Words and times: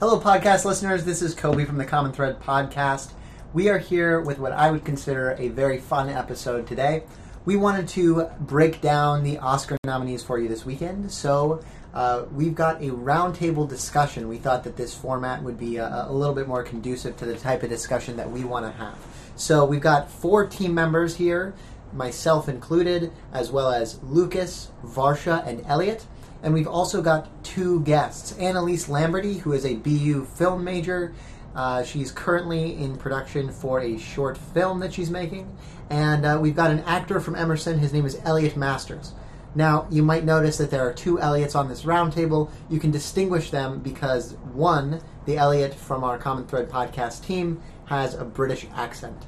Hello, 0.00 0.18
podcast 0.18 0.64
listeners. 0.64 1.04
This 1.04 1.22
is 1.22 1.36
Kobe 1.36 1.64
from 1.64 1.78
the 1.78 1.84
Common 1.84 2.10
Thread 2.10 2.40
podcast. 2.40 3.12
We 3.52 3.68
are 3.68 3.78
here 3.78 4.20
with 4.20 4.40
what 4.40 4.50
I 4.50 4.72
would 4.72 4.84
consider 4.84 5.36
a 5.38 5.48
very 5.50 5.78
fun 5.78 6.08
episode 6.08 6.66
today. 6.66 7.04
We 7.44 7.54
wanted 7.54 7.86
to 7.90 8.28
break 8.40 8.80
down 8.80 9.22
the 9.22 9.38
Oscar 9.38 9.76
nominees 9.84 10.24
for 10.24 10.40
you 10.40 10.48
this 10.48 10.66
weekend, 10.66 11.12
so 11.12 11.62
uh, 11.94 12.24
we've 12.32 12.56
got 12.56 12.82
a 12.82 12.88
roundtable 12.88 13.68
discussion. 13.68 14.26
We 14.26 14.38
thought 14.38 14.64
that 14.64 14.76
this 14.76 14.92
format 14.92 15.44
would 15.44 15.60
be 15.60 15.76
a, 15.76 16.06
a 16.08 16.12
little 16.12 16.34
bit 16.34 16.48
more 16.48 16.64
conducive 16.64 17.16
to 17.18 17.24
the 17.24 17.36
type 17.36 17.62
of 17.62 17.68
discussion 17.68 18.16
that 18.16 18.28
we 18.28 18.42
want 18.42 18.66
to 18.66 18.72
have. 18.72 18.98
So 19.36 19.64
we've 19.64 19.80
got 19.80 20.10
four 20.10 20.44
team 20.44 20.74
members 20.74 21.14
here, 21.14 21.54
myself 21.92 22.48
included, 22.48 23.12
as 23.32 23.52
well 23.52 23.70
as 23.70 24.02
Lucas, 24.02 24.72
Varsha, 24.84 25.46
and 25.46 25.64
Elliot. 25.66 26.04
And 26.44 26.52
we've 26.52 26.68
also 26.68 27.00
got 27.00 27.42
two 27.42 27.80
guests 27.80 28.38
Annalise 28.38 28.88
Lamberty, 28.90 29.38
who 29.38 29.54
is 29.54 29.64
a 29.64 29.76
BU 29.76 30.26
film 30.26 30.62
major. 30.62 31.14
Uh, 31.54 31.82
she's 31.82 32.12
currently 32.12 32.76
in 32.76 32.96
production 32.96 33.50
for 33.50 33.80
a 33.80 33.96
short 33.96 34.36
film 34.36 34.78
that 34.80 34.92
she's 34.92 35.08
making. 35.08 35.56
And 35.88 36.26
uh, 36.26 36.38
we've 36.40 36.54
got 36.54 36.70
an 36.70 36.80
actor 36.80 37.18
from 37.18 37.34
Emerson. 37.34 37.78
His 37.78 37.94
name 37.94 38.04
is 38.04 38.20
Elliot 38.24 38.58
Masters. 38.58 39.14
Now, 39.54 39.86
you 39.90 40.02
might 40.02 40.24
notice 40.24 40.58
that 40.58 40.70
there 40.70 40.86
are 40.86 40.92
two 40.92 41.18
Elliots 41.18 41.54
on 41.54 41.68
this 41.68 41.84
roundtable. 41.84 42.50
You 42.68 42.78
can 42.78 42.90
distinguish 42.90 43.50
them 43.50 43.78
because 43.78 44.34
one, 44.52 45.00
the 45.24 45.38
Elliot 45.38 45.74
from 45.74 46.04
our 46.04 46.18
Common 46.18 46.46
Thread 46.46 46.68
podcast 46.68 47.24
team, 47.24 47.62
has 47.86 48.14
a 48.14 48.24
British 48.24 48.66
accent. 48.74 49.26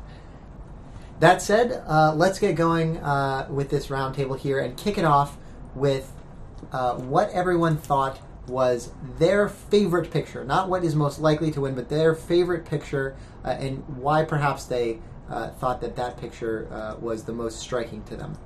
That 1.21 1.41
said, 1.41 1.83
uh, 1.87 2.13
let's 2.15 2.39
get 2.39 2.57
going 2.57 2.99
uh, 2.99 3.47
with 3.49 3.71
this 3.71 3.87
roundtable 3.87 4.39
here 4.39 4.59
and 4.59 4.77
kick 4.77 4.99
it 4.99 5.05
off 5.07 5.39
with 5.75 6.13
uh, 6.73 6.95
what 6.97 7.31
everyone 7.31 7.77
thought 7.77 8.21
was 8.49 8.93
their 9.19 9.49
favorite 9.49 10.11
picture. 10.11 10.45
Not 10.45 10.69
what 10.69 10.85
is 10.85 10.95
most 10.95 11.19
likely 11.21 11.51
to 11.53 11.61
win, 11.63 11.75
but 11.75 11.89
their 11.89 12.15
favorite 12.15 12.65
picture 12.65 13.17
uh, 13.45 13.49
and 13.49 13.83
why 13.99 14.25
perhaps 14.25 14.65
they 14.65 14.99
uh, 15.29 15.49
thought 15.51 15.81
that 15.81 15.97
that 15.97 16.17
picture 16.17 16.69
uh, 16.71 16.97
was 17.01 17.25
the 17.25 17.33
most 17.33 17.59
striking 17.59 18.03
to 18.05 18.17
them. 18.17 18.39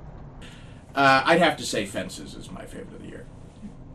Uh, 0.95 1.21
I'd 1.25 1.39
have 1.39 1.55
to 1.57 1.63
say 1.65 1.85
Fences 1.85 2.33
is 2.33 2.51
my 2.51 2.65
favorite 2.65 2.95
of 2.95 3.01
the 3.01 3.07
year. 3.07 3.25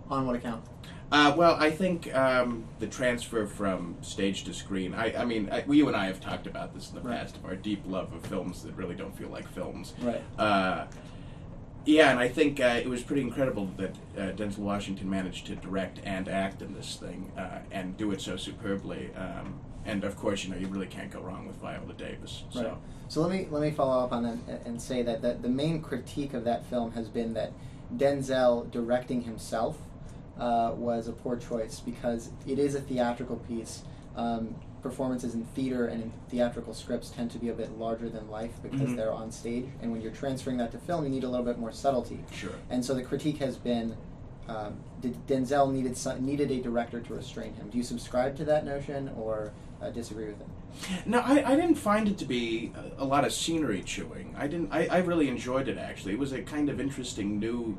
On 0.09 0.27
what 0.27 0.37
account? 0.37 0.65
Uh, 1.13 1.35
well, 1.37 1.57
I 1.59 1.71
think 1.71 2.13
um, 2.15 2.65
the 2.81 2.87
transfer 2.87 3.47
from 3.47 3.97
stage 4.01 4.45
to 4.45 4.55
screen. 4.55 4.95
I, 4.95 5.15
I 5.23 5.25
mean, 5.25 5.49
I, 5.53 5.65
you 5.69 5.87
and 5.89 5.97
I 5.97 6.07
have 6.07 6.21
talked 6.21 6.47
about 6.47 6.75
this 6.75 6.89
in 6.89 6.97
the 6.97 7.01
Right. 7.01 7.21
past 7.21 7.37
of 7.37 7.45
our 7.45 7.55
deep 7.55 7.83
love 7.87 8.13
of 8.13 8.25
films 8.27 8.63
that 8.65 8.75
really 8.77 8.95
don't 8.97 9.17
feel 9.17 9.29
like 9.29 9.47
films. 9.49 9.95
Right. 10.01 10.21
Yeah, 11.87 12.11
and 12.11 12.19
I 12.19 12.29
think 12.29 12.61
uh, 12.61 12.81
it 12.83 12.89
was 12.89 13.03
pretty 13.03 13.23
incredible 13.23 13.71
that 13.77 13.95
uh, 14.19 14.21
Denzel 14.33 14.59
Washington 14.59 15.09
managed 15.09 15.47
to 15.47 15.55
direct 15.55 16.01
and 16.05 16.29
act 16.29 16.61
in 16.61 16.75
this 16.75 16.97
thing 16.97 17.31
uh, 17.39 17.61
and 17.71 17.97
do 17.97 18.11
it 18.11 18.21
so 18.21 18.37
superbly. 18.37 19.11
Um, 19.15 19.61
and 19.85 20.03
of 20.03 20.17
course, 20.17 20.43
you 20.45 20.51
know, 20.51 20.57
you 20.57 20.67
really 20.67 20.89
can't 20.89 21.13
go 21.13 21.21
wrong 21.21 21.47
with 21.47 21.57
Viola 21.57 21.93
Davis. 21.95 22.43
So. 22.51 22.63
Right. 22.63 22.75
So 23.09 23.23
let 23.23 23.31
me 23.31 23.47
let 23.53 23.63
me 23.63 23.71
follow 23.71 24.05
up 24.05 24.11
on 24.11 24.25
that 24.25 24.67
and 24.67 24.83
say 24.83 25.03
that, 25.03 25.23
that 25.23 25.43
the 25.43 25.49
main 25.49 25.81
critique 25.81 26.35
of 26.35 26.43
that 26.45 26.67
film 26.67 26.91
has 26.93 27.09
been 27.09 27.35
that 27.35 27.53
Denzel 27.97 28.69
directing 28.73 29.23
himself 29.23 29.79
uh, 30.41 30.73
was 30.75 31.07
a 31.07 31.13
poor 31.13 31.37
choice 31.37 31.79
because 31.79 32.31
it 32.49 32.59
is 32.59 32.75
a 32.75 32.81
theatrical 32.81 33.37
piece. 33.37 33.83
Um, 34.17 34.57
performances 34.91 35.35
in 35.35 35.45
theater 35.47 35.87
and 35.87 36.03
in 36.03 36.13
theatrical 36.31 36.73
scripts 36.75 37.11
tend 37.11 37.31
to 37.33 37.39
be 37.39 37.49
a 37.49 37.53
bit 37.53 37.77
larger 37.79 38.09
than 38.09 38.31
life 38.31 38.53
because 38.63 38.91
Mhm. 38.91 38.97
they're 38.97 39.13
on 39.13 39.31
stage, 39.33 39.67
and 39.83 39.91
when 39.93 40.01
you're 40.01 40.13
transferring 40.13 40.59
that 40.59 40.71
to 40.73 40.79
film, 40.79 41.05
you 41.05 41.11
need 41.11 41.25
a 41.25 41.29
little 41.29 41.45
bit 41.45 41.59
more 41.59 41.73
subtlety. 41.73 42.21
Sure. 42.33 42.51
And 42.71 42.85
so 42.85 42.95
the 42.95 43.03
critique 43.03 43.39
has 43.39 43.57
been. 43.57 43.97
Um, 44.49 44.77
did 45.01 45.27
Denzel 45.27 45.73
needed 45.73 45.97
some, 45.97 46.25
needed 46.25 46.53
a 46.53 46.61
director 46.61 47.01
to 47.01 47.15
restrain 47.15 47.55
him? 47.55 47.69
Do 47.69 47.79
you 47.79 47.83
subscribe 47.83 48.37
to 48.37 48.45
that 48.45 48.65
notion 48.65 49.11
or 49.17 49.51
uh, 49.83 49.91
disagree 49.91 50.27
with 50.27 50.41
it? 50.41 50.47
No, 51.05 51.19
I, 51.19 51.43
I 51.53 51.57
didn't 51.57 51.75
find 51.75 52.07
it 52.07 52.17
to 52.19 52.25
be 52.25 52.71
a, 52.97 53.03
a 53.03 53.05
lot 53.05 53.25
of 53.25 53.33
scenery 53.33 53.83
chewing. 53.83 54.37
I 54.39 54.47
didn't. 54.47 54.69
I, 54.73 54.87
I 54.87 54.99
really 54.99 55.27
enjoyed 55.29 55.67
it 55.67 55.79
actually. 55.79 56.13
It 56.13 56.21
was 56.21 56.33
a 56.33 56.43
kind 56.43 56.69
of 56.69 56.81
interesting 56.81 57.41
new 57.41 57.77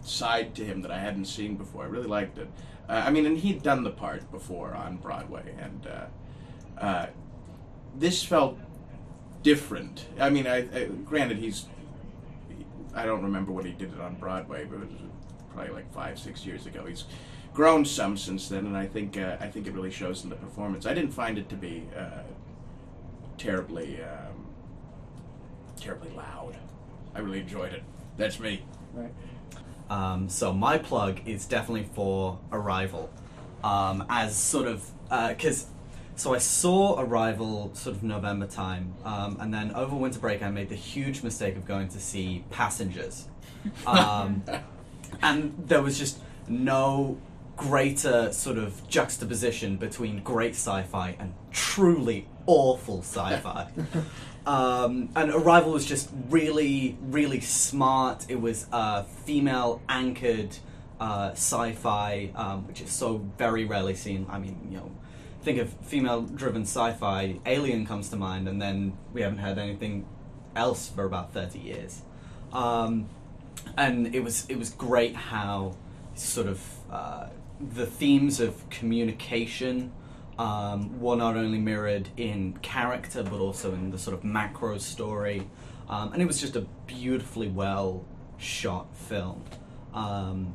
side 0.00 0.54
to 0.54 0.64
him 0.64 0.80
that 0.82 0.90
I 0.90 0.98
hadn't 0.98 1.26
seen 1.26 1.56
before. 1.56 1.82
I 1.84 1.86
really 1.86 2.06
liked 2.06 2.38
it. 2.38 2.48
Uh, 2.88 3.02
I 3.06 3.10
mean, 3.10 3.26
and 3.26 3.38
he'd 3.38 3.62
done 3.62 3.82
the 3.82 3.90
part 3.90 4.30
before 4.30 4.74
on 4.74 4.96
Broadway, 4.98 5.54
and 5.58 5.86
uh, 5.86 6.80
uh, 6.84 7.06
this 7.96 8.22
felt 8.22 8.58
different. 9.42 10.06
I 10.20 10.30
mean, 10.30 10.46
I, 10.46 10.58
I 10.74 10.84
granted 11.04 11.38
he's. 11.38 11.66
I 12.94 13.06
don't 13.06 13.22
remember 13.22 13.52
what 13.52 13.64
he 13.64 13.72
did 13.72 13.92
it 13.92 14.00
on 14.00 14.16
Broadway, 14.16 14.64
but 14.64 14.76
it 14.76 14.90
was 14.90 15.00
probably 15.52 15.72
like 15.72 15.92
five, 15.92 16.18
six 16.18 16.44
years 16.44 16.66
ago. 16.66 16.84
He's 16.84 17.04
grown 17.52 17.84
some 17.84 18.16
since 18.16 18.48
then, 18.48 18.66
and 18.66 18.76
I 18.76 18.86
think 18.86 19.16
uh, 19.16 19.36
I 19.40 19.48
think 19.48 19.66
it 19.66 19.72
really 19.72 19.90
shows 19.90 20.24
in 20.24 20.30
the 20.30 20.36
performance. 20.36 20.86
I 20.86 20.94
didn't 20.94 21.12
find 21.12 21.38
it 21.38 21.48
to 21.48 21.56
be 21.56 21.88
uh, 21.96 22.22
terribly 23.38 24.02
um, 24.02 24.46
terribly 25.80 26.10
loud. 26.10 26.56
I 27.14 27.20
really 27.20 27.40
enjoyed 27.40 27.72
it. 27.72 27.82
That's 28.16 28.38
me. 28.38 28.62
Right. 28.92 29.12
Um, 29.90 30.28
so 30.28 30.52
my 30.52 30.78
plug 30.78 31.20
is 31.26 31.46
definitely 31.46 31.88
for 31.94 32.38
Arrival, 32.52 33.10
um, 33.62 34.04
as 34.08 34.36
sort 34.36 34.66
of 34.66 34.90
because 35.10 35.66
so 36.16 36.34
I 36.34 36.38
saw 36.38 37.00
Arrival 37.00 37.70
sort 37.74 37.96
of 37.96 38.02
November 38.02 38.46
time, 38.46 38.94
um, 39.04 39.36
and 39.40 39.52
then 39.52 39.72
over 39.72 39.94
winter 39.96 40.18
break 40.18 40.42
I 40.42 40.50
made 40.50 40.68
the 40.68 40.74
huge 40.74 41.22
mistake 41.22 41.56
of 41.56 41.66
going 41.66 41.88
to 41.88 42.00
see 42.00 42.44
Passengers, 42.50 43.28
um, 43.86 44.42
and 45.22 45.54
there 45.66 45.82
was 45.82 45.98
just 45.98 46.18
no 46.48 47.18
greater 47.56 48.32
sort 48.32 48.58
of 48.58 48.86
juxtaposition 48.88 49.76
between 49.76 50.22
great 50.22 50.52
sci-fi 50.54 51.16
and 51.18 51.34
truly 51.52 52.26
awful 52.46 52.98
sci-fi. 53.00 53.68
Um, 54.46 55.08
and 55.16 55.30
Arrival 55.30 55.72
was 55.72 55.86
just 55.86 56.10
really, 56.28 56.98
really 57.02 57.40
smart. 57.40 58.26
It 58.28 58.40
was 58.40 58.66
uh, 58.72 59.04
female 59.04 59.80
anchored 59.88 60.56
uh, 61.00 61.30
sci 61.32 61.72
fi, 61.72 62.30
um, 62.34 62.66
which 62.66 62.80
is 62.80 62.90
so 62.90 63.18
very 63.38 63.64
rarely 63.64 63.94
seen. 63.94 64.26
I 64.28 64.38
mean, 64.38 64.68
you 64.70 64.76
know, 64.76 64.90
think 65.42 65.58
of 65.58 65.72
female 65.82 66.22
driven 66.22 66.62
sci 66.62 66.92
fi, 66.92 67.40
Alien 67.46 67.86
comes 67.86 68.08
to 68.10 68.16
mind, 68.16 68.48
and 68.48 68.60
then 68.60 68.96
we 69.12 69.22
haven't 69.22 69.38
had 69.38 69.58
anything 69.58 70.06
else 70.54 70.88
for 70.88 71.04
about 71.04 71.32
30 71.32 71.58
years. 71.58 72.02
Um, 72.52 73.08
and 73.76 74.14
it 74.14 74.20
was, 74.20 74.46
it 74.48 74.58
was 74.58 74.70
great 74.70 75.16
how 75.16 75.76
sort 76.14 76.46
of 76.46 76.62
uh, 76.90 77.28
the 77.60 77.86
themes 77.86 78.40
of 78.40 78.68
communication 78.68 79.92
um, 80.38 81.00
were 81.00 81.16
not 81.16 81.36
only 81.36 81.58
mirrored 81.58 82.08
in 82.16 82.56
character 82.58 83.22
but 83.22 83.40
also 83.40 83.72
in 83.72 83.90
the 83.90 83.98
sort 83.98 84.16
of 84.16 84.24
macro 84.24 84.78
story. 84.78 85.48
Um, 85.88 86.12
and 86.12 86.22
it 86.22 86.26
was 86.26 86.40
just 86.40 86.56
a 86.56 86.62
beautifully 86.86 87.48
well 87.48 88.04
shot 88.38 88.94
film. 88.96 89.44
Um, 89.92 90.54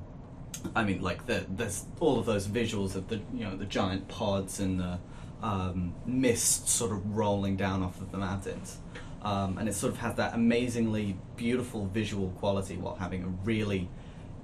I 0.76 0.84
mean, 0.84 1.02
like 1.02 1.26
the, 1.26 1.46
there's 1.50 1.86
all 2.00 2.20
of 2.20 2.26
those 2.26 2.48
visuals 2.48 2.96
of 2.96 3.08
the 3.08 3.18
you 3.34 3.46
know 3.46 3.56
the 3.56 3.66
giant 3.66 4.08
pods 4.08 4.60
and 4.60 4.80
the 4.80 5.00
um, 5.42 5.94
mist 6.06 6.68
sort 6.68 6.92
of 6.92 7.16
rolling 7.16 7.56
down 7.56 7.82
off 7.82 8.02
of 8.02 8.12
the 8.12 8.18
mountains, 8.18 8.78
um, 9.22 9.58
and 9.58 9.70
it 9.70 9.74
sort 9.74 9.94
of 9.94 10.00
has 10.00 10.16
that 10.16 10.34
amazingly 10.34 11.16
beautiful 11.38 11.86
visual 11.86 12.30
quality 12.32 12.76
while 12.76 12.96
having 12.96 13.24
a 13.24 13.28
really 13.46 13.90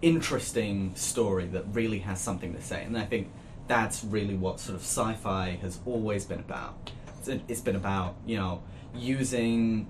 interesting 0.02 0.94
story 0.96 1.48
that 1.48 1.66
really 1.74 2.00
has 2.00 2.22
something 2.22 2.54
to 2.54 2.62
say. 2.62 2.84
And 2.84 2.98
I 2.98 3.06
think 3.06 3.32
that's 3.68 4.04
really 4.04 4.36
what 4.36 4.60
sort 4.60 4.76
of 4.76 4.82
sci-fi 4.82 5.58
has 5.62 5.80
always 5.86 6.26
been 6.26 6.40
about. 6.40 6.92
It's, 7.28 7.62
been 7.62 7.76
about 7.76 8.16
you 8.26 8.38
know 8.38 8.62
using 8.94 9.88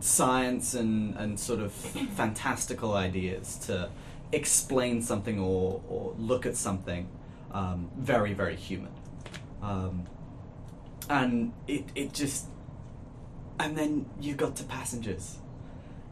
science 0.00 0.74
and, 0.74 1.16
and 1.16 1.38
sort 1.38 1.60
of 1.60 1.72
fantastical 1.72 2.94
ideas 2.94 3.56
to 3.66 3.90
explain 4.30 5.02
something 5.02 5.38
or, 5.38 5.82
or 5.88 6.14
look 6.18 6.46
at 6.46 6.56
something 6.56 7.08
um, 7.52 7.90
very 7.98 8.32
very 8.32 8.56
human. 8.56 8.92
Um, 9.60 10.06
and 11.08 11.52
it, 11.66 11.84
it 11.94 12.12
just 12.12 12.46
and 13.58 13.76
then 13.76 14.06
you 14.20 14.34
got 14.34 14.56
to 14.56 14.64
passengers 14.64 15.38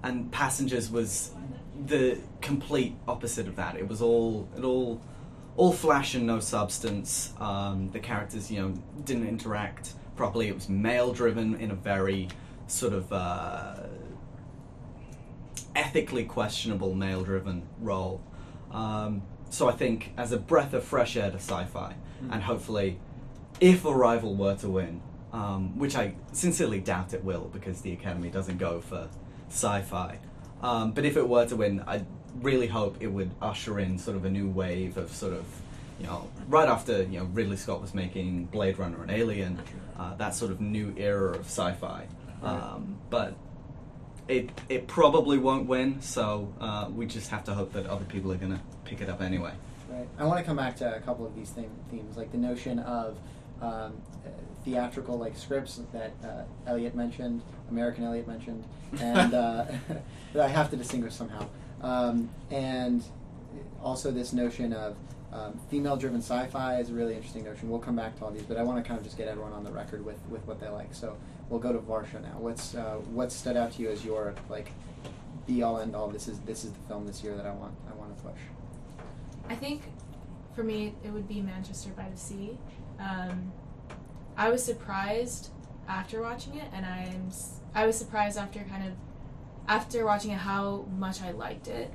and 0.02 0.30
passengers 0.32 0.90
was 0.90 1.30
the 1.86 2.18
complete 2.40 2.94
opposite 3.08 3.48
of 3.48 3.56
that 3.56 3.76
it 3.76 3.88
was 3.88 4.02
all 4.02 4.48
it 4.56 4.64
all 4.64 5.00
all 5.60 5.72
flash 5.74 6.14
and 6.14 6.26
no 6.26 6.40
substance. 6.40 7.34
Um, 7.38 7.90
the 7.90 8.00
characters 8.00 8.50
you 8.50 8.60
know 8.60 8.74
didn't 9.04 9.28
interact 9.28 9.92
properly. 10.16 10.48
It 10.48 10.54
was 10.54 10.68
male 10.70 11.12
driven 11.12 11.54
in 11.56 11.70
a 11.70 11.74
very 11.74 12.28
sort 12.66 12.94
of 12.94 13.12
uh, 13.12 13.74
ethically 15.76 16.24
questionable 16.24 16.94
male 16.94 17.22
driven 17.22 17.68
role. 17.80 18.22
Um, 18.70 19.22
so 19.52 19.68
i 19.68 19.72
think 19.72 20.12
as 20.16 20.30
a 20.30 20.36
breath 20.38 20.74
of 20.74 20.84
fresh 20.84 21.16
air 21.16 21.28
to 21.28 21.36
sci-fi 21.36 21.92
and 22.30 22.40
hopefully 22.40 23.00
if 23.60 23.84
Arrival 23.84 24.34
were 24.34 24.54
to 24.56 24.68
win, 24.68 25.02
um, 25.32 25.78
which 25.78 25.96
I 25.96 26.14
sincerely 26.32 26.80
doubt 26.80 27.12
it 27.12 27.22
will 27.22 27.50
because 27.52 27.82
the 27.82 27.92
Academy 27.92 28.30
doesn't 28.30 28.58
go 28.58 28.80
for 28.80 29.08
sci 29.48 29.82
fi, 29.82 30.18
um, 30.62 30.92
but 30.92 31.04
if 31.04 31.16
it 31.16 31.28
were 31.28 31.46
to 31.46 31.56
win, 31.56 31.82
I 31.86 32.04
really 32.40 32.66
hope 32.66 32.96
it 33.00 33.08
would 33.08 33.30
usher 33.40 33.78
in 33.78 33.98
sort 33.98 34.16
of 34.16 34.24
a 34.24 34.30
new 34.30 34.48
wave 34.48 34.96
of 34.96 35.10
sort 35.12 35.32
of 35.32 35.44
you 36.00 36.06
know, 36.06 36.28
right 36.48 36.68
after 36.68 37.02
you 37.02 37.18
know 37.18 37.24
Ridley 37.26 37.56
Scott 37.56 37.80
was 37.80 37.94
making 37.94 38.46
Blade 38.46 38.78
Runner 38.78 39.02
and 39.02 39.10
Alien, 39.10 39.60
uh, 39.98 40.14
that 40.16 40.34
sort 40.34 40.50
of 40.50 40.60
new 40.60 40.94
era 40.96 41.32
of 41.32 41.44
sci-fi. 41.44 42.06
Um, 42.42 42.96
but 43.10 43.34
it 44.26 44.50
it 44.68 44.86
probably 44.86 45.36
won't 45.36 45.66
win, 45.66 46.00
so 46.00 46.52
uh, 46.58 46.88
we 46.90 47.04
just 47.04 47.30
have 47.30 47.44
to 47.44 47.54
hope 47.54 47.72
that 47.74 47.86
other 47.86 48.06
people 48.06 48.32
are 48.32 48.36
going 48.36 48.52
to 48.52 48.60
pick 48.84 49.02
it 49.02 49.10
up 49.10 49.20
anyway. 49.20 49.52
Right. 49.90 50.08
I 50.18 50.24
want 50.24 50.38
to 50.38 50.44
come 50.44 50.56
back 50.56 50.76
to 50.76 50.96
a 50.96 51.00
couple 51.00 51.26
of 51.26 51.34
these 51.34 51.50
theme, 51.50 51.70
themes, 51.90 52.16
like 52.16 52.32
the 52.32 52.38
notion 52.38 52.78
of 52.78 53.18
um, 53.60 54.00
theatrical 54.64 55.18
like 55.18 55.36
scripts 55.36 55.80
that 55.92 56.12
uh, 56.24 56.44
Elliot 56.66 56.94
mentioned, 56.94 57.42
American 57.70 58.04
Elliot 58.04 58.26
mentioned, 58.26 58.64
and 59.00 59.34
uh, 59.34 59.66
that 60.32 60.42
I 60.42 60.48
have 60.48 60.70
to 60.70 60.76
distinguish 60.76 61.12
somehow. 61.12 61.46
Um, 61.82 62.30
and 62.50 63.02
also 63.82 64.10
this 64.10 64.32
notion 64.32 64.72
of 64.72 64.96
um, 65.32 65.58
female-driven 65.70 66.20
sci-fi 66.20 66.80
is 66.80 66.90
a 66.90 66.92
really 66.92 67.14
interesting 67.14 67.44
notion. 67.44 67.70
We'll 67.70 67.78
come 67.78 67.96
back 67.96 68.18
to 68.18 68.24
all 68.24 68.30
these, 68.30 68.42
but 68.42 68.56
I 68.56 68.62
want 68.62 68.82
to 68.82 68.86
kind 68.86 68.98
of 68.98 69.04
just 69.04 69.16
get 69.16 69.28
everyone 69.28 69.52
on 69.52 69.64
the 69.64 69.70
record 69.70 70.04
with, 70.04 70.18
with 70.28 70.44
what 70.46 70.60
they 70.60 70.68
like. 70.68 70.92
So 70.92 71.16
we'll 71.48 71.60
go 71.60 71.72
to 71.72 71.78
Varsha 71.78 72.20
now. 72.22 72.36
What's 72.38 72.74
uh, 72.74 72.96
what 73.12 73.30
stood 73.30 73.56
out 73.56 73.72
to 73.72 73.82
you 73.82 73.90
as 73.90 74.04
your 74.04 74.34
like 74.48 74.72
be 75.46 75.62
all 75.62 75.78
end 75.78 75.94
all? 75.94 76.08
This 76.08 76.28
is 76.28 76.38
this 76.40 76.64
is 76.64 76.72
the 76.72 76.80
film 76.88 77.06
this 77.06 77.22
year 77.22 77.36
that 77.36 77.46
I 77.46 77.52
want 77.52 77.74
I 77.90 77.94
want 77.94 78.16
to 78.16 78.24
push. 78.24 78.40
I 79.48 79.54
think 79.54 79.82
for 80.54 80.64
me 80.64 80.94
it 81.04 81.10
would 81.10 81.28
be 81.28 81.40
Manchester 81.40 81.90
by 81.96 82.08
the 82.10 82.18
Sea. 82.18 82.58
Um, 82.98 83.52
I 84.36 84.50
was 84.50 84.64
surprised 84.64 85.50
after 85.88 86.22
watching 86.22 86.56
it, 86.56 86.68
and 86.72 86.86
I'm 86.86 87.30
I 87.74 87.86
was 87.86 87.96
surprised 87.96 88.38
after 88.38 88.60
kind 88.60 88.86
of 88.86 88.94
after 89.68 90.04
watching 90.04 90.30
it 90.32 90.38
how 90.38 90.86
much 90.96 91.22
I 91.22 91.30
liked 91.32 91.68
it. 91.68 91.92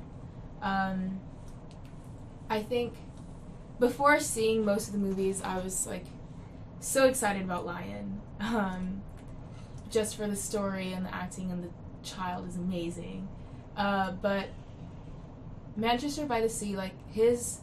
Um, 0.62 1.20
I 2.48 2.62
think 2.62 2.94
before 3.78 4.20
seeing 4.20 4.64
most 4.64 4.88
of 4.88 4.92
the 4.92 4.98
movies, 4.98 5.42
I 5.42 5.58
was 5.58 5.86
like 5.86 6.06
so 6.80 7.06
excited 7.06 7.42
about 7.42 7.66
Lion, 7.66 8.20
um, 8.40 9.02
just 9.90 10.16
for 10.16 10.26
the 10.26 10.36
story 10.36 10.92
and 10.92 11.04
the 11.06 11.14
acting 11.14 11.50
and 11.50 11.64
the 11.64 11.70
child 12.02 12.48
is 12.48 12.56
amazing. 12.56 13.28
Uh, 13.76 14.12
but 14.12 14.48
Manchester 15.76 16.24
by 16.24 16.40
the 16.40 16.48
Sea, 16.48 16.76
like 16.76 16.94
his, 17.12 17.60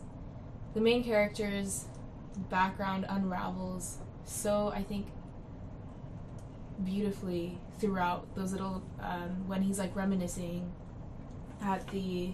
the 0.74 0.82
main 0.82 1.04
character's 1.04 1.86
background 2.50 3.06
unravels 3.10 3.98
so 4.26 4.72
I 4.74 4.84
think 4.84 5.08
beautifully 6.84 7.58
throughout 7.80 8.34
those 8.36 8.52
little 8.52 8.84
um, 9.02 9.48
when 9.48 9.62
he's 9.62 9.78
like 9.80 9.96
reminiscing 9.96 10.72
at 11.62 11.88
the 11.90 12.32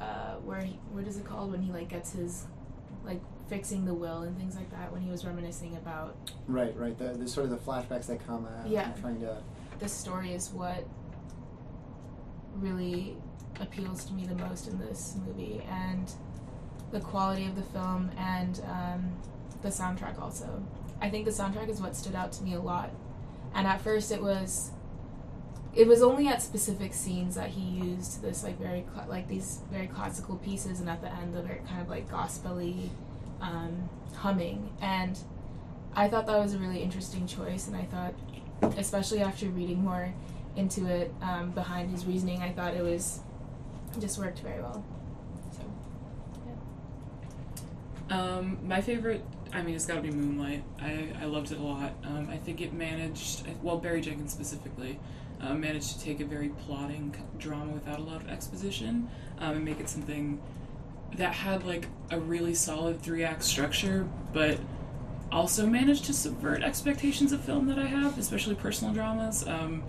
uh, 0.00 0.34
where 0.44 0.60
he, 0.60 0.78
what 0.92 1.06
is 1.06 1.16
it 1.16 1.24
called 1.24 1.50
when 1.52 1.60
he 1.62 1.72
like 1.72 1.88
gets 1.88 2.12
his 2.12 2.46
like 3.04 3.20
fixing 3.48 3.84
the 3.84 3.94
will 3.94 4.22
and 4.22 4.36
things 4.38 4.56
like 4.56 4.70
that 4.70 4.92
when 4.92 5.00
he 5.00 5.10
was 5.10 5.24
reminiscing 5.24 5.74
about 5.76 6.16
Right, 6.46 6.76
right. 6.76 6.96
The, 6.98 7.08
the 7.14 7.28
sort 7.28 7.44
of 7.44 7.50
the 7.50 7.56
flashbacks 7.56 8.06
that 8.06 8.24
come. 8.26 8.46
Uh, 8.46 8.68
Yeah. 8.68 8.92
I'm 8.94 9.00
trying 9.00 9.20
to. 9.20 9.38
this 9.78 9.92
story 9.92 10.32
is 10.32 10.50
what 10.50 10.84
really 12.56 13.16
appeals 13.60 14.04
to 14.04 14.12
me 14.12 14.26
the 14.26 14.34
most 14.36 14.68
in 14.68 14.78
this 14.78 15.16
movie 15.26 15.62
and 15.68 16.12
the 16.92 17.00
quality 17.00 17.46
of 17.46 17.54
the 17.56 17.62
film 17.62 18.10
and 18.16 18.60
um, 18.66 19.12
the 19.62 19.68
soundtrack 19.68 20.20
also 20.20 20.62
i 21.00 21.08
think 21.08 21.24
the 21.24 21.30
soundtrack 21.30 21.68
is 21.68 21.80
what 21.80 21.96
stood 21.96 22.14
out 22.14 22.32
to 22.32 22.42
me 22.42 22.54
a 22.54 22.60
lot. 22.60 22.90
And 23.54 23.66
at 23.66 23.80
first 23.80 24.12
it 24.12 24.22
was 24.22 24.70
it 25.74 25.86
was 25.86 26.02
only 26.02 26.28
at 26.28 26.42
specific 26.42 26.92
scenes 26.94 27.34
that 27.34 27.50
he 27.50 27.60
used 27.60 28.22
this 28.22 28.42
like 28.42 28.58
very 28.58 28.84
cla 28.92 29.06
like 29.08 29.28
these 29.28 29.60
very 29.70 29.86
classical 29.86 30.36
pieces 30.36 30.80
and 30.80 30.88
at 30.88 31.00
the 31.00 31.12
end 31.14 31.34
the 31.34 31.42
very 31.42 31.60
kind 31.68 31.80
of 31.80 31.88
like 31.88 32.10
gospely 32.10 32.90
um, 33.40 33.88
humming. 34.14 34.70
And 34.80 35.18
i 35.94 36.08
thought 36.08 36.26
that 36.26 36.38
was 36.38 36.54
a 36.54 36.58
really 36.58 36.82
interesting 36.82 37.26
choice 37.26 37.66
and 37.66 37.76
i 37.76 37.82
thought 37.82 38.14
especially 38.76 39.20
after 39.20 39.46
reading 39.48 39.82
more 39.82 40.12
into 40.56 40.86
it 40.86 41.12
um, 41.22 41.50
behind 41.52 41.90
his 41.90 42.04
reasoning, 42.04 42.42
I 42.42 42.52
thought 42.52 42.74
it 42.74 42.82
was 42.82 43.20
just 44.00 44.18
worked 44.18 44.40
very 44.40 44.60
well. 44.60 44.84
So 45.52 45.62
Um, 48.14 48.58
my 48.66 48.80
favorite, 48.80 49.22
I 49.52 49.62
mean, 49.62 49.74
it's 49.74 49.86
got 49.86 49.96
to 49.96 50.02
be 50.02 50.10
Moonlight. 50.10 50.62
I, 50.80 51.08
I 51.20 51.24
loved 51.24 51.52
it 51.52 51.58
a 51.58 51.62
lot. 51.62 51.92
Um, 52.04 52.28
I 52.30 52.36
think 52.36 52.60
it 52.60 52.72
managed, 52.72 53.46
well, 53.62 53.78
Barry 53.78 54.00
Jenkins 54.00 54.32
specifically, 54.32 54.98
uh, 55.40 55.54
managed 55.54 55.98
to 55.98 56.04
take 56.04 56.20
a 56.20 56.24
very 56.24 56.48
plotting 56.50 57.14
drama 57.38 57.72
without 57.72 57.98
a 57.98 58.02
lot 58.02 58.20
of 58.20 58.28
exposition 58.28 59.08
um, 59.38 59.56
and 59.56 59.64
make 59.64 59.80
it 59.80 59.88
something 59.88 60.40
that 61.16 61.32
had 61.32 61.64
like 61.64 61.86
a 62.10 62.18
really 62.18 62.54
solid 62.54 63.00
three 63.00 63.24
act 63.24 63.42
structure, 63.42 64.06
but 64.32 64.58
also 65.30 65.66
managed 65.66 66.04
to 66.06 66.12
subvert 66.12 66.62
expectations 66.62 67.32
of 67.32 67.40
film 67.40 67.66
that 67.68 67.78
I 67.78 67.86
have, 67.86 68.18
especially 68.18 68.54
personal 68.54 68.92
dramas. 68.92 69.46
Um, 69.46 69.82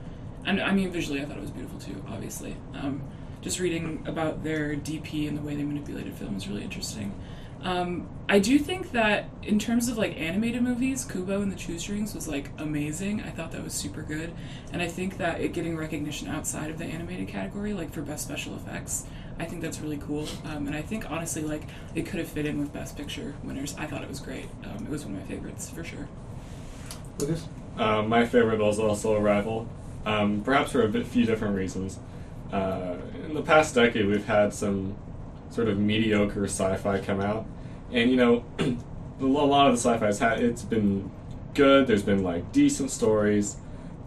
and 0.46 0.62
I 0.62 0.72
mean, 0.72 0.92
visually, 0.92 1.22
I 1.22 1.26
thought 1.26 1.38
it 1.38 1.42
was 1.42 1.52
beautiful 1.52 1.80
too, 1.80 2.04
obviously. 2.10 2.56
Um, 2.74 3.02
just 3.42 3.60
reading 3.60 4.04
about 4.06 4.44
their 4.44 4.76
DP 4.76 5.28
and 5.28 5.38
the 5.38 5.42
way 5.42 5.56
they 5.56 5.64
manipulated 5.64 6.14
film 6.14 6.36
is 6.36 6.48
really 6.48 6.64
interesting. 6.64 7.14
Um, 7.62 8.08
I 8.30 8.40
do 8.40 8.58
think 8.58 8.92
that 8.92 9.30
in 9.44 9.60
terms 9.60 9.90
of 9.90 9.98
like 9.98 10.18
animated 10.18 10.62
movies, 10.62 11.04
Kubo 11.04 11.42
and 11.42 11.52
the 11.52 11.56
Two 11.56 11.78
Strings 11.78 12.16
was 12.16 12.28
like 12.28 12.52
amazing. 12.58 13.22
I 13.22 13.32
thought 13.32 13.52
that 13.52 13.64
was 13.64 13.74
super 13.74 14.02
good, 14.02 14.32
and 14.72 14.82
I 14.82 14.88
think 14.88 15.18
that 15.18 15.42
it 15.42 15.54
getting 15.54 15.76
recognition 15.76 16.28
outside 16.30 16.70
of 16.70 16.78
the 16.78 16.86
animated 16.86 17.28
category, 17.28 17.74
like 17.74 17.92
for 17.92 18.02
best 18.02 18.24
special 18.26 18.56
effects, 18.56 19.06
I 19.40 19.46
think 19.46 19.62
that's 19.62 19.80
really 19.80 19.98
cool. 19.98 20.28
Um, 20.46 20.68
and 20.68 20.76
I 20.76 20.82
think 20.82 21.10
honestly, 21.10 21.42
like 21.42 21.64
it 21.96 22.06
could 22.06 22.20
have 22.20 22.30
fit 22.30 22.46
in 22.46 22.60
with 22.60 22.72
Best 22.72 22.96
Picture 22.96 23.34
winners. 23.44 23.76
I 23.78 23.88
thought 23.88 24.04
it 24.04 24.10
was 24.10 24.20
great. 24.20 24.48
Um, 24.64 24.86
it 24.86 24.90
was 24.90 25.06
one 25.06 25.16
of 25.16 25.22
my 25.22 25.28
favorites 25.28 25.70
for 25.70 25.84
sure. 25.84 26.08
Lucas. 27.20 27.48
Uh, 27.78 28.04
my 28.04 28.26
favorite 28.26 28.60
was 28.60 28.80
also 28.80 29.16
Arrival, 29.16 29.68
um, 30.06 30.42
perhaps 30.44 30.72
for 30.72 30.84
a 30.84 30.88
bit, 30.88 31.06
few 31.06 31.26
different 31.26 31.56
reasons. 31.56 32.00
Uh, 32.52 32.96
in 33.26 33.34
the 33.34 33.42
past 33.42 33.76
decade, 33.76 34.06
we've 34.06 34.26
had 34.26 34.54
some 34.54 34.96
sort 35.50 35.68
of 35.68 35.80
mediocre 35.80 36.46
sci-fi 36.46 37.00
come 37.00 37.22
out, 37.22 37.46
and 37.92 38.10
you 38.10 38.18
know, 38.18 38.46
a 39.20 39.26
lot 39.26 39.68
of 39.68 39.74
the 39.74 39.80
sci-fi's 39.80 40.20
had 40.20 40.40
it's 40.40 40.64
been 40.64 41.12
good. 41.54 41.88
There's 41.88 42.04
been 42.04 42.24
like 42.24 42.52
decent 42.52 42.92
stories, 42.92 43.58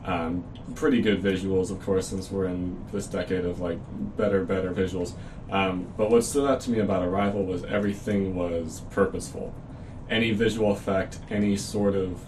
um, 0.04 0.44
pretty 0.74 1.00
good 1.00 1.22
visuals, 1.22 1.70
of 1.70 1.80
course, 1.82 2.08
since 2.08 2.30
we're 2.30 2.46
in 2.46 2.84
this 2.92 3.06
decade 3.06 3.44
of 3.44 3.60
like 3.60 3.78
better, 4.16 4.44
better 4.44 4.72
visuals. 4.72 5.12
Um, 5.50 5.92
but 5.96 6.10
what 6.10 6.24
stood 6.24 6.48
out 6.48 6.60
to 6.62 6.70
me 6.70 6.78
about 6.78 7.02
Arrival 7.02 7.44
was 7.44 7.64
everything 7.64 8.34
was 8.34 8.82
purposeful. 8.90 9.54
Any 10.08 10.32
visual 10.32 10.72
effect, 10.72 11.18
any 11.30 11.56
sort 11.56 11.94
of 11.94 12.24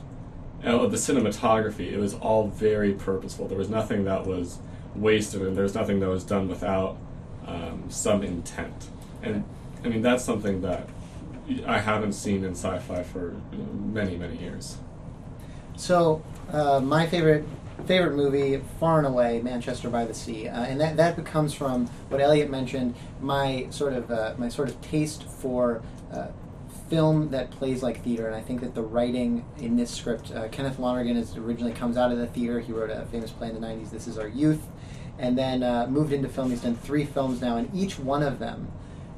uh, 0.63 0.87
the 0.87 0.97
cinematography, 0.97 1.93
it 1.93 1.99
was 1.99 2.15
all 2.15 2.49
very 2.49 2.93
purposeful. 2.93 3.49
There 3.49 3.59
was 3.59 3.69
nothing 3.69 4.05
that 4.05 4.27
was 4.27 4.59
wasted, 4.95 5.43
and 5.43 5.57
there 5.57 5.65
was 5.65 5.75
nothing 5.75 6.01
that 6.01 6.09
was 6.09 6.25
done 6.25 6.49
without 6.49 6.97
um, 7.47 7.85
some 7.89 8.23
intent. 8.23 8.89
And 9.25 9.45
I 9.85 9.89
mean, 9.89 10.03
that's 10.03 10.25
something 10.25 10.61
that 10.63 10.89
I 11.67 11.79
haven't 11.79 12.13
seen 12.13 12.45
in 12.45 12.53
sci-fi 12.53 13.03
for 13.03 13.35
many, 13.53 14.17
many 14.17 14.37
years. 14.37 14.79
So, 15.77 16.23
uh, 16.53 16.81
my 16.81 17.07
favorite 17.07 17.45
favorite 17.87 18.15
movie, 18.15 18.63
far 18.79 18.99
and 18.99 19.07
away, 19.07 19.43
Manchester 19.43 19.91
by 19.91 20.05
the 20.05 20.15
Sea, 20.15 20.49
uh, 20.49 20.63
and 20.63 20.81
that 20.81 20.97
that 20.97 21.23
comes 21.25 21.53
from 21.53 21.87
what 22.09 22.21
Elliot 22.21 22.51
mentioned. 22.51 22.95
My 23.21 23.67
sort 23.71 23.95
of 23.95 24.11
uh, 24.11 24.35
my 24.39 24.49
sort 24.49 24.69
of 24.69 24.81
taste 24.81 25.25
for. 25.25 25.83
Uh, 26.13 26.29
film 26.91 27.31
that 27.31 27.51
plays 27.51 27.83
like 27.83 28.05
theater 28.05 28.27
and 28.27 28.37
i 28.37 28.43
think 28.43 28.61
that 28.61 28.75
the 28.75 28.83
writing 28.83 29.43
in 29.57 29.75
this 29.75 29.91
script 29.91 30.31
uh, 30.33 30.49
kenneth 30.49 30.79
lonergan 30.79 31.17
is 31.17 31.35
originally 31.35 31.73
comes 31.73 31.97
out 31.97 32.13
of 32.13 32.19
the 32.19 32.27
theater 32.27 32.61
he 32.61 32.73
wrote 32.73 32.91
a 32.91 33.07
famous 33.07 33.31
play 33.31 33.49
in 33.49 33.59
the 33.59 33.67
90s 33.67 33.91
this 33.91 34.07
is 34.07 34.19
our 34.19 34.29
youth 34.29 34.61
and 35.19 35.37
then 35.37 35.63
uh, 35.63 35.87
moved 35.89 36.13
into 36.13 36.29
film 36.29 36.51
he's 36.51 36.61
done 36.61 36.77
three 36.77 37.07
films 37.07 37.41
now 37.41 37.57
and 37.57 37.75
each 37.75 37.99
one 37.99 38.23
of 38.23 38.39
them 38.39 38.71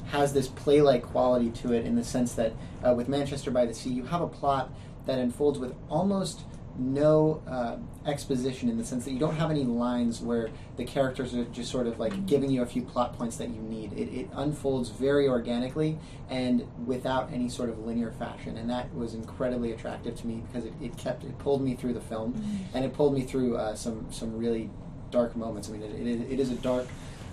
has 0.06 0.32
this 0.32 0.48
play-like 0.48 1.02
quality 1.02 1.50
to 1.50 1.72
it 1.72 1.84
in 1.84 1.96
the 1.96 2.04
sense 2.04 2.32
that 2.34 2.52
uh, 2.86 2.94
with 2.94 3.08
Manchester 3.08 3.50
by 3.50 3.66
the 3.66 3.74
Sea, 3.74 3.90
you 3.90 4.04
have 4.04 4.20
a 4.20 4.28
plot 4.28 4.70
that 5.06 5.18
unfolds 5.18 5.58
with 5.58 5.74
almost 5.88 6.42
no 6.78 7.42
uh, 7.46 7.76
exposition 8.06 8.68
in 8.68 8.76
the 8.76 8.84
sense 8.84 9.04
that 9.04 9.12
you 9.12 9.18
don't 9.18 9.36
have 9.36 9.50
any 9.50 9.64
lines 9.64 10.20
where 10.20 10.50
the 10.76 10.84
characters 10.84 11.34
are 11.34 11.44
just 11.46 11.70
sort 11.70 11.86
of 11.86 11.98
like 11.98 12.26
giving 12.26 12.50
you 12.50 12.62
a 12.62 12.66
few 12.66 12.82
plot 12.82 13.16
points 13.16 13.36
that 13.36 13.48
you 13.48 13.60
need. 13.62 13.92
It, 13.94 14.12
it 14.12 14.28
unfolds 14.34 14.90
very 14.90 15.28
organically 15.28 15.98
and 16.28 16.66
without 16.84 17.32
any 17.32 17.48
sort 17.48 17.70
of 17.70 17.78
linear 17.78 18.12
fashion, 18.12 18.58
and 18.58 18.68
that 18.70 18.94
was 18.94 19.14
incredibly 19.14 19.72
attractive 19.72 20.16
to 20.16 20.26
me 20.26 20.42
because 20.46 20.66
it, 20.66 20.74
it 20.80 20.96
kept 20.96 21.24
it 21.24 21.38
pulled 21.38 21.62
me 21.62 21.74
through 21.74 21.94
the 21.94 22.00
film, 22.00 22.34
and 22.74 22.84
it 22.84 22.92
pulled 22.92 23.14
me 23.14 23.22
through 23.22 23.56
uh, 23.56 23.74
some 23.74 24.06
some 24.12 24.36
really 24.36 24.70
dark 25.10 25.34
moments. 25.36 25.68
I 25.68 25.72
mean, 25.72 25.82
it, 25.82 26.06
it, 26.06 26.32
it 26.32 26.40
is 26.40 26.50
a 26.50 26.56
dark 26.56 26.86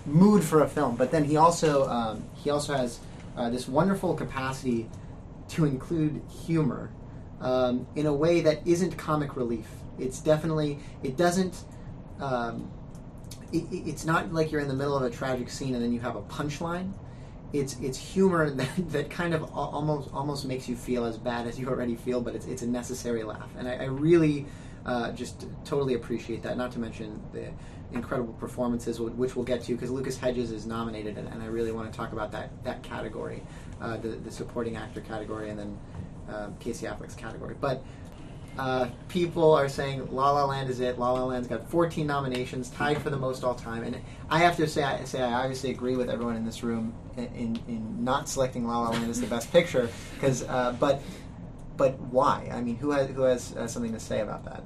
mood 0.06 0.42
for 0.44 0.62
a 0.62 0.68
film. 0.68 0.96
But 0.96 1.10
then 1.10 1.24
he 1.24 1.36
also 1.36 1.88
um, 1.88 2.24
he 2.34 2.50
also 2.50 2.74
has 2.74 3.00
uh, 3.36 3.50
this 3.50 3.68
wonderful 3.68 4.14
capacity 4.14 4.88
to 5.48 5.64
include 5.64 6.22
humor 6.46 6.90
um, 7.40 7.86
in 7.96 8.06
a 8.06 8.12
way 8.12 8.40
that 8.42 8.66
isn't 8.66 8.96
comic 8.96 9.36
relief. 9.36 9.66
It's 9.98 10.20
definitely 10.20 10.78
it 11.02 11.16
doesn't. 11.16 11.64
Um, 12.20 12.70
it, 13.52 13.64
it- 13.72 13.88
it's 13.88 14.04
not 14.04 14.32
like 14.32 14.50
you're 14.52 14.60
in 14.60 14.68
the 14.68 14.74
middle 14.74 14.96
of 14.96 15.02
a 15.02 15.10
tragic 15.10 15.48
scene 15.50 15.74
and 15.74 15.82
then 15.82 15.92
you 15.92 16.00
have 16.00 16.16
a 16.16 16.22
punchline. 16.22 16.92
it's 17.52 17.78
it's 17.80 17.98
humor 17.98 18.50
that, 18.60 18.90
that 18.90 19.10
kind 19.10 19.34
of 19.34 19.44
almost 19.54 20.10
almost 20.12 20.44
makes 20.46 20.68
you 20.68 20.76
feel 20.76 21.04
as 21.04 21.16
bad 21.18 21.46
as 21.46 21.58
you 21.58 21.68
already 21.68 21.94
feel, 21.96 22.20
but 22.20 22.34
it's 22.34 22.46
it's 22.46 22.62
a 22.62 22.66
necessary 22.66 23.22
laugh, 23.22 23.48
and 23.58 23.68
I, 23.68 23.74
I 23.74 23.84
really 23.84 24.46
uh, 24.86 25.12
just 25.12 25.46
totally 25.64 25.94
appreciate 25.94 26.42
that. 26.42 26.56
Not 26.56 26.72
to 26.72 26.78
mention 26.80 27.20
the 27.32 27.46
incredible 27.94 28.32
performances, 28.34 29.00
which 29.00 29.36
we'll 29.36 29.44
get 29.44 29.62
to, 29.64 29.74
because 29.74 29.90
Lucas 29.90 30.16
Hedges 30.16 30.50
is 30.50 30.66
nominated, 30.66 31.16
and, 31.18 31.42
I 31.42 31.46
really 31.46 31.72
want 31.72 31.90
to 31.90 31.96
talk 31.96 32.12
about 32.12 32.32
that 32.32 32.50
that 32.64 32.82
category, 32.82 33.42
uh, 33.80 33.96
the 33.96 34.08
the 34.08 34.30
supporting 34.30 34.76
actor 34.76 35.00
category, 35.00 35.50
and 35.50 35.58
then 35.58 35.78
uh, 36.28 36.48
Casey 36.60 36.86
Affleck's 36.86 37.14
category, 37.14 37.56
but. 37.60 37.82
Uh, 38.56 38.88
people 39.08 39.52
are 39.52 39.68
saying 39.68 40.08
La 40.14 40.30
La 40.30 40.44
Land 40.44 40.70
is 40.70 40.78
it. 40.78 40.96
La 40.96 41.10
La 41.10 41.24
Land's 41.24 41.48
got 41.48 41.68
14 41.68 42.06
nominations, 42.06 42.70
tied 42.70 43.02
for 43.02 43.10
the 43.10 43.16
most 43.16 43.42
all 43.42 43.56
time. 43.56 43.82
And 43.82 44.00
I 44.30 44.38
have 44.38 44.56
to 44.58 44.68
say, 44.68 44.84
I 44.84 45.02
say 45.02 45.20
I 45.20 45.32
obviously 45.32 45.72
agree 45.72 45.96
with 45.96 46.08
everyone 46.08 46.36
in 46.36 46.44
this 46.44 46.62
room 46.62 46.94
in, 47.16 47.24
in, 47.34 47.62
in 47.66 48.04
not 48.04 48.28
selecting 48.28 48.64
La 48.64 48.78
La 48.78 48.90
Land 48.90 49.10
as 49.10 49.20
the 49.20 49.26
best 49.26 49.50
picture. 49.50 49.90
Because, 50.14 50.44
uh, 50.44 50.72
but, 50.78 51.02
but 51.76 51.98
why? 51.98 52.48
I 52.52 52.60
mean, 52.60 52.76
who 52.76 52.92
has 52.92 53.10
who 53.10 53.22
has 53.22 53.56
uh, 53.56 53.66
something 53.66 53.92
to 53.92 53.98
say 53.98 54.20
about 54.20 54.44
that? 54.44 54.62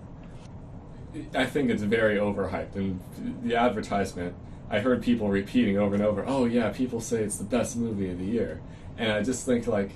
I 1.34 1.46
think 1.46 1.70
it's 1.70 1.82
very 1.82 2.16
overhyped, 2.16 2.76
and 2.76 3.00
the 3.42 3.56
advertisement. 3.56 4.34
I 4.70 4.80
heard 4.80 5.02
people 5.02 5.28
repeating 5.28 5.78
over 5.78 5.94
and 5.94 6.04
over, 6.04 6.25
"Oh 6.26 6.44
yeah, 6.44 6.70
people 6.70 7.00
say 7.00 7.22
it's 7.22 7.37
the 7.37 7.44
best 7.44 7.76
movie 7.76 8.10
of 8.10 8.18
the 8.18 8.26
year," 8.26 8.60
and 8.96 9.12
I 9.12 9.22
just 9.22 9.46
think 9.46 9.66
like 9.66 9.90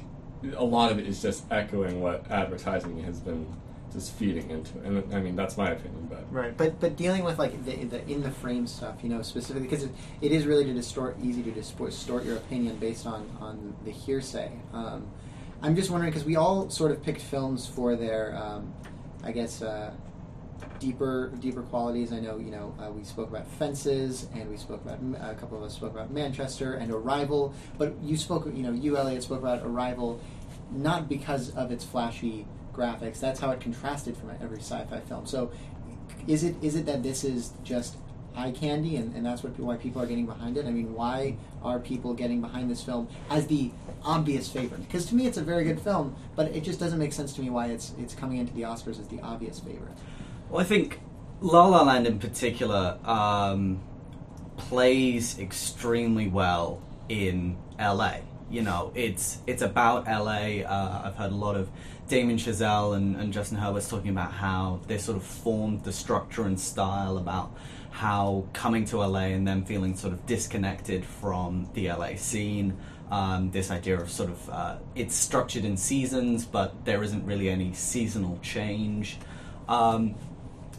a 0.57 0.65
lot 0.65 0.91
of 0.91 0.99
it 0.99 1.07
is 1.07 1.21
just 1.21 1.45
echoing 1.51 2.01
what 2.01 2.31
advertising 2.31 3.03
has 3.05 3.21
been 3.21 3.47
just 3.93 4.13
feeding 4.15 4.51
into. 4.51 4.79
it. 4.79 4.85
And 4.85 5.15
I 5.15 5.21
mean, 5.21 5.37
that's 5.37 5.57
my 5.57 5.71
opinion, 5.71 6.09
but 6.09 6.25
Right, 6.31 6.57
but 6.57 6.81
but 6.81 6.97
dealing 6.97 7.25
with 7.25 7.39
like 7.39 7.65
the, 7.65 7.85
the 7.85 8.09
in 8.09 8.23
the 8.23 8.31
frame 8.31 8.67
stuff, 8.67 8.97
you 9.03 9.11
know, 9.11 9.23
specifically 9.23 9.69
because 9.69 9.85
it, 9.85 9.91
it 10.21 10.33
is 10.33 10.47
really 10.47 10.65
to 10.65 10.73
distort, 10.73 11.17
easy 11.23 11.43
to 11.43 11.51
distort, 11.51 12.25
your 12.25 12.37
opinion 12.37 12.77
based 12.77 13.07
on 13.07 13.29
on 13.41 13.75
the 13.85 13.91
hearsay. 13.91 14.51
Um, 14.73 15.07
I'm 15.63 15.77
just 15.77 15.91
wondering 15.91 16.11
because 16.11 16.25
we 16.25 16.37
all 16.37 16.69
sort 16.71 16.91
of 16.91 17.03
picked 17.03 17.21
films 17.21 17.67
for 17.67 17.95
their, 17.95 18.37
um, 18.37 18.75
I 19.23 19.31
guess, 19.31 19.63
uh, 19.63 19.93
deeper 20.79 21.33
deeper 21.41 21.63
qualities. 21.63 22.13
I 22.13 22.21
know 22.21 22.39
you 22.39 22.51
know 22.51 22.75
uh, 22.81 22.91
we 22.91 23.05
spoke 23.05 23.29
about 23.29 23.47
Fences, 23.47 24.27
and 24.35 24.51
we 24.51 24.57
spoke 24.57 24.85
about 24.85 24.99
a 25.21 25.35
couple 25.35 25.59
of 25.59 25.65
us 25.65 25.75
spoke 25.75 25.93
about 25.93 26.11
Manchester 26.11 26.75
and 26.75 26.91
Arrival. 26.91 27.55
But 27.79 27.95
you 28.03 28.17
spoke, 28.17 28.47
you 28.47 28.63
know, 28.63 28.73
you 28.73 28.97
Elliot 28.97 29.23
spoke 29.23 29.41
about 29.41 29.63
Arrival, 29.65 30.21
not 30.71 31.09
because 31.09 31.51
of 31.51 31.71
its 31.71 31.85
flashy 31.85 32.47
graphics. 32.73 33.21
That's 33.21 33.41
how 33.41 33.51
it 33.51 33.61
contrasted 33.61 34.17
from 34.17 34.31
every 34.41 34.59
sci-fi 34.59 35.01
film. 35.01 35.27
So, 35.27 35.51
is 36.27 36.45
it 36.45 36.57
is 36.63 36.75
it 36.75 36.87
that 36.87 37.03
this 37.03 37.25
is 37.25 37.53
just 37.63 37.97
eye 38.35 38.51
candy, 38.51 38.97
and, 38.97 39.15
and 39.15 39.25
that's 39.25 39.43
what 39.43 39.59
why 39.61 39.77
people 39.77 40.03
are 40.03 40.07
getting 40.07 40.27
behind 40.27 40.57
it? 40.57 40.67
I 40.67 40.71
mean, 40.71 40.95
why 40.95 41.37
are 41.63 41.79
people 41.79 42.15
getting 42.15 42.41
behind 42.41 42.71
this 42.71 42.83
film 42.83 43.09
as 43.31 43.47
the 43.47 43.71
obvious 44.05 44.49
favorite? 44.49 44.81
Because 44.81 45.07
to 45.07 45.15
me, 45.15 45.27
it's 45.27 45.39
a 45.39 45.43
very 45.43 45.65
good 45.65 45.81
film, 45.81 46.17
but 46.35 46.49
it 46.49 46.65
just 46.65 46.81
doesn't 46.81 46.99
make 46.99 47.13
sense 47.13 47.33
to 47.35 47.41
me 47.41 47.51
why 47.51 47.67
it's 47.67 47.93
it's 47.99 48.15
coming 48.15 48.39
into 48.39 48.53
the 48.55 48.63
Oscars 48.63 48.99
as 48.99 49.09
the 49.09 49.21
obvious 49.21 49.61
favorite. 49.61 49.97
Well, 50.53 50.61
I 50.61 50.65
think 50.65 51.01
La 51.41 51.65
La 51.65 51.83
Land 51.83 52.07
in 52.07 52.19
particular 52.19 52.99
um, 53.07 53.81
plays 54.59 55.39
extremely 55.39 56.29
well 56.29 56.83
in 57.09 57.57
LA. 57.81 58.17
You 58.51 58.61
know, 58.61 58.93
it's 58.95 59.39
it's 59.47 59.63
about 59.63 60.05
LA. 60.05 60.61
Uh, 60.61 61.05
I've 61.07 61.15
heard 61.17 61.33
a 61.33 61.35
lot 61.35 61.57
of 61.57 61.71
Damien 62.07 62.39
Chazelle 62.39 62.95
and, 62.95 63.17
and 63.17 63.33
Justin 63.33 63.57
Hurwitz 63.57 63.89
talking 63.89 64.11
about 64.11 64.31
how 64.31 64.81
they 64.89 64.99
sort 64.99 65.17
of 65.17 65.25
formed 65.25 65.85
the 65.85 65.93
structure 65.93 66.43
and 66.43 66.61
style 66.61 67.17
about 67.17 67.57
how 67.91 68.45
coming 68.53 68.85
to 68.85 68.99
LA 68.99 69.33
and 69.33 69.49
then 69.49 69.65
feeling 69.65 69.97
sort 69.97 70.13
of 70.13 70.27
disconnected 70.27 71.03
from 71.03 71.71
the 71.73 71.89
LA 71.89 72.17
scene. 72.17 72.77
Um, 73.11 73.51
this 73.53 73.71
idea 73.71 73.99
of 73.99 74.11
sort 74.11 74.29
of 74.29 74.51
uh, 74.51 74.77
it's 74.95 75.15
structured 75.15 75.65
in 75.65 75.79
seasons, 75.79 76.45
but 76.45 76.85
there 76.85 77.03
isn't 77.03 77.25
really 77.25 77.49
any 77.49 77.73
seasonal 77.73 78.39
change. 78.43 79.17
Um, 79.67 80.17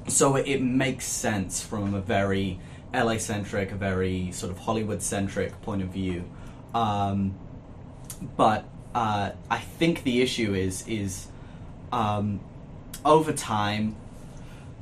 so 0.07 0.35
it, 0.35 0.47
it 0.47 0.61
makes 0.61 1.05
sense 1.05 1.61
from 1.61 1.93
a 1.93 2.01
very 2.01 2.59
LA 2.93 3.17
centric, 3.17 3.71
a 3.71 3.75
very 3.75 4.31
sort 4.31 4.51
of 4.51 4.59
Hollywood 4.59 5.01
centric 5.01 5.59
point 5.61 5.81
of 5.81 5.89
view. 5.89 6.25
Um, 6.73 7.35
but 8.37 8.65
uh, 8.93 9.31
I 9.49 9.57
think 9.57 10.03
the 10.03 10.21
issue 10.21 10.53
is 10.53 10.87
is 10.87 11.27
um, 11.91 12.39
over 13.03 13.33
time, 13.33 13.95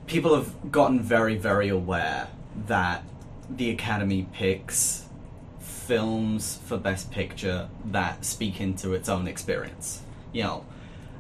people 0.07 0.35
have 0.35 0.71
gotten 0.71 0.99
very 0.99 1.35
very 1.35 1.69
aware 1.69 2.27
that 2.67 3.03
the 3.49 3.69
Academy 3.69 4.27
picks 4.33 5.05
films 5.59 6.59
for 6.65 6.77
Best 6.77 7.11
Picture 7.11 7.69
that 7.85 8.23
speak 8.25 8.61
into 8.61 8.93
its 8.93 9.09
own 9.09 9.27
experience. 9.27 10.01
You 10.31 10.43
know, 10.43 10.65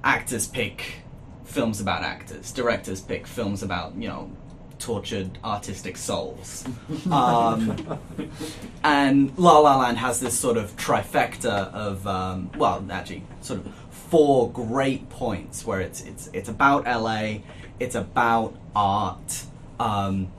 actors 0.03 0.47
pick 0.47 1.01
films 1.51 1.81
about 1.81 2.03
actors. 2.03 2.51
Directors 2.51 3.01
pick 3.01 3.27
films 3.27 3.61
about 3.61 3.95
you 3.95 4.07
know 4.07 4.31
tortured 4.79 5.37
artistic 5.43 5.97
souls. 5.97 6.65
Um, 7.11 7.99
and 8.83 9.37
La 9.37 9.57
La 9.59 9.77
Land 9.77 9.97
has 9.97 10.19
this 10.19 10.37
sort 10.37 10.57
of 10.57 10.75
trifecta 10.77 11.71
of 11.73 12.05
um, 12.07 12.51
well, 12.57 12.85
actually, 12.91 13.23
sort 13.41 13.59
of 13.59 13.73
four 13.91 14.51
great 14.51 15.09
points 15.09 15.65
where 15.65 15.81
it's 15.81 16.01
it's 16.01 16.29
it's 16.33 16.49
about 16.49 16.85
LA, 16.85 17.39
it's 17.79 17.95
about 17.95 18.55
art, 18.75 19.43
um, 19.79 20.31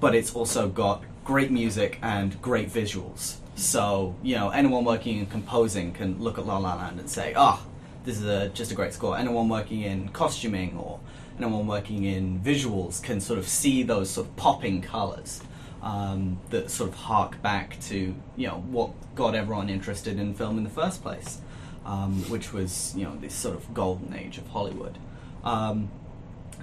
but 0.00 0.14
it's 0.14 0.34
also 0.34 0.68
got 0.68 1.02
great 1.24 1.50
music 1.50 1.98
and 2.02 2.40
great 2.42 2.68
visuals. 2.70 3.36
So 3.54 4.14
you 4.22 4.34
know, 4.36 4.50
anyone 4.50 4.84
working 4.84 5.18
in 5.18 5.26
composing 5.26 5.92
can 5.92 6.20
look 6.22 6.38
at 6.38 6.46
La 6.46 6.58
La 6.58 6.74
Land 6.74 7.00
and 7.00 7.08
say, 7.08 7.32
"Ah, 7.36 7.62
this 8.04 8.18
is 8.18 8.24
a, 8.24 8.48
just 8.50 8.72
a 8.72 8.74
great 8.74 8.92
score." 8.92 9.16
Anyone 9.16 9.48
working 9.48 9.82
in 9.82 10.08
costuming 10.08 10.76
or 10.76 11.00
anyone 11.38 11.66
working 11.66 12.04
in 12.04 12.40
visuals 12.40 13.02
can 13.02 13.20
sort 13.20 13.38
of 13.38 13.48
see 13.48 13.82
those 13.82 14.10
sort 14.10 14.26
of 14.26 14.36
popping 14.36 14.82
colors 14.82 15.42
um, 15.82 16.38
that 16.50 16.70
sort 16.70 16.90
of 16.90 16.96
hark 16.96 17.42
back 17.42 17.78
to 17.82 18.14
you 18.36 18.46
know 18.46 18.64
what 18.70 18.90
got 19.14 19.34
everyone 19.34 19.68
interested 19.68 20.18
in 20.18 20.34
film 20.34 20.58
in 20.58 20.64
the 20.64 20.70
first 20.70 21.02
place, 21.02 21.40
um, 21.84 22.22
which 22.30 22.52
was 22.52 22.94
you 22.96 23.04
know 23.04 23.16
this 23.16 23.34
sort 23.34 23.56
of 23.56 23.74
golden 23.74 24.14
age 24.14 24.38
of 24.38 24.46
Hollywood, 24.48 24.98
um, 25.44 25.90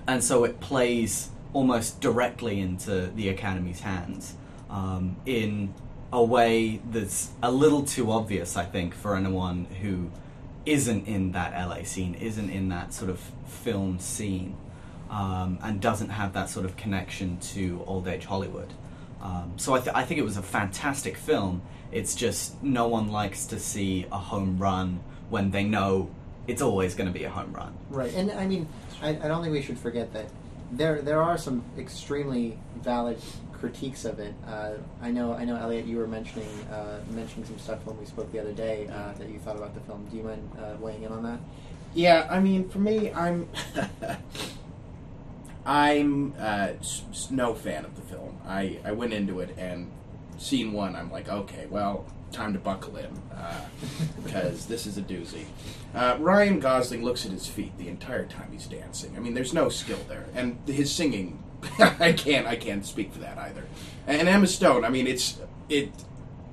and 0.08 0.24
so 0.24 0.43
it 0.43 0.60
plays 0.60 1.29
almost 1.53 2.00
directly 2.00 2.60
into 2.60 3.08
the 3.15 3.29
Academy's 3.29 3.81
hands 3.81 4.36
um, 4.69 5.15
in 5.25 5.74
a 6.12 6.24
way 6.24 6.81
that's 6.91 7.31
a 7.41 7.51
little 7.51 7.84
too 7.84 8.12
obvious, 8.12 8.55
I 8.55 8.65
think, 8.65 8.93
for 8.93 9.15
anyone 9.15 9.65
who 9.81 10.12
isn't 10.66 11.08
in 11.08 11.32
that 11.34 11.54
LA 11.54 11.84
scene, 11.84 12.16
isn't 12.16 12.50
in 12.50 12.70
that 12.70 12.94
sort 12.94 13.10
of 13.10 13.20
film 13.48 14.00
scene, 14.00 14.56
um, 15.10 15.58
and 15.62 15.82
doesn't 15.82 16.10
have 16.10 16.34
that 16.34 16.50
sort 16.50 16.66
of 16.66 16.75
connection 16.75 17.38
to 17.39 17.84
old 17.86 18.08
age 18.08 18.25
Hollywood. 18.25 18.74
Um, 19.22 19.54
so 19.58 19.74
I, 19.74 19.80
th- 19.80 19.96
I 19.96 20.04
think 20.04 20.20
it 20.20 20.24
was 20.24 20.38
a 20.38 20.42
fantastic 20.42 21.18
film. 21.18 21.62
It's 21.92 22.16
just 22.16 22.62
no 22.63 22.88
one 22.88 23.10
likes 23.12 23.46
to 23.48 23.60
see 23.60 24.06
a 24.12 24.18
home 24.18 24.58
run 24.58 25.01
when 25.30 25.51
they 25.51 25.63
know 25.63 26.10
it's 26.48 26.62
always 26.62 26.96
going 26.96 27.12
to 27.12 27.18
be 27.18 27.25
a 27.25 27.30
home 27.30 27.54
run. 27.54 27.75
Right, 27.89 28.13
and 28.13 28.32
I 28.32 28.48
mean, 28.48 28.68
I, 29.01 29.10
I 29.10 29.28
don't 29.28 29.42
think 29.42 29.54
we 29.54 29.62
should 29.62 29.80
forget 29.80 30.13
that 30.13 30.30
there 30.72 31.01
there 31.01 31.22
are 31.22 31.38
some 31.38 31.63
extremely 31.78 32.58
valid 32.82 33.20
critiques 33.60 34.06
of 34.06 34.20
it. 34.20 34.34
Uh, 34.48 34.72
I 35.01 35.12
know, 35.12 35.34
I 35.34 35.44
know, 35.46 35.56
Elliot, 35.56 35.86
you 35.86 35.98
were 35.98 36.08
mentioning 36.08 36.48
uh, 36.72 37.01
mentioning 37.12 37.46
some 37.46 37.58
stuff 37.60 37.86
when 37.86 37.98
we 37.98 38.06
spoke 38.06 38.32
the 38.32 38.39
other 38.39 38.54
day 38.54 38.88
uh, 38.88 39.13
that 39.18 39.30
you 39.30 39.39
thought 39.39 39.56
about 39.58 39.74
the 39.74 39.82
film. 39.82 40.06
Do 40.10 40.18
you 40.18 40.24
mind 40.24 40.50
uh, 40.58 40.75
weighing 40.80 41.04
in 41.04 41.12
on 41.12 41.24
that? 41.24 41.39
Yeah, 41.94 42.28
I 42.30 42.39
mean, 42.39 42.70
for 42.70 42.80
me, 42.80 43.12
I'm 43.12 43.50
I'm 45.66 46.34
uh, 46.39 46.74
s- 46.80 47.04
s- 47.12 47.32
no 47.32 47.54
fan 47.54 47.86
of 47.86 47.96
the 47.96 48.01
film. 48.01 48.38
I, 48.46 48.80
I 48.86 48.92
went 48.92 49.13
into 49.13 49.39
it 49.39 49.56
and 49.58 49.92
scene 50.38 50.72
one, 50.72 50.96
I'm 50.96 51.12
like, 51.12 51.28
okay, 51.30 51.68
well, 51.70 52.06
time 52.32 52.54
to 52.54 52.60
buckle 52.60 52.96
in 52.96 53.10
because 54.24 54.66
this 54.68 54.86
is 54.86 54.98
a 54.98 55.01
doozy. 55.01 55.46
Uh, 55.94 56.16
Ryan 56.20 56.60
Gosling 56.60 57.04
looks 57.04 57.25
at 57.25 57.32
his 57.32 57.48
feet 57.48 57.78
the 57.78 57.88
entire 57.89 58.25
time 58.25 58.50
he's 58.51 58.68
dancing. 58.68 59.16
I 59.18 59.20
mean, 59.20 59.34
there's 59.34 59.54
no 59.54 59.70
skill 59.70 60.00
there, 60.08 60.25
and 60.36 60.58
his 60.68 60.92
singing, 60.92 61.44
I 61.80 62.13
can't 62.13 62.48
I 62.48 62.56
can't 62.56 62.86
speak 62.86 63.13
for 63.13 63.20
that 63.20 63.38
either. 63.38 63.63
And 64.08 64.28
Emma 64.28 64.48
Stone, 64.48 64.86
I 64.86 64.89
mean, 64.89 65.08
it's 65.08 65.39
it. 65.68 65.92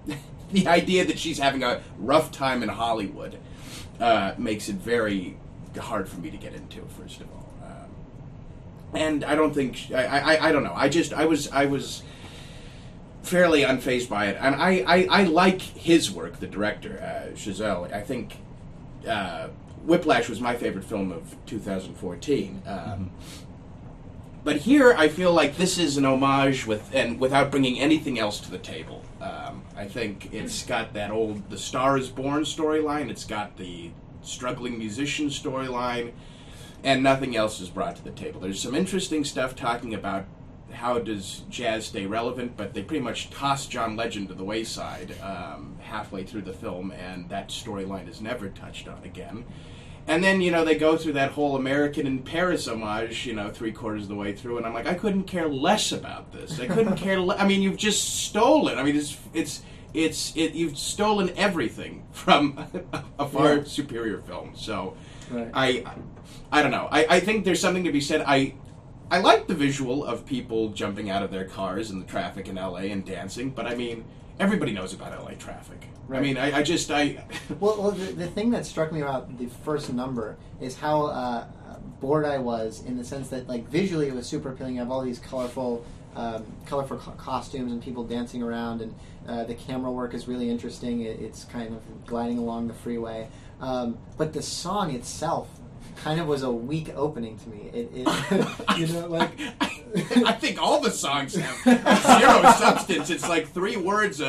the 0.52 0.68
idea 0.68 1.04
that 1.04 1.18
she's 1.18 1.38
having 1.38 1.62
a 1.64 1.80
rough 1.98 2.30
time 2.30 2.62
in 2.62 2.68
Hollywood 2.68 3.38
uh, 4.00 4.34
makes 4.38 4.68
it 4.68 4.76
very 4.76 5.36
hard 5.78 6.08
for 6.08 6.20
me 6.20 6.30
to 6.30 6.36
get 6.36 6.54
into. 6.54 6.82
First 7.00 7.20
of 7.20 7.28
all, 7.32 7.48
um, 7.62 7.90
and 8.94 9.24
I 9.24 9.34
don't 9.34 9.54
think 9.54 9.76
sh- 9.76 9.92
I, 9.92 10.04
I 10.04 10.48
I 10.48 10.52
don't 10.52 10.64
know. 10.64 10.74
I 10.74 10.88
just 10.88 11.12
I 11.12 11.26
was 11.26 11.50
I 11.50 11.66
was 11.66 12.02
fairly 13.22 13.62
unfazed 13.62 14.08
by 14.08 14.26
it, 14.26 14.36
and 14.40 14.54
I 14.54 14.84
I, 14.86 15.08
I 15.10 15.22
like 15.24 15.60
his 15.60 16.10
work, 16.10 16.40
the 16.40 16.46
director 16.46 17.00
uh, 17.00 17.32
Chazelle. 17.34 17.92
I 17.92 18.00
think 18.00 18.36
uh, 19.06 19.48
Whiplash 19.84 20.28
was 20.28 20.40
my 20.40 20.56
favorite 20.56 20.84
film 20.84 21.12
of 21.12 21.36
2014. 21.46 22.62
Um, 22.66 23.10
But 24.46 24.58
here, 24.58 24.94
I 24.96 25.08
feel 25.08 25.32
like 25.32 25.56
this 25.56 25.76
is 25.76 25.96
an 25.96 26.04
homage 26.04 26.68
with, 26.68 26.94
and 26.94 27.18
without 27.18 27.50
bringing 27.50 27.80
anything 27.80 28.16
else 28.16 28.38
to 28.38 28.48
the 28.48 28.58
table. 28.58 29.02
Um, 29.20 29.64
I 29.76 29.86
think 29.86 30.32
it's 30.32 30.64
got 30.64 30.94
that 30.94 31.10
old 31.10 31.50
The 31.50 31.58
Star 31.58 31.98
is 31.98 32.10
Born 32.10 32.44
storyline, 32.44 33.10
it's 33.10 33.24
got 33.24 33.56
the 33.56 33.90
struggling 34.22 34.78
musician 34.78 35.30
storyline, 35.30 36.12
and 36.84 37.02
nothing 37.02 37.34
else 37.34 37.60
is 37.60 37.70
brought 37.70 37.96
to 37.96 38.04
the 38.04 38.12
table. 38.12 38.38
There's 38.38 38.62
some 38.62 38.76
interesting 38.76 39.24
stuff 39.24 39.56
talking 39.56 39.94
about 39.94 40.26
how 40.70 41.00
does 41.00 41.42
jazz 41.50 41.86
stay 41.86 42.06
relevant, 42.06 42.56
but 42.56 42.72
they 42.72 42.84
pretty 42.84 43.02
much 43.02 43.30
toss 43.30 43.66
John 43.66 43.96
Legend 43.96 44.28
to 44.28 44.34
the 44.34 44.44
wayside 44.44 45.20
um, 45.22 45.76
halfway 45.80 46.22
through 46.22 46.42
the 46.42 46.52
film, 46.52 46.92
and 46.92 47.28
that 47.30 47.48
storyline 47.48 48.08
is 48.08 48.20
never 48.20 48.48
touched 48.50 48.86
on 48.86 49.02
again. 49.02 49.44
And 50.08 50.22
then, 50.22 50.40
you 50.40 50.52
know, 50.52 50.64
they 50.64 50.76
go 50.76 50.96
through 50.96 51.14
that 51.14 51.32
whole 51.32 51.56
American 51.56 52.06
in 52.06 52.20
Paris 52.22 52.68
homage, 52.68 53.26
you 53.26 53.32
know, 53.34 53.50
three 53.50 53.72
quarters 53.72 54.02
of 54.04 54.08
the 54.08 54.14
way 54.14 54.32
through, 54.32 54.56
and 54.58 54.64
I'm 54.66 54.72
like, 54.72 54.86
I 54.86 54.94
couldn't 54.94 55.24
care 55.24 55.48
less 55.48 55.90
about 55.90 56.32
this. 56.32 56.60
I 56.60 56.66
couldn't 56.68 56.96
care. 57.06 57.20
Le- 57.20 57.36
I 57.36 57.46
mean, 57.46 57.60
you've 57.60 57.76
just 57.76 58.24
stolen. 58.24 58.78
I 58.78 58.84
mean, 58.84 58.94
it's 58.96 59.16
it's 59.34 59.62
it's 59.92 60.36
it. 60.36 60.52
You've 60.54 60.78
stolen 60.78 61.32
everything 61.36 62.04
from 62.12 62.56
a 63.18 63.26
far 63.28 63.56
Yeah. 63.56 63.64
superior 63.64 64.18
film. 64.18 64.52
So, 64.54 64.96
Right. 65.28 65.50
I 65.52 65.84
I 66.52 66.62
don't 66.62 66.70
know. 66.70 66.86
I, 66.90 67.16
I 67.16 67.20
think 67.20 67.44
there's 67.44 67.58
something 67.60 67.82
to 67.82 67.90
be 67.92 68.00
said. 68.00 68.22
I 68.26 68.54
I 69.10 69.18
like 69.18 69.48
the 69.48 69.54
visual 69.54 70.04
of 70.04 70.24
people 70.24 70.68
jumping 70.68 71.10
out 71.10 71.24
of 71.24 71.32
their 71.32 71.46
cars 71.46 71.90
in 71.90 71.98
the 71.98 72.06
traffic 72.06 72.46
in 72.48 72.54
LA 72.54 72.86
and 72.92 73.04
dancing, 73.04 73.50
but 73.50 73.66
I 73.66 73.74
mean, 73.74 74.04
everybody 74.38 74.70
knows 74.72 74.92
about 74.94 75.10
LA 75.20 75.32
traffic. 75.32 75.88
I 76.10 76.20
mean, 76.20 76.36
I, 76.36 76.58
I 76.58 76.62
just 76.62 76.90
I 76.90 77.24
Well, 77.60 77.82
well 77.82 77.90
the, 77.90 78.12
the 78.12 78.26
thing 78.26 78.50
that 78.50 78.64
struck 78.66 78.92
me 78.92 79.00
about 79.00 79.38
the 79.38 79.46
first 79.64 79.92
number 79.92 80.36
is 80.60 80.76
how 80.76 81.06
uh, 81.06 81.46
bored 82.00 82.24
I 82.24 82.38
was 82.38 82.84
in 82.84 82.96
the 82.96 83.04
sense 83.04 83.28
that, 83.28 83.48
like, 83.48 83.68
visually 83.68 84.08
it 84.08 84.14
was 84.14 84.26
super 84.26 84.50
appealing. 84.50 84.74
You 84.74 84.80
have 84.80 84.90
all 84.90 85.02
these 85.02 85.18
colorful, 85.18 85.84
um, 86.14 86.44
colorful 86.66 86.98
co- 86.98 87.12
costumes 87.12 87.72
and 87.72 87.82
people 87.82 88.04
dancing 88.04 88.42
around, 88.42 88.82
and 88.82 88.94
uh, 89.26 89.44
the 89.44 89.54
camera 89.54 89.90
work 89.90 90.14
is 90.14 90.28
really 90.28 90.48
interesting. 90.50 91.00
It, 91.00 91.20
it's 91.20 91.44
kind 91.44 91.74
of 91.74 92.06
gliding 92.06 92.38
along 92.38 92.68
the 92.68 92.74
freeway, 92.74 93.28
um, 93.60 93.98
but 94.16 94.32
the 94.32 94.42
song 94.42 94.94
itself 94.94 95.48
kind 95.96 96.20
of 96.20 96.26
was 96.26 96.42
a 96.42 96.50
weak 96.50 96.90
opening 96.94 97.38
to 97.38 97.48
me. 97.48 97.70
It, 97.72 97.90
it 97.94 98.78
you 98.78 98.86
know, 98.88 99.06
like. 99.08 99.30
I 100.26 100.32
think 100.32 100.60
all 100.60 100.80
the 100.80 100.90
songs 100.90 101.34
have 101.36 101.56
zero 101.64 102.52
substance. 102.58 103.08
It's 103.08 103.26
like 103.28 103.48
three 103.52 103.76
words 103.76 104.20
a, 104.20 104.26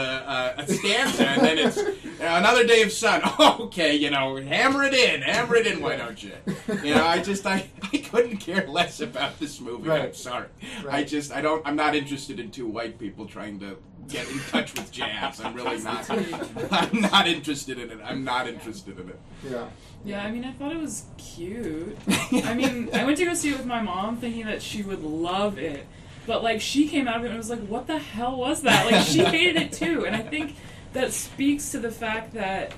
a, 0.58 0.62
a 0.62 0.68
stanza, 0.68 1.28
and 1.28 1.42
then 1.42 1.58
it's 1.58 1.78
another 2.22 2.66
day 2.66 2.84
of 2.84 2.92
sun. 2.92 3.22
Okay, 3.68 3.96
you 3.96 4.10
know, 4.10 4.38
hammer 4.38 4.84
it 4.84 4.94
in, 4.94 5.22
hammer 5.24 5.56
it 5.58 5.68
in. 5.68 5.82
Why 5.82 5.98
don't 5.98 6.24
you? 6.24 6.32
You 6.84 6.96
know, 6.96 7.06
I 7.06 7.22
just 7.22 7.46
I, 7.46 7.68
I 7.92 7.98
couldn't 7.98 8.38
care 8.38 8.66
less 8.68 9.02
about 9.02 9.40
this 9.40 9.60
movie. 9.60 9.90
I'm 9.92 10.00
Right. 10.00 10.16
sorry. 10.16 10.48
I 10.90 11.04
just 11.04 11.34
I 11.34 11.42
don't 11.42 11.66
I'm 11.68 11.76
not 11.76 11.96
interested 11.96 12.40
in 12.40 12.50
two 12.52 12.68
white 12.68 12.98
people 12.98 13.26
trying 13.26 13.60
to 13.60 13.78
get 14.08 14.30
in 14.30 14.40
touch 14.40 14.74
with 14.74 14.92
jazz. 14.92 15.42
I'm 15.42 15.54
really 15.54 15.80
not. 15.80 16.10
I'm 16.72 17.02
not 17.02 17.28
interested 17.28 17.78
in 17.80 17.92
it. 17.92 18.00
I'm 18.04 18.24
not 18.24 18.48
interested 18.48 19.00
in 19.00 19.10
it. 19.10 19.20
yeah. 19.50 19.68
Yeah, 20.06 20.24
I 20.24 20.32
mean, 20.32 20.46
I 20.46 20.52
thought 20.54 20.72
it 20.72 20.80
was 20.80 21.06
cute. 21.18 21.98
I 22.46 22.54
mean, 22.54 22.90
I 22.94 23.04
went 23.04 23.18
to 23.18 23.26
go 23.26 23.34
see 23.34 23.50
it 23.50 23.58
with 23.58 23.66
my 23.66 23.82
mom 23.82 24.18
thinking 24.18 24.46
that 24.46 24.62
she 24.62 24.84
would 24.84 25.04
love 25.04 25.58
it. 25.58 25.86
But, 26.26 26.44
like, 26.44 26.62
she 26.62 26.88
came 26.88 27.08
out 27.08 27.18
of 27.18 27.26
it 27.26 27.30
and 27.30 27.38
was 27.38 27.50
like, 27.50 27.66
what 27.68 27.88
the 27.88 27.98
hell 27.98 28.38
was 28.38 28.62
that? 28.62 28.90
Like, 28.90 29.06
she 29.06 29.20
hated 29.24 29.62
it 29.62 29.74
too. 29.74 30.06
And 30.06 30.16
I 30.16 30.22
think 30.22 30.56
that 30.94 31.14
speaks 31.14 31.72
to 31.72 31.80
the 31.80 31.92
fact 31.92 32.34
that 32.36 32.74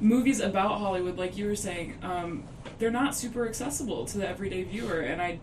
movies 0.00 0.40
about 0.40 0.78
Hollywood, 0.78 1.16
like 1.16 1.36
you 1.36 1.46
were 1.46 1.56
saying, 1.56 1.98
um, 2.02 2.44
they're 2.78 2.90
not 2.90 3.14
super 3.14 3.46
accessible 3.46 4.04
to 4.06 4.18
the 4.18 4.28
everyday 4.28 4.64
viewer. 4.64 5.00
And 5.00 5.22
I, 5.22 5.38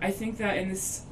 I 0.00 0.10
think 0.10 0.38
that 0.38 0.56
in 0.56 0.68
this 0.68 1.02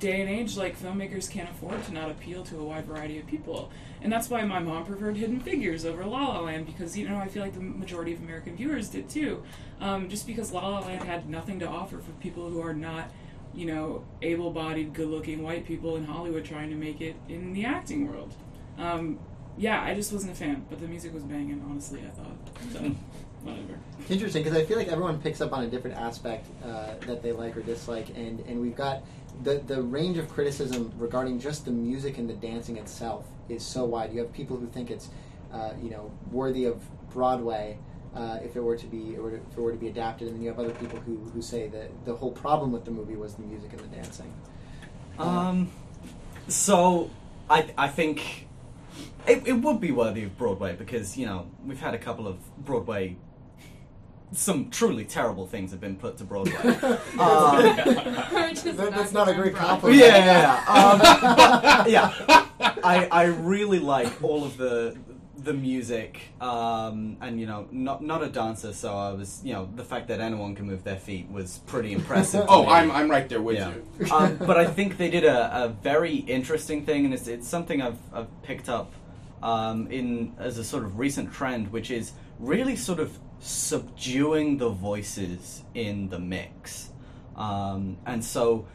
day 0.00 0.20
and 0.20 0.28
age, 0.28 0.56
like, 0.56 0.78
filmmakers 0.78 1.30
can't 1.30 1.48
afford 1.48 1.84
to 1.84 1.92
not 1.92 2.10
appeal 2.10 2.42
to 2.44 2.58
a 2.58 2.64
wide 2.64 2.86
variety 2.86 3.18
of 3.18 3.26
people. 3.26 3.70
And 4.02 4.10
that's 4.12 4.28
why 4.28 4.42
my 4.44 4.58
mom 4.58 4.86
preferred 4.86 5.16
Hidden 5.16 5.40
Figures 5.40 5.84
over 5.84 6.04
La 6.04 6.28
La 6.28 6.40
Land 6.40 6.66
because 6.66 6.96
you 6.96 7.08
know 7.08 7.18
I 7.18 7.28
feel 7.28 7.42
like 7.42 7.54
the 7.54 7.60
majority 7.60 8.12
of 8.14 8.20
American 8.20 8.56
viewers 8.56 8.88
did 8.88 9.08
too. 9.08 9.42
Um, 9.80 10.08
just 10.08 10.26
because 10.26 10.52
La 10.52 10.66
La 10.66 10.80
Land 10.80 11.04
had 11.04 11.28
nothing 11.28 11.60
to 11.60 11.68
offer 11.68 11.98
for 11.98 12.12
people 12.12 12.48
who 12.48 12.60
are 12.60 12.74
not, 12.74 13.10
you 13.54 13.66
know, 13.66 14.04
able-bodied, 14.22 14.94
good-looking 14.94 15.42
white 15.42 15.66
people 15.66 15.96
in 15.96 16.04
Hollywood 16.04 16.44
trying 16.44 16.70
to 16.70 16.76
make 16.76 17.00
it 17.00 17.16
in 17.28 17.52
the 17.52 17.64
acting 17.64 18.10
world. 18.10 18.32
Um, 18.78 19.18
yeah, 19.56 19.82
I 19.82 19.94
just 19.94 20.12
wasn't 20.12 20.32
a 20.32 20.34
fan, 20.34 20.64
but 20.70 20.80
the 20.80 20.88
music 20.88 21.12
was 21.12 21.22
banging. 21.24 21.62
Honestly, 21.68 22.00
I 22.00 22.10
thought. 22.10 22.36
So, 22.72 22.78
whatever. 23.42 23.78
Interesting 24.08 24.42
because 24.42 24.58
I 24.58 24.64
feel 24.64 24.78
like 24.78 24.88
everyone 24.88 25.20
picks 25.20 25.40
up 25.40 25.52
on 25.52 25.64
a 25.64 25.66
different 25.66 25.96
aspect 25.98 26.46
uh, 26.64 26.94
that 27.06 27.22
they 27.22 27.32
like 27.32 27.56
or 27.56 27.62
dislike, 27.62 28.08
and, 28.16 28.40
and 28.40 28.60
we've 28.60 28.76
got 28.76 29.02
the 29.42 29.58
the 29.66 29.82
range 29.82 30.18
of 30.18 30.28
criticism 30.28 30.92
regarding 30.96 31.38
just 31.38 31.64
the 31.64 31.70
music 31.70 32.18
and 32.18 32.28
the 32.28 32.34
dancing 32.34 32.76
itself 32.76 33.26
is 33.48 33.62
so 33.62 33.84
wide. 33.84 34.12
You 34.12 34.20
have 34.20 34.32
people 34.32 34.56
who 34.56 34.66
think 34.66 34.90
it's 34.90 35.08
uh, 35.52 35.72
you 35.82 35.90
know 35.90 36.10
worthy 36.30 36.64
of 36.64 36.80
Broadway 37.12 37.78
uh, 38.14 38.38
if 38.42 38.56
it 38.56 38.60
were 38.60 38.76
to 38.76 38.86
be 38.86 39.16
or 39.16 39.30
if 39.30 39.40
it 39.56 39.58
were 39.58 39.72
to 39.72 39.78
be 39.78 39.88
adapted, 39.88 40.28
and 40.28 40.36
then 40.36 40.42
you 40.42 40.48
have 40.48 40.58
other 40.58 40.74
people 40.74 40.98
who, 41.00 41.16
who 41.32 41.42
say 41.42 41.68
that 41.68 41.90
the 42.04 42.14
whole 42.14 42.32
problem 42.32 42.72
with 42.72 42.84
the 42.84 42.90
movie 42.90 43.16
was 43.16 43.34
the 43.34 43.42
music 43.42 43.72
and 43.72 43.80
the 43.80 43.96
dancing. 43.96 44.32
Um, 45.18 45.70
so 46.48 47.10
I 47.48 47.72
I 47.76 47.88
think 47.88 48.48
it, 49.26 49.46
it 49.46 49.52
would 49.52 49.80
be 49.80 49.92
worthy 49.92 50.24
of 50.24 50.36
Broadway 50.36 50.74
because 50.76 51.16
you 51.16 51.26
know 51.26 51.50
we've 51.64 51.80
had 51.80 51.94
a 51.94 51.98
couple 51.98 52.26
of 52.26 52.38
Broadway. 52.64 53.16
Some 54.32 54.70
truly 54.70 55.04
terrible 55.04 55.46
things 55.46 55.72
have 55.72 55.80
been 55.80 55.96
put 55.96 56.16
to 56.18 56.24
Broadway. 56.24 56.52
um, 56.62 56.76
That- 57.74 58.92
that's 58.94 59.12
not 59.12 59.28
a 59.28 59.34
great 59.34 59.54
compliment. 59.54 60.00
yeah, 60.00 60.16
yeah, 60.18 60.64
yeah. 60.66 61.80
Um, 61.82 61.90
yeah. 61.90 62.46
I, 62.84 63.08
I 63.10 63.24
really 63.24 63.78
like 63.80 64.22
all 64.22 64.44
of 64.44 64.56
the 64.56 64.96
the 65.42 65.54
music, 65.54 66.20
um, 66.42 67.16
and 67.22 67.40
you 67.40 67.46
know, 67.46 67.66
not 67.72 68.02
not 68.04 68.22
a 68.22 68.28
dancer, 68.28 68.74
so 68.74 68.94
I 68.94 69.12
was, 69.12 69.40
you 69.42 69.54
know, 69.54 69.70
the 69.74 69.82
fact 69.84 70.08
that 70.08 70.20
anyone 70.20 70.54
can 70.54 70.66
move 70.66 70.84
their 70.84 70.98
feet 70.98 71.30
was 71.30 71.60
pretty 71.66 71.92
impressive. 71.94 72.44
Oh, 72.46 72.64
me. 72.66 72.68
I'm 72.72 72.90
I'm 72.90 73.10
right 73.10 73.26
there 73.26 73.40
with 73.40 73.56
Yeah. 73.56 73.72
you. 73.98 74.12
um, 74.12 74.36
but 74.36 74.58
I 74.58 74.66
think 74.66 74.98
they 74.98 75.08
did 75.10 75.24
a, 75.24 75.64
a 75.64 75.68
very 75.68 76.16
interesting 76.16 76.84
thing, 76.84 77.06
and 77.06 77.14
it's, 77.14 77.26
it's 77.26 77.48
something 77.48 77.80
I've, 77.80 77.96
I've 78.12 78.42
picked 78.42 78.68
up 78.68 78.92
um, 79.42 79.86
in 79.90 80.34
as 80.38 80.58
a 80.58 80.64
sort 80.64 80.84
of 80.84 80.98
recent 80.98 81.32
trend, 81.32 81.72
which 81.72 81.90
is 81.90 82.12
really 82.38 82.76
sort 82.76 83.00
of 83.00 83.18
subduing 83.40 84.58
the 84.58 84.68
voices 84.68 85.64
in 85.74 86.08
the 86.08 86.18
mix. 86.18 86.90
Um, 87.36 87.96
and 88.06 88.24
so 88.24 88.66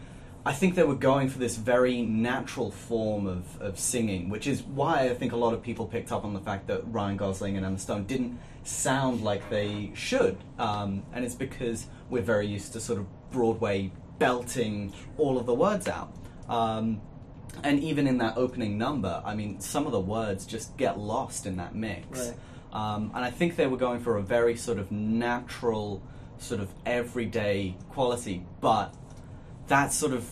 I 0.46 0.54
think 0.54 0.76
they 0.76 0.84
were 0.84 0.96
going 0.96 1.30
for 1.30 1.40
this 1.40 1.56
very 1.56 2.02
natural 2.02 2.72
form 2.72 3.28
of, 3.28 3.62
of 3.62 3.80
singing, 3.80 4.30
which 4.30 4.48
is 4.48 4.64
why 4.64 5.10
I 5.10 5.14
think 5.14 5.32
a 5.32 5.38
lot 5.38 5.54
of 5.54 5.64
people 5.64 5.86
picked 5.86 6.12
up 6.12 6.26
on 6.26 6.34
the 6.34 6.40
fact 6.40 6.68
that 6.68 6.82
Ryan 6.92 7.18
Gosling 7.18 7.58
and 7.58 7.66
Emma 7.66 7.80
Stone 7.80 8.06
didn't 8.06 8.40
sound 8.64 9.24
like 9.24 9.50
they 9.50 9.92
should. 9.96 10.38
Um, 10.60 11.04
and 11.14 11.24
it's 11.24 11.36
because 11.36 11.88
we're 12.10 12.22
very 12.22 12.48
used 12.48 12.74
to 12.74 12.80
sort 12.80 13.00
of 13.00 13.08
Broadway 13.32 13.92
belting 14.20 14.94
all 15.18 15.38
of 15.38 15.46
the 15.46 15.54
words 15.54 15.88
out. 15.88 16.14
Um, 16.48 17.02
and 17.64 17.80
even 17.80 18.06
in 18.06 18.18
that 18.20 18.38
opening 18.38 18.78
number, 18.78 19.22
I 19.26 19.36
mean, 19.36 19.60
some 19.60 19.86
of 19.86 19.92
the 19.92 20.00
words 20.00 20.46
just 20.46 20.76
get 20.78 21.00
lost 21.00 21.46
in 21.46 21.58
that 21.58 21.74
mix. 21.74 22.20
Right. 22.20 22.38
Um, 22.74 23.12
and 23.16 23.24
I 23.24 23.32
think 23.32 23.56
they 23.56 23.68
were 23.68 23.78
going 23.78 24.00
for 24.02 24.18
a 24.18 24.22
very 24.22 24.56
sort 24.58 24.80
of 24.80 24.92
natural, 24.92 26.02
sort 26.38 26.60
of 26.60 26.70
everyday 26.86 27.78
quality, 27.90 28.46
but 28.60 28.94
that 29.68 29.94
sort 29.94 30.14
of 30.14 30.30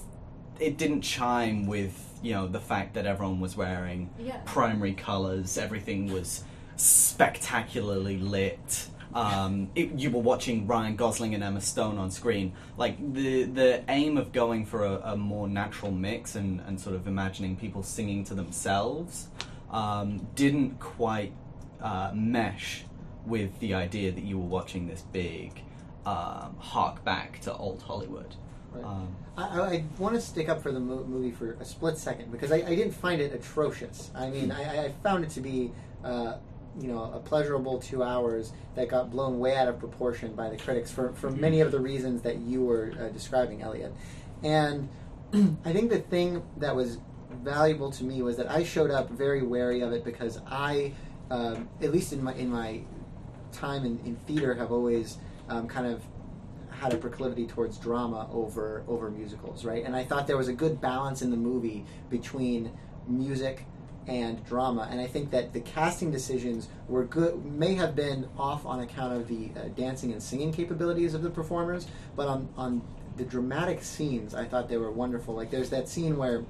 it 0.59 0.77
didn't 0.77 1.01
chime 1.01 1.65
with 1.65 2.19
you 2.21 2.31
know 2.33 2.47
the 2.47 2.59
fact 2.59 2.93
that 2.93 3.05
everyone 3.05 3.39
was 3.39 3.57
wearing 3.57 4.09
Yeah. 4.19 4.37
primary 4.45 4.93
colors, 4.93 5.57
everything 5.57 6.11
was 6.13 6.43
spectacularly 6.75 8.17
lit. 8.17 8.87
Um, 9.13 9.69
it, 9.75 9.91
you 9.93 10.09
were 10.09 10.21
watching 10.21 10.65
Ryan 10.65 10.95
Gosling 10.95 11.35
and 11.35 11.43
Emma 11.43 11.61
Stone 11.61 11.99
on 11.99 12.09
screen. 12.09 12.53
Like 12.77 12.97
the 13.13 13.43
the 13.43 13.83
aim 13.87 14.17
of 14.17 14.31
going 14.31 14.65
for 14.65 14.83
a, 14.85 15.11
a 15.13 15.17
more 15.17 15.47
natural 15.47 15.91
mix 15.91 16.35
and, 16.35 16.59
and 16.61 16.79
sort 16.81 16.95
of 16.95 17.07
imagining 17.07 17.55
people 17.55 17.83
singing 17.83 18.23
to 18.25 18.33
themselves 18.33 19.27
um, 19.69 20.27
didn't 20.35 20.79
quite 20.79 21.31
uh, 21.83 22.11
mesh 22.13 22.85
with 23.25 23.59
the 23.59 23.73
idea 23.73 24.11
that 24.11 24.23
you 24.23 24.39
were 24.39 24.47
watching 24.47 24.87
this 24.87 25.01
big 25.11 25.61
um, 26.05 26.55
hark 26.59 27.03
back 27.03 27.39
to 27.41 27.53
old 27.53 27.81
Hollywood. 27.83 28.35
Right. 28.71 28.83
Um, 28.83 29.15
I, 29.37 29.43
I, 29.43 29.83
want 29.99 30.15
to 30.15 30.21
stick 30.21 30.49
up 30.49 30.61
for 30.61 30.71
the 30.71 30.79
mo- 30.79 31.03
movie 31.03 31.31
for 31.31 31.53
a 31.53 31.65
split 31.65 31.97
second 31.97 32.31
because 32.31 32.51
I, 32.51 32.57
I 32.57 32.75
didn't 32.75 32.93
find 32.93 33.21
it 33.21 33.33
atrocious. 33.33 34.09
I 34.15 34.29
mean, 34.29 34.51
I, 34.51 34.85
I 34.85 34.91
found 35.03 35.23
it 35.23 35.29
to 35.31 35.41
be, 35.41 35.71
uh, 36.03 36.37
you 36.79 36.87
know, 36.87 37.11
a 37.13 37.19
pleasurable 37.19 37.79
two 37.79 38.03
hours 38.03 38.51
that 38.75 38.89
got 38.89 39.11
blown 39.11 39.39
way 39.39 39.55
out 39.55 39.67
of 39.67 39.79
proportion 39.79 40.33
by 40.33 40.49
the 40.49 40.57
critics 40.57 40.91
for, 40.91 41.13
for 41.13 41.29
many 41.29 41.61
of 41.61 41.71
the 41.71 41.79
reasons 41.79 42.23
that 42.23 42.37
you 42.37 42.63
were 42.63 42.93
uh, 42.99 43.09
describing, 43.09 43.61
Elliot. 43.61 43.93
And 44.43 44.89
I 45.65 45.71
think 45.71 45.91
the 45.91 45.99
thing 45.99 46.43
that 46.57 46.75
was 46.75 46.97
valuable 47.43 47.91
to 47.91 48.03
me 48.03 48.21
was 48.21 48.37
that 48.37 48.49
I 48.49 48.63
showed 48.63 48.91
up 48.91 49.09
very 49.09 49.43
wary 49.43 49.81
of 49.81 49.93
it 49.93 50.03
because 50.03 50.39
I, 50.47 50.93
um, 51.33 51.67
at 51.81 51.91
least 51.91 52.13
in 52.13 52.23
my 52.23 52.33
in 52.35 52.49
my 52.49 52.81
time 53.51 53.85
in, 53.85 53.99
in 54.05 54.15
theater, 54.27 54.53
have 54.53 54.71
always 54.71 55.17
um, 55.49 55.67
kind 55.67 55.87
of 55.87 56.01
had 56.69 56.93
a 56.93 56.97
proclivity 56.97 57.47
towards 57.47 57.77
drama 57.77 58.29
over 58.31 58.83
over 58.87 59.09
musicals, 59.09 59.65
right? 59.65 59.83
And 59.83 59.95
I 59.95 60.03
thought 60.03 60.27
there 60.27 60.37
was 60.37 60.47
a 60.47 60.53
good 60.53 60.79
balance 60.79 61.23
in 61.23 61.31
the 61.31 61.37
movie 61.37 61.85
between 62.09 62.71
music 63.07 63.65
and 64.05 64.45
drama. 64.45 64.87
And 64.91 65.01
I 65.01 65.07
think 65.07 65.31
that 65.31 65.53
the 65.53 65.61
casting 65.61 66.11
decisions 66.11 66.67
were 66.87 67.05
good, 67.05 67.43
may 67.45 67.73
have 67.75 67.95
been 67.95 68.27
off 68.37 68.65
on 68.65 68.81
account 68.81 69.13
of 69.13 69.27
the 69.27 69.49
uh, 69.59 69.69
dancing 69.69 70.11
and 70.11 70.21
singing 70.21 70.53
capabilities 70.53 71.13
of 71.13 71.23
the 71.23 71.29
performers, 71.31 71.87
but 72.15 72.27
on 72.27 72.47
on 72.55 72.81
the 73.17 73.23
dramatic 73.23 73.83
scenes, 73.83 74.35
I 74.35 74.45
thought 74.45 74.69
they 74.69 74.77
were 74.77 74.91
wonderful. 74.91 75.33
Like 75.33 75.49
there's 75.49 75.71
that 75.71 75.89
scene 75.89 76.15
where 76.15 76.43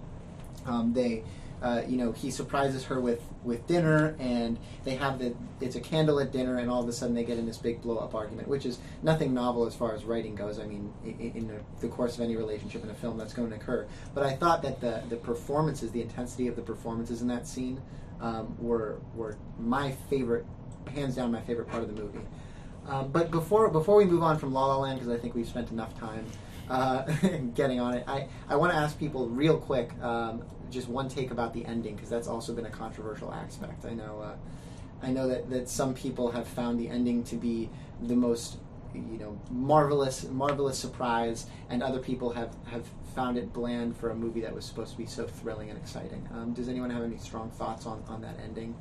um, 0.65 0.91
they. 0.93 1.23
Uh, 1.63 1.81
you 1.87 1.95
know, 1.95 2.11
he 2.11 2.29
surprises 2.29 2.83
her 2.83 2.99
with, 2.99 3.21
with 3.45 3.65
dinner, 3.67 4.17
and 4.19 4.59
they 4.83 4.95
have 4.95 5.17
the 5.17 5.33
it's 5.61 5.77
a 5.77 5.79
candlelit 5.79 6.29
dinner, 6.29 6.57
and 6.57 6.69
all 6.69 6.83
of 6.83 6.89
a 6.89 6.91
sudden 6.91 7.15
they 7.15 7.23
get 7.23 7.37
in 7.37 7.45
this 7.45 7.57
big 7.57 7.81
blow 7.81 7.97
up 7.99 8.13
argument, 8.13 8.49
which 8.49 8.65
is 8.65 8.79
nothing 9.01 9.33
novel 9.33 9.65
as 9.65 9.73
far 9.73 9.95
as 9.95 10.03
writing 10.03 10.35
goes. 10.35 10.59
I 10.59 10.65
mean, 10.65 10.93
in, 11.05 11.31
in 11.35 11.61
the, 11.79 11.87
course 11.87 12.15
of 12.15 12.21
any 12.21 12.35
relationship 12.35 12.83
in 12.83 12.89
a 12.89 12.93
film, 12.93 13.17
that's 13.17 13.33
going 13.33 13.49
to 13.49 13.55
occur. 13.55 13.87
But 14.13 14.25
I 14.25 14.35
thought 14.35 14.61
that 14.63 14.81
the 14.81 15.03
the 15.07 15.15
performances, 15.15 15.91
the 15.91 16.01
intensity 16.01 16.47
of 16.47 16.57
the 16.57 16.61
performances 16.61 17.21
in 17.21 17.29
that 17.29 17.47
scene, 17.47 17.81
um, 18.19 18.57
were 18.59 18.99
were 19.15 19.37
my 19.57 19.91
favorite, 20.09 20.45
hands 20.93 21.15
down, 21.15 21.31
my 21.31 21.41
favorite 21.41 21.69
part 21.69 21.81
of 21.81 21.95
the 21.95 22.01
movie. 22.01 22.19
Um, 22.87 23.09
but 23.09 23.31
before 23.31 23.69
before 23.69 23.95
we 23.95 24.03
move 24.03 24.21
on 24.21 24.37
from 24.37 24.53
La 24.53 24.65
La 24.65 24.77
Land, 24.79 24.99
because 24.99 25.13
I 25.13 25.17
think 25.17 25.33
we've 25.33 25.47
spent 25.47 25.71
enough 25.71 25.97
time 25.97 26.25
uh, 26.69 27.03
getting 27.55 27.79
on 27.79 27.93
it, 27.93 28.03
I, 28.05 28.27
I 28.49 28.57
want 28.57 28.73
to 28.73 28.77
ask 28.77 28.99
people 28.99 29.29
real 29.29 29.57
quick 29.57 29.91
um, 30.01 30.43
just 30.73 30.89
one 30.89 31.07
take 31.07 31.31
about 31.31 31.53
the 31.53 31.65
ending 31.65 31.95
because 31.95 32.09
that's 32.09 32.27
also 32.27 32.53
been 32.53 32.65
a 32.65 32.71
controversial 32.71 33.31
aspect. 33.33 33.85
I 33.85 33.93
know 33.93 34.21
uh, 34.21 34.35
I 35.01 35.11
know 35.11 35.27
that, 35.27 35.49
that 35.49 35.69
some 35.69 35.93
people 35.93 36.31
have 36.31 36.47
found 36.47 36.79
the 36.79 36.87
ending 36.87 37.23
to 37.25 37.35
be 37.35 37.69
the 38.01 38.15
most 38.15 38.57
you 38.93 39.17
know 39.17 39.39
marvelous 39.51 40.23
marvelous 40.29 40.77
surprise, 40.77 41.47
and 41.69 41.83
other 41.83 41.99
people 41.99 42.31
have, 42.31 42.55
have 42.65 42.85
found 43.15 43.37
it 43.37 43.53
bland 43.53 43.95
for 43.97 44.09
a 44.09 44.15
movie 44.15 44.41
that 44.41 44.53
was 44.53 44.65
supposed 44.65 44.91
to 44.91 44.97
be 44.97 45.05
so 45.05 45.27
thrilling 45.27 45.69
and 45.69 45.77
exciting. 45.77 46.27
Um, 46.33 46.53
does 46.53 46.69
anyone 46.69 46.89
have 46.89 47.03
any 47.03 47.17
strong 47.17 47.49
thoughts 47.51 47.85
on, 47.85 48.03
on 48.07 48.21
that 48.21 48.35
ending? 48.43 48.75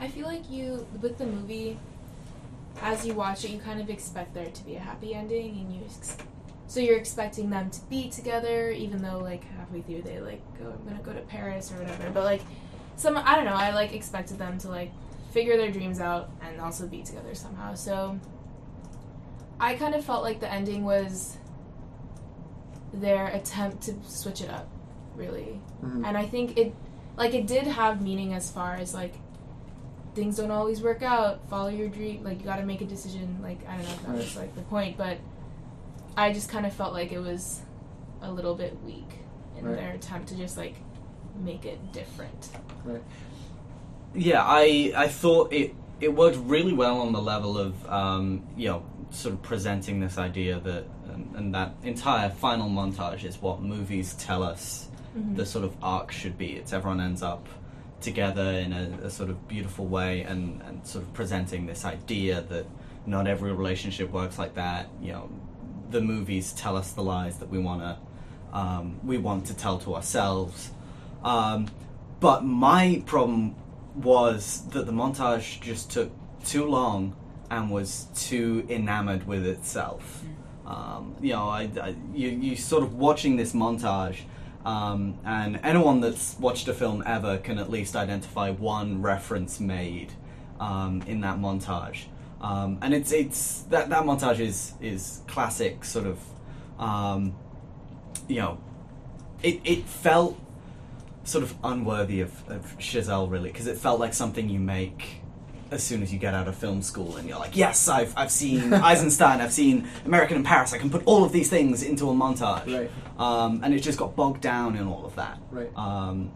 I 0.00 0.08
feel 0.08 0.26
like 0.26 0.50
you 0.50 0.86
with 1.00 1.18
the 1.18 1.26
movie, 1.26 1.78
as 2.80 3.06
you 3.06 3.14
watch 3.14 3.44
it, 3.44 3.50
you 3.50 3.58
kind 3.58 3.80
of 3.80 3.90
expect 3.90 4.34
there 4.34 4.50
to 4.50 4.64
be 4.64 4.76
a 4.76 4.80
happy 4.80 5.14
ending, 5.14 5.56
and 5.56 5.74
you 5.74 5.82
ex- 5.84 6.16
so 6.74 6.80
you're 6.80 6.96
expecting 6.98 7.50
them 7.50 7.70
to 7.70 7.80
be 7.82 8.10
together, 8.10 8.72
even 8.72 9.00
though 9.00 9.18
like 9.18 9.44
halfway 9.56 9.80
through 9.80 10.02
they 10.02 10.18
like 10.18 10.42
go, 10.58 10.72
I'm 10.72 10.84
gonna 10.84 11.00
go 11.04 11.12
to 11.12 11.20
Paris 11.20 11.70
or 11.70 11.76
whatever. 11.76 12.10
But 12.10 12.24
like 12.24 12.42
some, 12.96 13.16
I 13.16 13.36
don't 13.36 13.44
know, 13.44 13.54
I 13.54 13.72
like 13.72 13.94
expected 13.94 14.38
them 14.38 14.58
to 14.58 14.68
like 14.68 14.90
figure 15.30 15.56
their 15.56 15.70
dreams 15.70 16.00
out 16.00 16.30
and 16.42 16.60
also 16.60 16.88
be 16.88 17.02
together 17.04 17.32
somehow. 17.36 17.74
So 17.74 18.18
I 19.60 19.74
kind 19.74 19.94
of 19.94 20.04
felt 20.04 20.24
like 20.24 20.40
the 20.40 20.52
ending 20.52 20.82
was 20.82 21.36
their 22.92 23.28
attempt 23.28 23.84
to 23.84 23.94
switch 24.08 24.40
it 24.40 24.50
up, 24.50 24.68
really. 25.14 25.60
Mhm. 25.80 26.04
And 26.04 26.16
I 26.16 26.26
think 26.26 26.58
it, 26.58 26.74
like, 27.16 27.34
it 27.34 27.46
did 27.46 27.68
have 27.68 28.02
meaning 28.02 28.34
as 28.34 28.50
far 28.50 28.74
as 28.74 28.94
like 28.94 29.14
things 30.16 30.38
don't 30.38 30.50
always 30.50 30.80
work 30.80 31.04
out. 31.04 31.48
Follow 31.48 31.68
your 31.68 31.88
dream. 31.88 32.24
Like 32.24 32.40
you 32.40 32.44
got 32.44 32.56
to 32.56 32.66
make 32.66 32.80
a 32.80 32.84
decision. 32.84 33.38
Like 33.40 33.60
I 33.68 33.76
don't 33.76 33.84
know 33.84 33.92
if 33.92 34.02
that 34.06 34.14
was 34.16 34.36
like 34.36 34.56
the 34.56 34.62
point, 34.62 34.96
but 34.96 35.18
I 36.16 36.32
just 36.32 36.48
kind 36.48 36.66
of 36.66 36.72
felt 36.72 36.92
like 36.92 37.12
it 37.12 37.18
was 37.18 37.60
a 38.22 38.30
little 38.30 38.54
bit 38.54 38.80
weak 38.84 39.08
in 39.58 39.64
Right. 39.66 39.76
their 39.76 39.92
attempt 39.92 40.28
to 40.28 40.36
just 40.36 40.56
like 40.56 40.74
make 41.42 41.64
it 41.64 41.92
different. 41.92 42.50
Right. 42.84 43.02
Yeah, 44.14 44.42
I 44.44 44.92
I 44.96 45.08
thought 45.08 45.52
it 45.52 45.74
it 46.00 46.14
worked 46.14 46.36
really 46.38 46.72
well 46.72 47.00
on 47.00 47.12
the 47.12 47.22
level 47.22 47.58
of 47.58 47.88
um, 47.88 48.44
you 48.56 48.68
know 48.68 48.84
sort 49.10 49.34
of 49.34 49.42
presenting 49.42 50.00
this 50.00 50.18
idea 50.18 50.58
that 50.60 50.84
and, 51.12 51.34
and 51.36 51.54
that 51.54 51.74
entire 51.84 52.28
final 52.30 52.68
montage 52.68 53.24
is 53.24 53.40
what 53.40 53.60
movies 53.62 54.14
tell 54.14 54.42
us 54.42 54.88
Mhm. 55.16 55.36
the 55.36 55.46
sort 55.46 55.64
of 55.64 55.72
arc 55.80 56.10
should 56.10 56.36
be. 56.36 56.54
It's 56.54 56.72
everyone 56.72 57.00
ends 57.00 57.22
up 57.22 57.46
together 58.00 58.42
in 58.50 58.72
a, 58.72 58.98
a 59.04 59.10
sort 59.10 59.30
of 59.30 59.46
beautiful 59.46 59.86
way 59.86 60.22
and, 60.22 60.60
and 60.62 60.84
sort 60.84 61.04
of 61.04 61.12
presenting 61.14 61.66
this 61.66 61.84
idea 61.84 62.42
that 62.48 62.66
not 63.06 63.28
every 63.28 63.52
relationship 63.52 64.10
works 64.10 64.38
like 64.40 64.54
that. 64.54 64.88
You 65.00 65.12
know, 65.12 65.30
the 65.94 66.00
movies 66.00 66.52
tell 66.52 66.76
us 66.76 66.92
the 66.92 67.02
lies 67.02 67.38
that 67.38 67.48
we 67.48 67.58
wanna 67.58 67.98
um, 68.52 69.00
we 69.02 69.18
want 69.18 69.46
to 69.46 69.54
tell 69.54 69.78
to 69.78 69.94
ourselves. 69.94 70.70
Um, 71.24 71.68
but 72.20 72.44
my 72.44 73.02
problem 73.04 73.56
was 73.96 74.64
that 74.68 74.86
the 74.86 74.92
montage 74.92 75.60
just 75.60 75.90
took 75.90 76.10
too 76.44 76.64
long 76.64 77.16
and 77.50 77.70
was 77.70 78.06
too 78.14 78.64
enamored 78.68 79.26
with 79.26 79.44
itself. 79.46 80.22
Um, 80.64 81.16
you 81.20 81.32
know, 81.32 81.48
I, 81.48 81.68
I, 81.80 81.94
you, 82.14 82.28
you 82.28 82.56
sort 82.56 82.82
of 82.82 82.94
watching 82.94 83.36
this 83.36 83.52
montage, 83.52 84.20
um, 84.64 85.18
and 85.24 85.60
anyone 85.62 86.00
that's 86.00 86.38
watched 86.38 86.68
a 86.68 86.74
film 86.74 87.02
ever 87.06 87.38
can 87.38 87.58
at 87.58 87.70
least 87.70 87.96
identify 87.96 88.50
one 88.50 89.02
reference 89.02 89.60
made 89.60 90.12
um, 90.60 91.02
in 91.06 91.20
that 91.20 91.38
montage. 91.38 92.04
Um, 92.44 92.78
and 92.82 92.92
it's 92.92 93.10
it's 93.12 93.62
that 93.70 93.88
that 93.88 94.04
montage 94.04 94.38
is 94.40 94.74
is 94.80 95.22
classic 95.26 95.84
sort 95.84 96.06
of, 96.06 96.18
um, 96.78 97.34
you 98.28 98.36
know, 98.36 98.58
it 99.42 99.60
it 99.64 99.84
felt 99.84 100.38
sort 101.24 101.42
of 101.42 101.54
unworthy 101.64 102.20
of, 102.20 102.32
of 102.50 102.76
Chazelle 102.78 103.30
really 103.30 103.50
because 103.50 103.66
it 103.66 103.78
felt 103.78 103.98
like 103.98 104.12
something 104.12 104.50
you 104.50 104.60
make 104.60 105.20
as 105.70 105.82
soon 105.82 106.02
as 106.02 106.12
you 106.12 106.18
get 106.18 106.34
out 106.34 106.46
of 106.46 106.54
film 106.54 106.82
school 106.82 107.16
and 107.16 107.26
you're 107.26 107.38
like 107.38 107.56
yes 107.56 107.88
I've, 107.88 108.12
I've 108.14 108.30
seen 108.30 108.74
Eisenstein 108.90 109.40
I've 109.40 109.52
seen 109.52 109.88
American 110.04 110.36
in 110.36 110.44
Paris 110.44 110.74
I 110.74 110.78
can 110.78 110.90
put 110.90 111.02
all 111.06 111.24
of 111.24 111.32
these 111.32 111.48
things 111.48 111.82
into 111.82 112.10
a 112.10 112.12
montage 112.12 112.66
Right. 112.66 112.90
um, 113.18 113.60
and 113.64 113.72
it 113.72 113.80
just 113.80 113.98
got 113.98 114.14
bogged 114.14 114.42
down 114.42 114.76
in 114.76 114.86
all 114.86 115.06
of 115.06 115.16
that 115.16 115.38
Right. 115.50 115.70
um, 115.76 116.30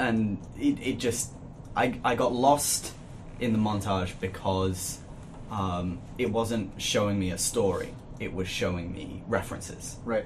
and 0.00 0.38
it, 0.58 0.76
it 0.82 0.98
just 0.98 1.30
I, 1.76 1.98
I 2.04 2.16
got 2.16 2.32
lost 2.32 2.92
in 3.38 3.52
the 3.52 3.58
montage 3.60 4.18
because 4.20 4.98
um, 5.52 6.00
it 6.16 6.30
wasn't 6.30 6.80
showing 6.80 7.18
me 7.18 7.30
a 7.30 7.38
story. 7.38 7.94
It 8.18 8.32
was 8.32 8.48
showing 8.48 8.90
me 8.90 9.22
references. 9.28 9.98
Right. 10.04 10.24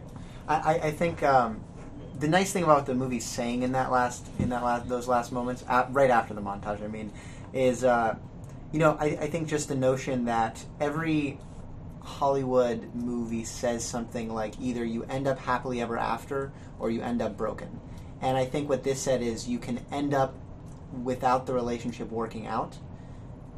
I, 0.49 0.75
I, 0.75 0.91
think 0.93 1.25
um, 1.25 1.61
the 2.21 2.29
nice 2.29 2.53
thing 2.53 2.63
about 2.63 2.87
the 2.87 2.95
movie 2.95 3.19
saying 3.19 3.65
in 3.65 3.73
that 3.73 3.91
last 3.91 4.29
in 4.39 4.51
that 4.51 4.63
last 4.63 4.89
those 4.89 5.09
last 5.09 5.33
moments, 5.33 5.65
uh, 5.69 5.87
right 5.91 6.11
after 6.11 6.33
the 6.33 6.41
montage, 6.41 6.83
I 6.83 6.87
mean, 6.87 7.13
is 7.53 7.83
uh, 7.83 8.15
you 8.73 8.79
know 8.79 8.97
I, 9.01 9.07
I 9.07 9.27
think 9.27 9.49
just 9.49 9.67
the 9.67 9.75
notion 9.75 10.27
that 10.27 10.65
every 10.79 11.41
Hollywood 12.03 12.95
movie 12.95 13.43
says 13.43 13.85
something 13.85 14.33
like 14.33 14.55
either 14.61 14.85
you 14.85 15.03
end 15.05 15.27
up 15.27 15.41
happily 15.41 15.81
ever 15.81 15.99
after 15.99 16.53
or 16.79 16.91
you 16.93 17.03
end 17.03 17.21
up 17.21 17.37
broken, 17.37 17.81
and 18.21 18.37
I 18.37 18.45
think 18.45 18.69
what 18.69 18.85
this 18.85 19.01
said 19.01 19.21
is 19.21 19.49
you 19.49 19.59
can 19.59 19.85
end 19.91 20.15
up 20.15 20.37
without 21.03 21.47
the 21.47 21.55
relationship 21.55 22.13
working 22.13 22.47
out 22.47 22.79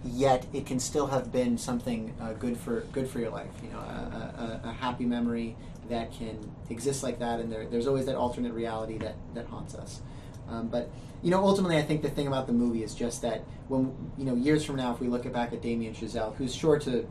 yet 0.04 0.46
it 0.52 0.66
can 0.66 0.78
still 0.78 1.06
have 1.08 1.32
been 1.32 1.58
something 1.58 2.14
uh, 2.20 2.32
good 2.34 2.56
for 2.56 2.80
good 2.92 3.08
for 3.08 3.18
your 3.18 3.30
life. 3.30 3.50
You 3.62 3.70
know, 3.70 3.78
a, 3.78 4.60
a, 4.64 4.68
a 4.68 4.72
happy 4.72 5.04
memory 5.04 5.56
that 5.88 6.12
can 6.12 6.50
exist 6.70 7.02
like 7.02 7.18
that, 7.18 7.40
and 7.40 7.50
there, 7.50 7.66
there's 7.66 7.86
always 7.86 8.06
that 8.06 8.16
alternate 8.16 8.52
reality 8.52 8.98
that 8.98 9.16
that 9.34 9.46
haunts 9.46 9.74
us. 9.74 10.00
Um, 10.48 10.68
but 10.68 10.90
you 11.22 11.30
know, 11.30 11.44
ultimately, 11.44 11.78
I 11.78 11.82
think 11.82 12.02
the 12.02 12.10
thing 12.10 12.26
about 12.26 12.46
the 12.46 12.52
movie 12.52 12.82
is 12.82 12.94
just 12.94 13.22
that 13.22 13.42
when 13.68 13.94
you 14.16 14.24
know 14.24 14.34
years 14.34 14.64
from 14.64 14.76
now, 14.76 14.92
if 14.94 15.00
we 15.00 15.08
look 15.08 15.30
back 15.32 15.52
at 15.52 15.62
Damien 15.62 15.94
Chazelle, 15.94 16.34
who's 16.36 16.54
sure 16.54 16.78
to 16.80 17.08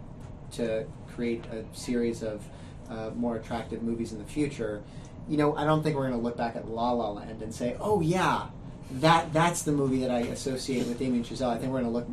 to 0.54 0.86
create 1.14 1.44
a 1.48 1.64
series 1.76 2.24
of 2.24 2.46
uh, 2.90 3.10
more 3.16 3.36
attractive 3.36 3.82
movies 3.84 4.14
in 4.14 4.18
the 4.18 4.26
future, 4.26 4.82
you 5.28 5.36
know, 5.36 5.56
I 5.56 5.66
don't 5.66 5.84
think 5.84 5.96
we're 5.96 6.08
going 6.08 6.20
to 6.20 6.24
look 6.24 6.38
back 6.38 6.56
at 6.56 6.70
La 6.70 6.92
La 6.92 7.10
Land 7.12 7.42
and 7.42 7.54
say, 7.54 7.76
"Oh 7.80 8.00
yeah, 8.02 8.48
that 8.92 9.34
that's 9.34 9.64
the 9.64 9.74
movie 9.74 10.00
that 10.00 10.12
I 10.12 10.20
associate 10.20 10.88
with 10.88 10.98
Damien 10.98 11.24
Chazelle." 11.24 11.50
I 11.50 11.58
think 11.58 11.74
we're 11.74 11.82
going 11.82 11.92
to 11.92 11.98
look 11.98 12.08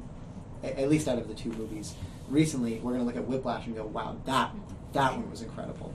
at 0.64 0.88
least 0.88 1.08
out 1.08 1.18
of 1.18 1.28
the 1.28 1.34
two 1.34 1.50
movies 1.50 1.94
recently, 2.28 2.80
we're 2.80 2.92
going 2.92 3.00
to 3.00 3.06
look 3.06 3.16
at 3.16 3.26
Whiplash 3.26 3.66
and 3.66 3.74
go, 3.74 3.86
"Wow, 3.86 4.16
that 4.24 4.50
that 4.92 5.12
one 5.12 5.30
was 5.30 5.42
incredible." 5.42 5.92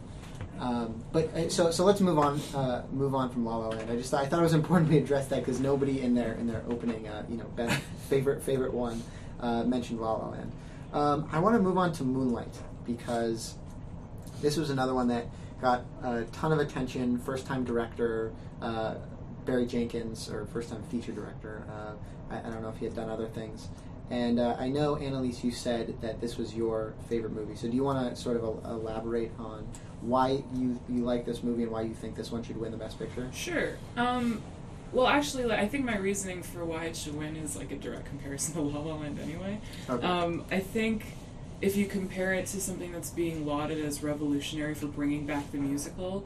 Um, 0.60 1.04
but 1.14 1.34
uh, 1.36 1.50
so 1.50 1.72
so 1.72 1.86
let's 1.86 2.02
move 2.02 2.20
on 2.20 2.40
uh, 2.54 2.84
move 2.92 3.16
on 3.16 3.30
from 3.30 3.46
La 3.46 3.58
La 3.58 3.70
Land. 3.70 3.90
I 3.90 3.96
just 3.96 4.14
I 4.14 4.26
thought 4.26 4.40
it 4.40 4.44
was 4.44 4.54
important 4.54 4.92
to 4.92 4.98
address 4.98 5.28
that 5.28 5.40
because 5.40 5.60
nobody 5.60 6.02
in 6.02 6.14
their 6.14 6.34
in 6.34 6.48
their 6.48 6.64
opening 6.70 7.08
uh, 7.08 7.26
you 7.30 7.38
know 7.38 7.46
best 7.56 7.82
favorite 8.10 8.44
favorite 8.44 8.74
one 8.74 9.02
uh, 9.40 9.64
mentioned 9.64 10.02
La 10.02 10.14
La 10.14 10.30
Land. 10.30 10.52
Um, 10.92 11.30
I 11.32 11.40
want 11.40 11.56
to 11.56 11.62
move 11.62 11.78
on 11.78 11.94
to 11.94 12.04
Moonlight 12.04 12.54
because 12.86 13.56
this 14.42 14.58
was 14.58 14.70
another 14.70 14.94
one 14.94 15.08
that 15.10 15.28
got 15.62 15.86
a 16.04 16.24
ton 16.32 16.52
of 16.52 16.60
attention. 16.60 17.18
First 17.20 17.46
time 17.46 17.64
director 17.64 18.34
uh, 18.62 18.96
Barry 19.46 19.66
Jenkins, 19.66 20.30
or 20.30 20.46
first 20.46 20.70
time 20.70 20.84
feature 20.84 21.12
director. 21.12 21.64
Uh, 21.70 22.34
I, 22.34 22.40
I 22.40 22.52
don't 22.52 22.62
know 22.62 22.70
if 22.70 22.78
he 22.78 22.86
had 22.86 22.96
done 22.96 23.10
other 23.10 23.28
things. 23.28 23.70
And 24.12 24.40
uh, 24.40 24.56
I 24.58 24.70
know, 24.70 24.96
Annalise, 24.96 25.44
you 25.44 25.52
said 25.52 26.02
that 26.02 26.20
this 26.20 26.38
was 26.38 26.56
your 26.56 26.94
favorite 27.10 27.34
movie. 27.34 27.56
So 27.56 27.68
do 27.68 27.76
you 27.76 27.84
want 27.84 28.10
to 28.10 28.20
sort 28.20 28.38
of 28.38 28.44
el- 28.44 28.62
elaborate 28.66 29.32
on 29.38 29.68
why 30.02 30.44
you, 30.56 30.80
you 30.90 31.04
like 31.04 31.26
this 31.26 31.44
movie 31.44 31.64
and 31.64 31.72
why 31.72 31.82
you 31.82 31.94
think 31.94 32.16
this 32.16 32.32
one 32.32 32.42
should 32.44 32.58
win 32.58 32.72
the 32.72 32.78
Best 32.78 32.98
Picture? 32.98 33.30
Sure. 33.34 33.78
Um, 33.98 34.42
well, 34.92 35.06
actually, 35.06 35.46
like, 35.46 35.60
I 35.60 35.68
think 35.68 35.86
my 35.86 35.98
reasoning 35.98 36.42
for 36.42 36.66
why 36.66 36.86
it 36.86 36.96
should 36.96 37.16
win 37.16 37.36
is 37.36 37.56
like 37.56 37.72
a 37.72 37.76
direct 37.76 38.06
comparison 38.06 38.56
to 38.56 38.62
La 38.62 38.80
La 38.80 38.96
Land 38.96 39.20
anyway. 39.20 39.60
Okay. 39.88 40.06
Um, 40.06 40.44
I 40.52 40.60
think 40.60 41.06
if 41.62 41.76
you 41.76 41.86
compare 41.86 42.34
it 42.34 42.48
to 42.48 42.62
something 42.62 42.92
that's 42.92 43.12
being 43.12 43.46
lauded 43.46 43.84
as 43.84 44.02
revolutionary 44.02 44.74
for 44.74 44.88
bringing 44.88 45.26
back 45.26 45.52
the 45.52 45.58
musical, 45.58 46.26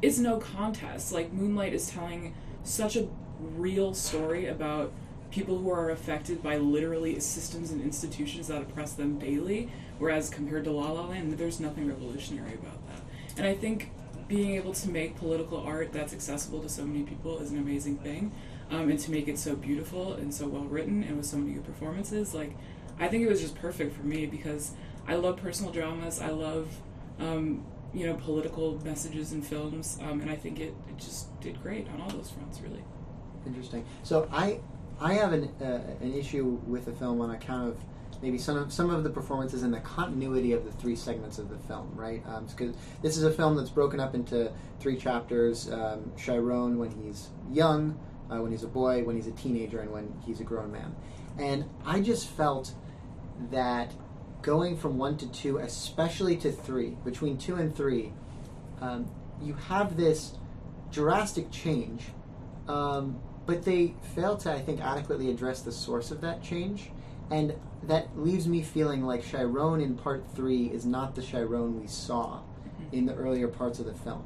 it's 0.00 0.18
no 0.18 0.38
contest. 0.38 1.12
Like 1.12 1.32
Moonlight 1.32 1.74
is 1.74 1.90
telling 1.90 2.34
such 2.64 2.96
a 2.96 3.08
real 3.40 3.92
story 3.92 4.46
about 4.46 4.92
people 5.30 5.58
who 5.58 5.70
are 5.70 5.90
affected 5.90 6.42
by 6.42 6.56
literally 6.56 7.20
systems 7.20 7.70
and 7.70 7.82
institutions 7.82 8.48
that 8.48 8.62
oppress 8.62 8.92
them 8.92 9.18
daily. 9.18 9.70
Whereas 9.98 10.30
compared 10.30 10.64
to 10.64 10.70
La 10.70 10.90
La 10.92 11.06
Land, 11.06 11.32
there's 11.38 11.60
nothing 11.60 11.88
revolutionary 11.88 12.54
about 12.54 12.86
that. 12.88 13.02
And 13.36 13.46
I 13.46 13.54
think 13.54 13.90
being 14.28 14.56
able 14.56 14.72
to 14.74 14.90
make 14.90 15.16
political 15.16 15.58
art 15.58 15.92
that's 15.92 16.12
accessible 16.12 16.60
to 16.60 16.68
so 16.68 16.84
many 16.84 17.02
people 17.02 17.38
is 17.38 17.50
an 17.50 17.58
amazing 17.58 17.98
thing. 17.98 18.32
Um, 18.70 18.90
and 18.90 18.98
to 19.00 19.10
make 19.10 19.28
it 19.28 19.38
so 19.38 19.56
beautiful 19.56 20.12
and 20.14 20.32
so 20.32 20.46
well 20.46 20.64
written 20.64 21.02
and 21.02 21.16
with 21.16 21.24
so 21.24 21.38
many 21.38 21.54
good 21.54 21.64
performances, 21.64 22.34
like 22.34 22.54
I 23.00 23.08
think 23.08 23.24
it 23.24 23.28
was 23.28 23.40
just 23.40 23.54
perfect 23.54 23.96
for 23.96 24.02
me 24.02 24.26
because 24.26 24.72
I 25.06 25.14
love 25.14 25.38
personal 25.38 25.72
dramas. 25.72 26.20
I 26.20 26.28
love 26.28 26.68
um, 27.18 27.64
you 27.94 28.06
know 28.06 28.14
political 28.14 28.78
messages 28.84 29.32
in 29.32 29.40
films, 29.40 29.98
um, 30.02 30.20
and 30.20 30.30
I 30.30 30.36
think 30.36 30.60
it, 30.60 30.74
it 30.88 30.98
just 30.98 31.40
did 31.40 31.62
great 31.62 31.88
on 31.88 32.02
all 32.02 32.10
those 32.10 32.30
fronts. 32.30 32.60
Really. 32.60 32.84
Interesting. 33.46 33.86
So 34.02 34.28
I 34.30 34.60
I 35.00 35.14
have 35.14 35.32
an 35.32 35.44
uh, 35.60 35.80
an 36.00 36.14
issue 36.14 36.60
with 36.66 36.86
the 36.86 36.92
film 36.92 37.20
on 37.20 37.30
account 37.30 37.68
of 37.68 37.76
maybe 38.20 38.38
some 38.38 38.56
of 38.56 38.72
some 38.72 38.90
of 38.90 39.04
the 39.04 39.10
performances 39.10 39.62
and 39.62 39.72
the 39.72 39.80
continuity 39.80 40.52
of 40.52 40.64
the 40.64 40.72
three 40.72 40.96
segments 40.96 41.38
of 41.38 41.48
the 41.50 41.58
film, 41.58 41.92
right? 41.94 42.22
Because 42.48 42.74
this 43.02 43.16
is 43.16 43.22
a 43.22 43.30
film 43.30 43.56
that's 43.56 43.70
broken 43.70 44.00
up 44.00 44.14
into 44.14 44.50
three 44.80 44.96
chapters: 44.96 45.70
um, 45.70 46.12
Chiron 46.16 46.78
when 46.78 46.90
he's 46.90 47.28
young, 47.50 47.98
uh, 48.30 48.38
when 48.38 48.50
he's 48.50 48.64
a 48.64 48.68
boy, 48.68 49.04
when 49.04 49.16
he's 49.16 49.28
a 49.28 49.32
teenager, 49.32 49.80
and 49.80 49.92
when 49.92 50.12
he's 50.26 50.40
a 50.40 50.44
grown 50.44 50.72
man. 50.72 50.94
And 51.38 51.64
I 51.84 52.00
just 52.00 52.28
felt 52.28 52.74
that 53.50 53.92
going 54.42 54.76
from 54.76 54.98
one 54.98 55.16
to 55.18 55.26
two, 55.28 55.58
especially 55.58 56.36
to 56.38 56.50
three, 56.50 56.96
between 57.04 57.38
two 57.38 57.54
and 57.54 57.74
three, 57.74 58.12
um, 58.80 59.08
you 59.40 59.54
have 59.54 59.96
this 59.96 60.32
drastic 60.90 61.50
change, 61.50 62.02
um, 62.66 63.20
but 63.48 63.64
they 63.64 63.94
fail 64.14 64.36
to, 64.36 64.52
I 64.52 64.60
think, 64.60 64.82
adequately 64.82 65.30
address 65.30 65.62
the 65.62 65.72
source 65.72 66.10
of 66.10 66.20
that 66.20 66.42
change. 66.42 66.90
And 67.30 67.54
that 67.84 68.08
leaves 68.14 68.46
me 68.46 68.62
feeling 68.62 69.06
like 69.06 69.24
Chiron 69.24 69.80
in 69.80 69.96
part 69.96 70.22
three 70.34 70.66
is 70.66 70.84
not 70.84 71.14
the 71.14 71.22
Chiron 71.22 71.80
we 71.80 71.86
saw 71.86 72.42
in 72.92 73.06
the 73.06 73.14
earlier 73.14 73.48
parts 73.48 73.78
of 73.78 73.86
the 73.86 73.94
film. 73.94 74.22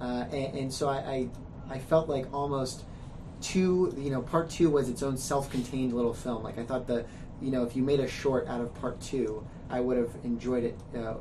Uh, 0.00 0.24
and, 0.32 0.56
and, 0.56 0.72
so 0.72 0.88
I, 0.88 0.96
I, 0.96 1.28
I 1.74 1.78
felt 1.78 2.08
like 2.08 2.32
almost 2.32 2.84
two, 3.42 3.94
you 3.98 4.08
know, 4.08 4.22
part 4.22 4.48
two 4.48 4.70
was 4.70 4.88
its 4.88 5.02
own 5.02 5.18
self-contained 5.18 5.92
little 5.92 6.14
film. 6.14 6.42
Like 6.42 6.56
I 6.56 6.64
thought 6.64 6.86
the, 6.86 7.04
you 7.42 7.50
know, 7.50 7.64
if 7.64 7.76
you 7.76 7.82
made 7.82 8.00
a 8.00 8.08
short 8.08 8.48
out 8.48 8.62
of 8.62 8.74
part 8.76 8.98
two, 8.98 9.46
I 9.68 9.80
would 9.80 9.98
have 9.98 10.16
enjoyed 10.24 10.64
it. 10.64 10.78
Uh, 10.94 11.00
uh, 11.00 11.16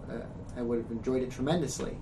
I 0.55 0.61
would 0.61 0.77
have 0.77 0.91
enjoyed 0.91 1.21
it 1.21 1.31
tremendously. 1.31 1.97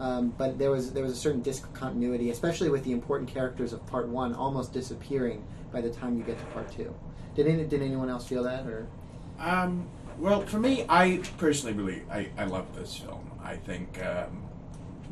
Um, 0.00 0.34
but 0.36 0.58
there 0.58 0.70
was 0.70 0.92
there 0.92 1.04
was 1.04 1.12
a 1.12 1.16
certain 1.16 1.42
discontinuity, 1.42 2.30
especially 2.30 2.70
with 2.70 2.82
the 2.84 2.92
important 2.92 3.30
characters 3.30 3.72
of 3.72 3.84
part 3.86 4.08
one 4.08 4.34
almost 4.34 4.72
disappearing 4.72 5.44
by 5.72 5.80
the 5.80 5.90
time 5.90 6.16
you 6.16 6.24
get 6.24 6.38
to 6.38 6.44
part 6.46 6.70
two. 6.72 6.94
Did 7.34 7.46
any, 7.46 7.64
did 7.64 7.82
anyone 7.82 8.08
else 8.10 8.26
feel 8.26 8.42
that 8.42 8.66
or? 8.66 8.86
Um, 9.38 9.86
well, 10.18 10.42
for 10.42 10.58
me, 10.58 10.84
I 10.88 11.20
personally 11.38 11.74
really 11.74 12.02
I, 12.10 12.28
I 12.36 12.44
love 12.44 12.74
this 12.76 12.96
film. 12.96 13.30
I 13.42 13.56
think 13.56 14.00
um, 14.04 14.42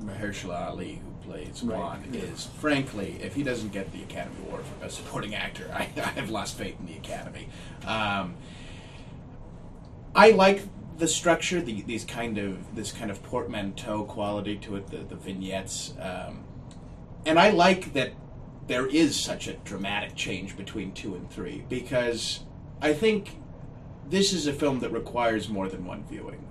Mahershala 0.03 0.69
Ali, 0.71 1.01
who 1.03 1.31
plays 1.31 1.63
Right. 1.63 1.79
Juan, 1.79 2.05
is 2.13 2.47
frankly, 2.59 3.19
if 3.23 3.35
he 3.35 3.43
doesn't 3.43 3.73
get 3.73 3.93
the 3.93 4.03
Academy 4.03 4.37
Award 4.47 4.65
for 4.65 4.75
Best 4.75 4.97
Supporting 4.97 5.35
Actor, 5.35 5.71
I, 5.75 5.89
I 5.97 6.01
have 6.21 6.31
lost 6.31 6.57
faith 6.57 6.77
in 6.81 6.87
the 6.87 6.97
Academy. 6.97 7.49
Um, 7.87 8.35
I 10.15 10.33
like 10.33 10.63
the 11.01 11.09
structure, 11.09 11.61
the, 11.63 11.81
these 11.83 12.05
kind 12.05 12.39
of 12.39 12.77
this 12.77 12.93
kind 12.93 13.11
of 13.11 13.23
portmanteau 13.23 14.05
quality 14.05 14.57
to 14.59 14.77
it, 14.77 14.87
the, 14.89 14.99
the 14.99 15.17
vignettes, 15.17 15.95
um, 15.99 16.45
and 17.25 17.39
I 17.39 17.51
like 17.51 17.95
that 17.95 18.13
there 18.67 18.87
is 18.87 19.19
such 19.19 19.49
a 19.49 19.55
dramatic 19.55 20.15
change 20.15 20.57
between 20.57 20.93
two 20.93 21.15
and 21.15 21.29
three 21.29 21.65
because 21.69 22.41
I 22.81 22.93
think 22.93 23.39
this 24.09 24.33
is 24.33 24.47
a 24.47 24.53
film 24.53 24.81
that 24.81 24.93
requires 24.93 25.49
more 25.49 25.69
than 25.69 25.87
one 25.87 26.05
viewing, 26.05 26.47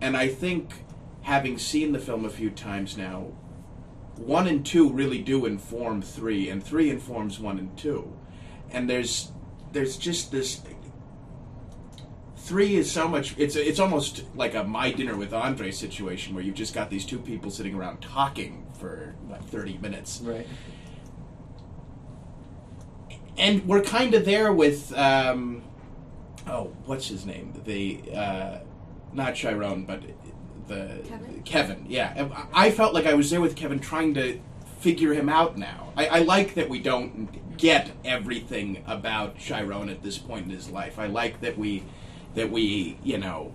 and 0.00 0.16
I 0.16 0.28
think 0.28 0.84
having 1.22 1.58
seen 1.58 1.92
the 1.92 1.98
film 1.98 2.24
a 2.24 2.30
few 2.30 2.50
times 2.50 2.96
now, 2.96 3.32
one 4.16 4.46
and 4.46 4.64
two 4.64 4.88
really 4.88 5.20
do 5.20 5.46
inform 5.46 6.00
three, 6.00 6.48
and 6.48 6.62
three 6.62 6.90
informs 6.90 7.40
one 7.40 7.58
and 7.58 7.76
two, 7.76 8.16
and 8.70 8.88
there's 8.88 9.32
there's 9.72 9.96
just 9.96 10.30
this 10.30 10.60
three 12.40 12.74
is 12.76 12.90
so 12.90 13.06
much 13.06 13.34
it's 13.38 13.54
it's 13.54 13.78
almost 13.78 14.24
like 14.34 14.54
a 14.54 14.64
my 14.64 14.90
dinner 14.90 15.16
with 15.16 15.32
andre 15.32 15.70
situation 15.70 16.34
where 16.34 16.42
you've 16.42 16.54
just 16.54 16.74
got 16.74 16.90
these 16.90 17.04
two 17.04 17.18
people 17.18 17.50
sitting 17.50 17.74
around 17.74 18.00
talking 18.00 18.66
for 18.78 19.14
like 19.28 19.44
30 19.44 19.78
minutes. 19.78 20.20
Right. 20.24 20.46
and 23.38 23.66
we're 23.66 23.82
kind 23.82 24.14
of 24.14 24.24
there 24.24 24.52
with 24.52 24.92
um, 24.96 25.62
oh 26.46 26.72
what's 26.86 27.08
his 27.08 27.26
name? 27.26 27.52
The 27.64 28.02
uh, 28.14 28.58
not 29.12 29.34
chiron 29.34 29.84
but 29.84 30.02
the 30.66 31.00
Kevin? 31.04 31.42
kevin 31.44 31.86
yeah. 31.88 32.28
I- 32.52 32.66
i 32.66 32.70
felt 32.70 32.94
like 32.94 33.04
i 33.06 33.14
was 33.14 33.28
there 33.30 33.40
with 33.40 33.56
kevin 33.56 33.80
trying 33.80 34.14
to 34.14 34.40
figure 34.78 35.12
him 35.12 35.28
out 35.28 35.58
now. 35.58 35.92
I, 35.96 36.06
I 36.06 36.18
like 36.20 36.54
that 36.54 36.70
we 36.70 36.78
don't 36.80 37.56
get 37.58 37.90
everything 38.04 38.82
about 38.86 39.36
chiron 39.36 39.90
at 39.90 40.02
this 40.02 40.16
point 40.16 40.46
in 40.46 40.50
his 40.50 40.70
life. 40.70 40.98
I 40.98 41.06
like 41.06 41.42
that 41.42 41.58
we 41.58 41.82
that 42.34 42.50
we 42.50 42.98
you 43.02 43.18
know 43.18 43.54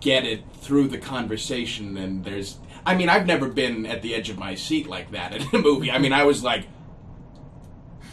get 0.00 0.24
it 0.24 0.42
through 0.54 0.88
the 0.88 0.98
conversation 0.98 1.96
and 1.96 2.24
there's 2.24 2.58
i 2.86 2.94
mean 2.94 3.08
i've 3.08 3.26
never 3.26 3.48
been 3.48 3.86
at 3.86 4.02
the 4.02 4.14
edge 4.14 4.30
of 4.30 4.38
my 4.38 4.54
seat 4.54 4.86
like 4.86 5.10
that 5.12 5.34
in 5.34 5.42
a 5.52 5.58
movie. 5.58 5.90
I 5.90 5.98
mean 5.98 6.12
i 6.12 6.24
was 6.24 6.42
like 6.42 6.66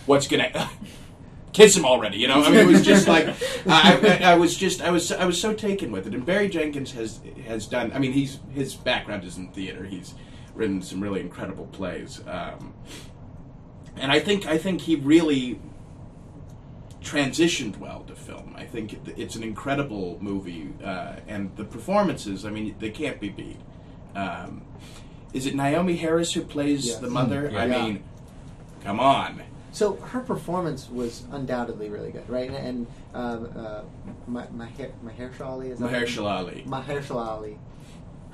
what's 0.05 0.27
gonna 0.27 0.69
kiss 1.53 1.75
him 1.75 1.85
already 1.85 2.17
you 2.17 2.27
know? 2.27 2.43
I 2.43 2.49
mean 2.49 2.59
it 2.59 2.67
was 2.67 2.85
just 2.85 3.07
like 3.07 3.27
I, 3.67 4.19
I, 4.21 4.31
I 4.31 4.35
was 4.35 4.55
just 4.55 4.81
i 4.81 4.91
was 4.91 5.11
i 5.11 5.25
was 5.25 5.39
so 5.39 5.53
taken 5.53 5.91
with 5.91 6.07
it. 6.07 6.13
And 6.13 6.25
barry 6.25 6.49
jenkins 6.49 6.91
has 6.91 7.19
has 7.45 7.65
done 7.67 7.91
i 7.93 7.99
mean 7.99 8.11
he's 8.11 8.39
his 8.53 8.75
background 8.75 9.23
is 9.23 9.37
in 9.37 9.49
theater. 9.49 9.85
He's 9.85 10.13
written 10.53 10.81
some 10.81 11.01
really 11.01 11.21
incredible 11.21 11.67
plays. 11.67 12.21
Um, 12.27 12.73
and 13.95 14.11
i 14.11 14.19
think 14.19 14.45
i 14.45 14.57
think 14.57 14.81
he 14.81 14.95
really 14.95 15.59
transitioned 17.03 17.77
well 17.77 18.01
to 18.07 18.15
film 18.15 18.53
i 18.57 18.65
think 18.65 18.93
it, 18.93 18.99
it's 19.15 19.35
an 19.35 19.43
incredible 19.43 20.17
movie 20.21 20.69
uh, 20.83 21.13
and 21.27 21.55
the 21.55 21.63
performances 21.63 22.43
i 22.45 22.49
mean 22.49 22.75
they 22.79 22.89
can't 22.89 23.19
be 23.19 23.29
beat 23.29 23.59
um, 24.15 24.61
is 25.33 25.45
it 25.45 25.55
naomi 25.55 25.95
harris 25.95 26.33
who 26.33 26.41
plays 26.41 26.87
Yes. 26.87 26.97
the 26.97 27.09
mother 27.09 27.51
i 27.55 27.65
Yeah. 27.65 27.83
mean 27.85 28.03
come 28.83 28.99
on 28.99 29.41
So 29.71 29.95
her 30.11 30.21
performance 30.21 30.89
was 30.89 31.23
undoubtedly 31.31 31.89
really 31.89 32.09
good, 32.11 32.27
right? 32.27 32.49
And, 32.49 32.57
and 32.67 32.87
um, 33.13 33.49
uh, 33.55 33.81
Maher- 34.27 34.93
Mahershala 35.05 35.45
Ali 35.45 35.67
is 35.69 35.77
that 35.79 35.89
her 35.89 35.99
name? 35.99 36.07
Mahershala 36.07 36.31
Ali. 36.39 36.63
Mahershala 36.67 37.27
Ali, 37.27 37.59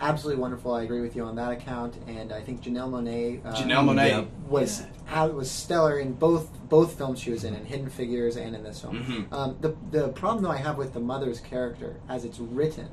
absolutely 0.04 0.42
wonderful. 0.42 0.74
I 0.74 0.84
agree 0.84 1.02
with 1.02 1.16
you 1.16 1.24
on 1.24 1.36
that 1.38 1.52
account, 1.52 1.96
and 2.08 2.32
I 2.32 2.42
think 2.42 2.62
Janelle 2.62 2.90
Monae. 2.90 3.46
Um, 3.46 3.54
Janelle 3.56 3.86
Monae. 3.86 4.10
yeah. 4.10 4.24
was 4.48 4.84
out 5.10 5.34
was 5.34 5.50
stellar 5.50 6.00
in 6.00 6.14
both 6.14 6.50
both 6.70 6.98
films 6.98 7.20
she 7.20 7.32
was 7.32 7.44
in, 7.44 7.54
in 7.54 7.66
Hidden 7.66 7.90
Figures 7.90 8.36
and 8.36 8.56
in 8.56 8.64
this 8.64 8.82
film. 8.82 9.04
Mhm. 9.04 9.34
Um, 9.34 9.58
the 9.62 9.76
the 9.92 10.10
problem 10.10 10.44
though 10.44 10.52
I 10.52 10.58
have 10.58 10.78
with 10.78 10.94
the 10.94 11.00
mother's 11.00 11.40
character 11.40 11.96
as 12.10 12.26
it's 12.26 12.40
written 12.40 12.90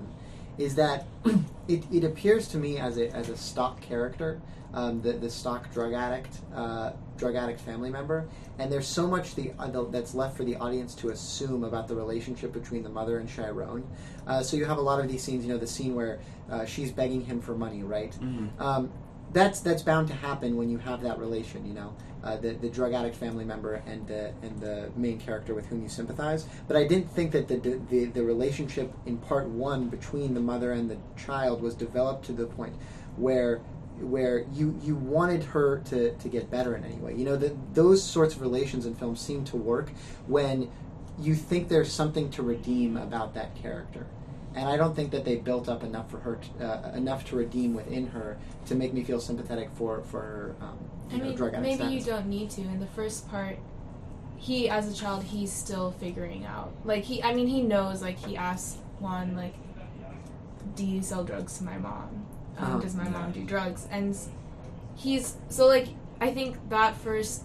is 0.58 0.74
that 0.76 1.06
it, 1.68 1.84
it 1.92 2.04
appears 2.04 2.48
to 2.48 2.58
me 2.58 2.78
as 2.78 2.96
a 2.98 3.10
as 3.14 3.28
a 3.28 3.36
stock 3.36 3.80
character, 3.80 4.40
um, 4.74 5.02
the 5.02 5.12
the 5.12 5.30
stock 5.30 5.72
drug 5.72 5.92
addict 5.92 6.38
uh, 6.54 6.92
drug 7.16 7.34
addict 7.34 7.60
family 7.60 7.90
member, 7.90 8.28
and 8.58 8.70
there's 8.72 8.86
so 8.86 9.06
much 9.06 9.34
the, 9.34 9.52
uh, 9.58 9.68
the 9.68 9.84
that's 9.88 10.14
left 10.14 10.36
for 10.36 10.44
the 10.44 10.56
audience 10.56 10.94
to 10.96 11.10
assume 11.10 11.64
about 11.64 11.88
the 11.88 11.94
relationship 11.94 12.52
between 12.52 12.82
the 12.82 12.88
mother 12.88 13.18
and 13.18 13.28
Chiron. 13.28 13.84
Uh, 14.26 14.42
so 14.42 14.56
you 14.56 14.64
have 14.64 14.78
a 14.78 14.82
lot 14.82 15.00
of 15.00 15.08
these 15.08 15.22
scenes, 15.22 15.44
you 15.44 15.52
know, 15.52 15.58
the 15.58 15.66
scene 15.66 15.94
where 15.94 16.20
uh, 16.50 16.64
she's 16.64 16.92
begging 16.92 17.24
him 17.24 17.40
for 17.40 17.54
money, 17.54 17.82
right? 17.82 18.16
Um, 18.58 18.92
that's 19.32 19.60
that's 19.60 19.82
bound 19.82 20.08
to 20.08 20.14
happen 20.14 20.56
when 20.56 20.68
you 20.68 20.78
have 20.78 21.02
that 21.02 21.18
relation, 21.18 21.64
you 21.66 21.74
know, 21.74 21.94
uh, 22.24 22.36
the 22.36 22.52
the 22.54 22.68
drug 22.68 22.92
addict 22.92 23.16
family 23.16 23.44
member 23.44 23.74
and 23.86 24.06
the 24.06 24.32
and 24.42 24.60
the 24.60 24.90
main 24.96 25.18
character 25.18 25.54
with 25.54 25.66
whom 25.66 25.82
you 25.82 25.88
sympathize. 25.88 26.46
But 26.66 26.76
I 26.76 26.84
didn't 26.86 27.10
think 27.10 27.32
that 27.32 27.48
the 27.48 27.56
the 27.90 28.06
the 28.06 28.24
relationship 28.24 28.92
in 29.06 29.18
part 29.18 29.48
one 29.48 29.88
between 29.88 30.34
the 30.34 30.40
mother 30.40 30.72
and 30.72 30.90
the 30.90 30.98
child 31.16 31.62
was 31.62 31.74
developed 31.74 32.24
to 32.26 32.32
the 32.32 32.46
point 32.46 32.74
where 33.16 33.60
where 34.00 34.44
you 34.52 34.78
you 34.82 34.94
wanted 34.94 35.42
her 35.44 35.78
to 35.86 36.14
to 36.14 36.28
get 36.28 36.50
better 36.50 36.74
in 36.76 36.84
any 36.84 36.96
way. 36.96 37.14
You 37.14 37.24
know, 37.24 37.36
that 37.36 37.74
those 37.74 38.02
sorts 38.02 38.34
of 38.34 38.42
relations 38.42 38.86
in 38.86 38.94
films 38.94 39.20
seem 39.20 39.44
to 39.46 39.56
work 39.56 39.90
when 40.26 40.70
you 41.18 41.34
think 41.34 41.68
there's 41.68 41.92
something 41.92 42.30
to 42.30 42.42
redeem 42.42 42.96
about 42.96 43.34
that 43.34 43.54
character 43.54 44.06
and 44.54 44.68
I 44.68 44.76
don't 44.76 44.94
think 44.94 45.12
that 45.12 45.24
they 45.24 45.36
built 45.36 45.68
up 45.68 45.84
enough 45.84 46.10
for 46.10 46.18
her, 46.18 46.36
to, 46.58 46.66
uh, 46.66 46.92
enough 46.96 47.24
to 47.26 47.36
redeem 47.36 47.74
within 47.74 48.08
her 48.08 48.36
to 48.66 48.74
make 48.74 48.92
me 48.92 49.04
feel 49.04 49.20
sympathetic 49.20 49.70
for 49.74 50.02
for 50.02 50.20
her, 50.20 50.56
um, 50.60 50.78
you 51.08 51.16
I 51.16 51.18
know, 51.18 51.24
mean, 51.26 51.36
drug 51.36 51.60
maybe 51.60 51.84
you 51.84 52.02
don't 52.02 52.26
need 52.26 52.50
to. 52.50 52.62
In 52.62 52.80
the 52.80 52.86
first 52.86 53.28
part, 53.30 53.58
he, 54.36 54.68
as 54.68 54.90
a 54.90 54.94
child, 54.94 55.22
he's 55.22 55.52
still 55.52 55.92
figuring 55.92 56.44
out. 56.44 56.72
Like 56.84 57.04
he, 57.04 57.22
I 57.22 57.32
mean, 57.34 57.46
he 57.46 57.62
knows. 57.62 58.02
Like 58.02 58.18
he 58.18 58.36
asks 58.36 58.78
Juan, 58.98 59.36
like, 59.36 59.54
"Do 60.74 60.84
you 60.84 61.02
sell 61.02 61.24
drugs 61.24 61.58
to 61.58 61.64
my 61.64 61.78
mom? 61.78 62.26
Um, 62.60 62.64
Uh-huh. 62.72 62.78
Does 62.80 62.94
my 62.94 63.08
mom 63.08 63.32
do 63.32 63.42
drugs?" 63.44 63.86
And 63.90 64.16
he's 64.96 65.36
so 65.48 65.66
like, 65.66 65.88
I 66.20 66.30
think 66.32 66.56
that 66.68 66.96
first 66.96 67.42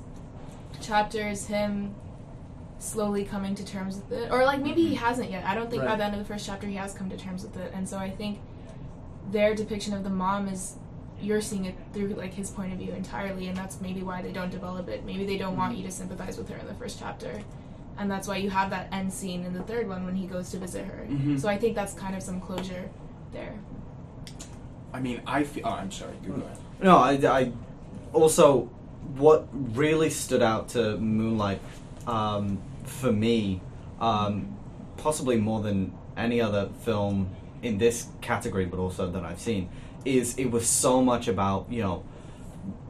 chapter 0.81 1.27
is 1.27 1.47
him 1.47 1.95
slowly 2.79 3.23
coming 3.23 3.55
to 3.55 3.65
terms 3.65 3.95
with 3.95 4.11
it, 4.11 4.31
or 4.31 4.43
like 4.43 4.61
maybe 4.61 4.83
he 4.85 4.95
hasn't 4.95 5.31
yet. 5.31 5.45
I 5.45 5.55
don't 5.55 5.69
think 5.69 5.83
by 5.91 5.95
the 5.95 6.03
end 6.05 6.13
of 6.13 6.19
the 6.19 6.25
first 6.25 6.45
chapter 6.45 6.67
he 6.67 6.75
has 6.75 6.93
come 6.93 7.09
to 7.09 7.17
terms 7.17 7.43
with 7.43 7.55
it, 7.57 7.71
and 7.73 7.87
so 7.87 7.97
I 7.97 8.09
think 8.09 8.39
their 9.31 9.55
depiction 9.55 9.93
of 9.93 10.03
the 10.03 10.09
mom 10.09 10.47
is 10.47 10.75
you're 11.21 11.41
seeing 11.41 11.65
it 11.65 11.75
through 11.93 12.09
like 12.09 12.33
his 12.33 12.51
point 12.51 12.73
of 12.73 12.77
view 12.79 12.91
entirely, 12.93 13.47
and 13.47 13.57
that's 13.57 13.79
maybe 13.79 14.03
why 14.03 14.21
they 14.21 14.31
don't 14.33 14.51
develop 14.51 14.89
it. 14.89 15.05
Maybe 15.05 15.25
they 15.25 15.37
don't 15.37 15.55
want 15.55 15.77
you 15.77 15.83
to 15.85 15.91
sympathize 15.91 16.37
with 16.37 16.49
her 16.49 16.57
in 16.57 16.67
the 16.67 16.73
first 16.75 16.99
chapter, 16.99 17.41
and 17.97 18.11
that's 18.11 18.27
why 18.27 18.35
you 18.37 18.49
have 18.49 18.69
that 18.71 18.89
end 18.91 19.11
scene 19.13 19.45
in 19.45 19.53
the 19.53 19.63
third 19.63 19.87
one 19.87 20.05
when 20.05 20.15
he 20.15 20.27
goes 20.27 20.51
to 20.51 20.57
visit 20.57 20.85
her. 20.85 21.07
Mhm. 21.09 21.39
So 21.39 21.47
I 21.47 21.57
think 21.57 21.73
that's 21.75 21.93
kind 21.93 22.15
of 22.15 22.21
some 22.21 22.41
closure 22.41 22.89
there. 23.31 23.53
I 24.95 25.01
mean, 25.01 25.21
I 25.27 25.43
feel. 25.43 25.63
Oh, 25.67 25.71
I'm 25.71 25.91
sorry. 25.91 26.13
Go 26.25 26.33
ahead. 26.35 26.57
No, 26.81 26.97
I, 26.97 27.11
I 27.11 27.51
also 28.13 28.69
what 29.17 29.47
really 29.51 30.09
stood 30.09 30.41
out 30.41 30.69
to 30.69 30.97
Moonlight 30.97 31.59
um, 32.07 32.61
for 32.85 33.11
me, 33.11 33.61
um, 33.99 34.55
possibly 34.95 35.35
more 35.35 35.61
than 35.61 35.93
any 36.15 36.39
other 36.39 36.69
film 36.83 37.29
in 37.61 37.77
this 37.77 38.07
category, 38.21 38.65
but 38.65 38.79
also 38.79 39.11
that 39.11 39.25
I've 39.25 39.39
seen, 39.39 39.67
is 40.05 40.37
it 40.37 40.49
was 40.49 40.65
so 40.67 41.01
much 41.01 41.27
about 41.27 41.67
you 41.69 41.81
know. 41.81 42.03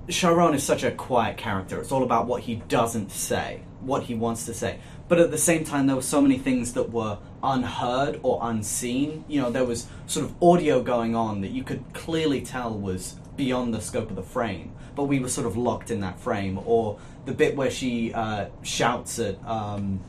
Chiron 0.08 0.54
is 0.54 0.64
such 0.64 0.84
a 0.84 0.92
quiet 0.92 1.38
character. 1.38 1.82
It's 1.82 1.92
all 1.92 2.04
about 2.04 2.28
what 2.28 2.44
he 2.44 2.58
doesn't 2.68 3.10
say, 3.10 3.62
what 3.82 4.04
he 4.04 4.14
wants 4.14 4.46
to 4.46 4.54
say. 4.54 4.78
But 5.08 5.20
at 5.20 5.32
the 5.32 5.38
same 5.38 5.64
time, 5.64 5.86
there 5.86 5.96
were 5.96 6.02
so 6.02 6.22
many 6.22 6.38
things 6.38 6.74
that 6.74 6.92
were 6.92 7.20
unheard 7.44 8.20
or 8.24 8.40
unseen. 8.42 9.24
You 9.28 9.42
know, 9.42 9.52
there 9.52 9.66
was 9.66 9.88
sort 10.08 10.26
of 10.26 10.42
audio 10.42 10.82
going 10.82 11.16
on 11.16 11.42
that 11.42 11.52
you 11.52 11.64
could 11.64 11.84
clearly 11.94 12.42
tell 12.42 12.74
was 12.74 13.16
beyond 13.36 13.74
the 13.74 13.82
scope 13.82 14.10
of 14.10 14.16
the 14.16 14.24
frame, 14.24 14.74
but 14.96 15.04
we 15.04 15.20
were 15.20 15.30
sort 15.30 15.46
of 15.46 15.58
locked 15.58 15.92
in 15.92 16.00
that 16.00 16.20
frame. 16.20 16.60
Or 16.66 17.00
the 17.26 17.34
bit 17.34 17.56
where 17.56 17.70
she 17.70 18.14
uh, 18.14 18.48
shouts 18.64 19.20
at 19.20 19.38
um, 19.46 20.00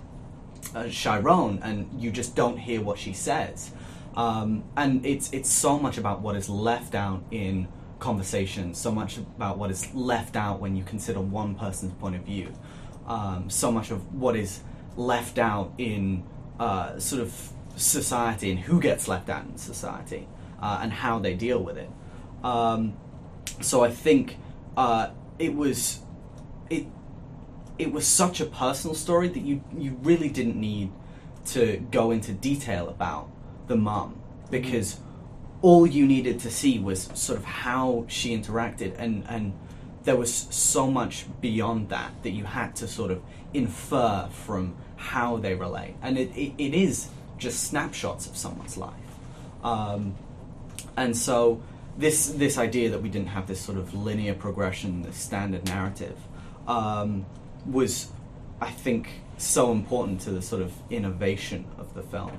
uh, 0.74 0.88
Chiron, 0.88 1.60
and 1.62 2.00
you 2.00 2.10
just 2.10 2.34
don't 2.34 2.56
hear 2.56 2.80
what 2.80 2.98
she 2.98 3.12
says. 3.12 3.72
Um, 4.14 4.64
and 4.78 5.04
it's 5.04 5.30
it's 5.32 5.50
so 5.50 5.78
much 5.78 5.98
about 5.98 6.22
what 6.22 6.36
is 6.36 6.48
left 6.48 6.94
out 6.94 7.22
in 7.30 7.68
conversation, 7.98 8.74
so 8.74 8.90
much 8.90 9.18
about 9.18 9.58
what 9.58 9.70
is 9.70 9.94
left 9.94 10.36
out 10.36 10.60
when 10.60 10.74
you 10.74 10.84
consider 10.84 11.20
one 11.20 11.54
person's 11.54 11.92
point 11.94 12.16
of 12.16 12.22
view, 12.22 12.52
um, 13.06 13.50
so 13.50 13.70
much 13.70 13.90
of 13.90 14.14
what 14.14 14.36
is 14.36 14.60
left 14.96 15.38
out 15.38 15.72
in 15.78 16.24
uh, 16.58 16.98
sort 16.98 17.22
of 17.22 17.52
society 17.76 18.50
and 18.50 18.60
who 18.60 18.80
gets 18.80 19.06
left 19.08 19.28
out 19.28 19.44
in 19.44 19.56
society 19.56 20.26
uh, 20.60 20.80
and 20.82 20.92
how 20.92 21.18
they 21.18 21.34
deal 21.34 21.62
with 21.62 21.76
it. 21.76 21.90
Um, 22.42 22.96
so 23.60 23.84
I 23.84 23.90
think 23.90 24.38
uh, 24.76 25.10
it 25.38 25.54
was 25.54 26.00
it 26.70 26.86
it 27.78 27.92
was 27.92 28.06
such 28.06 28.40
a 28.40 28.46
personal 28.46 28.94
story 28.94 29.28
that 29.28 29.40
you 29.40 29.62
you 29.76 29.98
really 30.02 30.28
didn't 30.28 30.56
need 30.56 30.90
to 31.46 31.78
go 31.90 32.10
into 32.10 32.32
detail 32.32 32.88
about 32.88 33.30
the 33.68 33.76
mum 33.76 34.20
because 34.50 34.98
all 35.62 35.86
you 35.86 36.06
needed 36.06 36.40
to 36.40 36.50
see 36.50 36.78
was 36.78 37.08
sort 37.14 37.38
of 37.38 37.44
how 37.44 38.04
she 38.08 38.36
interacted 38.36 38.94
and 38.98 39.24
and 39.28 39.52
there 40.04 40.16
was 40.16 40.32
so 40.32 40.88
much 40.90 41.26
beyond 41.40 41.88
that 41.88 42.12
that 42.22 42.30
you 42.30 42.44
had 42.44 42.74
to 42.76 42.86
sort 42.86 43.10
of 43.10 43.20
infer 43.52 44.28
from 44.30 44.76
how 45.14 45.36
they 45.36 45.54
relate 45.54 45.94
and 46.02 46.18
it, 46.18 46.30
it, 46.36 46.52
it 46.58 46.74
is 46.74 47.08
just 47.38 47.64
snapshots 47.64 48.26
of 48.26 48.36
someone's 48.36 48.76
life 48.76 48.92
um, 49.62 50.14
and 50.96 51.16
so 51.16 51.60
this 51.98 52.28
this 52.28 52.58
idea 52.58 52.90
that 52.90 53.02
we 53.02 53.08
didn't 53.08 53.28
have 53.28 53.46
this 53.46 53.60
sort 53.60 53.78
of 53.78 53.94
linear 53.94 54.34
progression, 54.34 55.02
this 55.02 55.16
standard 55.16 55.64
narrative, 55.64 56.16
um, 56.68 57.24
was, 57.64 58.08
I 58.60 58.70
think, 58.70 59.08
so 59.38 59.72
important 59.72 60.20
to 60.22 60.30
the 60.30 60.42
sort 60.42 60.62
of 60.62 60.72
innovation 60.90 61.64
of 61.78 61.94
the 61.94 62.02
film, 62.02 62.36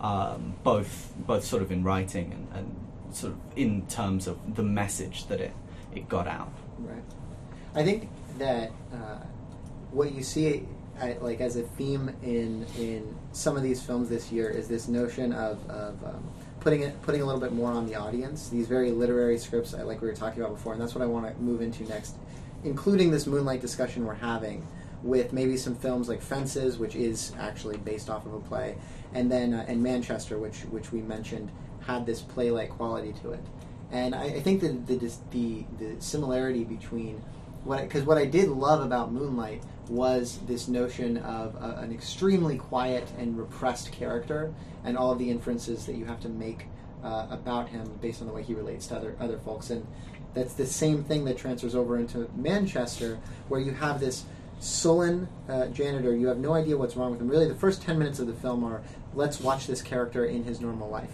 um, 0.00 0.54
both 0.62 1.12
both 1.16 1.44
sort 1.44 1.62
of 1.62 1.72
in 1.72 1.82
writing 1.82 2.32
and, 2.32 2.48
and 2.58 3.16
sort 3.16 3.32
of 3.32 3.38
in 3.56 3.86
terms 3.86 4.26
of 4.26 4.56
the 4.56 4.62
message 4.62 5.26
that 5.28 5.40
it 5.40 5.52
it 5.94 6.08
got 6.08 6.28
out. 6.28 6.52
Right. 6.78 7.02
I 7.74 7.82
think 7.82 8.08
that 8.38 8.70
uh, 8.92 9.24
what 9.90 10.12
you 10.14 10.22
see, 10.22 10.66
uh, 11.00 11.14
like 11.20 11.40
as 11.40 11.56
a 11.56 11.62
theme 11.62 12.14
in 12.22 12.66
in 12.78 13.16
some 13.32 13.56
of 13.56 13.62
these 13.62 13.82
films 13.82 14.08
this 14.08 14.30
year, 14.32 14.48
is 14.48 14.68
this 14.68 14.88
notion 14.88 15.32
of, 15.32 15.58
of 15.70 16.02
um, 16.04 16.24
putting 16.60 16.82
it 16.82 17.00
putting 17.02 17.22
a 17.22 17.24
little 17.24 17.40
bit 17.40 17.52
more 17.52 17.70
on 17.70 17.86
the 17.86 17.94
audience. 17.94 18.48
These 18.48 18.66
very 18.66 18.90
literary 18.90 19.38
scripts, 19.38 19.72
like 19.72 20.00
we 20.00 20.08
were 20.08 20.14
talking 20.14 20.42
about 20.42 20.54
before, 20.54 20.72
and 20.72 20.82
that's 20.82 20.94
what 20.94 21.02
I 21.02 21.06
want 21.06 21.26
to 21.26 21.42
move 21.42 21.60
into 21.60 21.84
next, 21.84 22.16
including 22.64 23.10
this 23.10 23.26
Moonlight 23.26 23.60
discussion 23.60 24.04
we're 24.04 24.14
having 24.14 24.66
with 25.02 25.32
maybe 25.32 25.56
some 25.56 25.76
films 25.76 26.08
like 26.08 26.20
Fences, 26.20 26.78
which 26.78 26.96
is 26.96 27.32
actually 27.38 27.76
based 27.78 28.10
off 28.10 28.26
of 28.26 28.34
a 28.34 28.40
play, 28.40 28.76
and 29.14 29.30
then 29.30 29.54
uh, 29.54 29.64
and 29.68 29.82
Manchester, 29.82 30.38
which 30.38 30.60
which 30.70 30.92
we 30.92 31.00
mentioned 31.00 31.50
had 31.86 32.04
this 32.04 32.20
play-like 32.20 32.70
quality 32.70 33.14
to 33.22 33.30
it. 33.30 33.40
And 33.90 34.14
I, 34.14 34.24
I 34.24 34.40
think 34.40 34.60
that 34.60 34.86
the, 34.86 34.96
the 35.30 35.64
the 35.78 36.00
similarity 36.00 36.64
between 36.64 37.22
what 37.68 37.82
because 37.82 38.04
what 38.04 38.16
I 38.16 38.24
did 38.24 38.48
love 38.48 38.82
about 38.82 39.12
Moonlight 39.12 39.62
was 39.88 40.38
this 40.46 40.68
notion 40.68 41.18
of 41.18 41.54
a, 41.56 41.80
an 41.82 41.92
extremely 41.92 42.56
quiet 42.56 43.06
and 43.18 43.38
repressed 43.38 43.92
character, 43.92 44.52
and 44.84 44.96
all 44.96 45.12
of 45.12 45.18
the 45.18 45.30
inferences 45.30 45.84
that 45.86 45.94
you 45.94 46.06
have 46.06 46.20
to 46.20 46.28
make 46.28 46.66
uh, 47.04 47.26
about 47.30 47.68
him 47.68 47.86
based 48.00 48.20
on 48.22 48.26
the 48.26 48.32
way 48.32 48.42
he 48.42 48.54
relates 48.54 48.86
to 48.88 48.96
other 48.96 49.14
other 49.20 49.38
folks, 49.38 49.68
and 49.70 49.86
that's 50.32 50.54
the 50.54 50.66
same 50.66 51.04
thing 51.04 51.26
that 51.26 51.36
transfers 51.36 51.74
over 51.74 51.98
into 51.98 52.28
Manchester, 52.34 53.18
where 53.48 53.60
you 53.60 53.72
have 53.72 54.00
this 54.00 54.24
sullen 54.60 55.28
uh, 55.48 55.66
janitor. 55.66 56.16
You 56.16 56.28
have 56.28 56.38
no 56.38 56.54
idea 56.54 56.76
what's 56.76 56.96
wrong 56.96 57.12
with 57.12 57.20
him. 57.20 57.28
Really, 57.28 57.48
the 57.48 57.54
first 57.54 57.82
ten 57.82 57.98
minutes 57.98 58.18
of 58.18 58.26
the 58.26 58.34
film 58.34 58.64
are 58.64 58.82
let's 59.14 59.40
watch 59.40 59.66
this 59.66 59.82
character 59.82 60.24
in 60.24 60.44
his 60.44 60.60
normal 60.60 60.88
life 60.88 61.12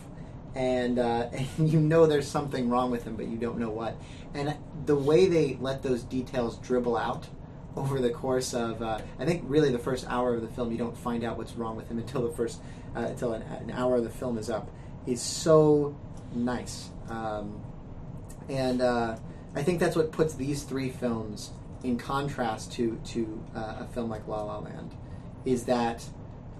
and, 0.54 0.98
uh, 0.98 1.28
and 1.58 1.68
you 1.68 1.80
know 1.80 2.06
there's 2.06 2.28
something 2.28 2.68
wrong 2.68 2.90
with 2.90 3.04
him, 3.04 3.16
but 3.16 3.26
you 3.26 3.36
don't 3.36 3.58
know 3.58 3.70
what. 3.70 3.96
And 4.34 4.56
the 4.86 4.96
way 4.96 5.26
they 5.26 5.58
let 5.60 5.82
those 5.82 6.02
details 6.02 6.58
dribble 6.58 6.96
out 6.96 7.28
over 7.76 8.00
the 8.00 8.10
course 8.10 8.54
of, 8.54 8.82
uh, 8.82 9.00
I 9.18 9.24
think, 9.24 9.42
really 9.46 9.70
the 9.70 9.78
first 9.78 10.06
hour 10.08 10.34
of 10.34 10.42
the 10.42 10.48
film, 10.48 10.70
you 10.70 10.78
don't 10.78 10.96
find 10.96 11.24
out 11.24 11.36
what's 11.36 11.54
wrong 11.54 11.76
with 11.76 11.88
him 11.88 11.98
until 11.98 12.22
the 12.22 12.34
first, 12.34 12.60
uh, 12.96 13.00
until 13.00 13.32
an, 13.32 13.42
an 13.42 13.70
hour 13.72 13.96
of 13.96 14.04
the 14.04 14.10
film 14.10 14.38
is 14.38 14.48
up, 14.48 14.70
is 15.06 15.20
so 15.20 15.96
nice. 16.34 16.90
Um, 17.08 17.60
and 18.48 18.80
uh, 18.80 19.16
I 19.54 19.62
think 19.62 19.80
that's 19.80 19.96
what 19.96 20.12
puts 20.12 20.34
these 20.34 20.62
three 20.62 20.90
films 20.90 21.50
in 21.82 21.98
contrast 21.98 22.72
to 22.72 22.98
to 23.04 23.44
uh, 23.54 23.76
a 23.80 23.88
film 23.92 24.08
like 24.08 24.26
La 24.26 24.42
La 24.42 24.58
Land, 24.58 24.94
is 25.44 25.64
that 25.64 26.04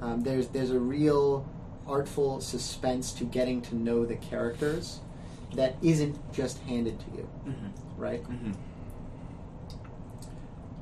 um, 0.03 0.23
there's 0.23 0.49
there's 0.49 0.71
a 0.71 0.79
real 0.79 1.49
artful 1.87 2.41
suspense 2.41 3.13
to 3.13 3.25
getting 3.25 3.61
to 3.63 3.75
know 3.77 4.05
the 4.07 4.17
characters 4.17 5.01
that 5.55 5.77
isn't 5.83 6.17
just 6.33 6.59
handed 6.61 6.99
to 7.01 7.07
you, 7.17 7.29
Mm-hmm. 7.47 8.01
right? 8.01 8.23
Mm-hmm. 8.25 8.53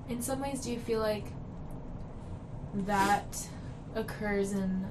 In 0.09 0.21
some 0.23 0.41
ways, 0.41 0.61
do 0.63 0.71
you 0.73 0.79
feel 0.79 1.01
like 1.01 1.25
that 2.75 3.49
occurs 3.95 4.53
in 4.53 4.87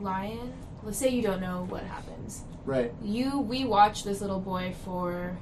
Lion? 0.00 0.52
Let's 0.82 0.98
say 0.98 1.08
you 1.08 1.22
don't 1.22 1.40
know 1.40 1.66
what 1.68 1.82
happens. 1.84 2.42
Right. 2.64 2.92
You, 3.02 3.40
we 3.40 3.64
watch 3.64 4.04
this 4.04 4.20
little 4.20 4.40
boy 4.40 4.74
for 4.84 5.36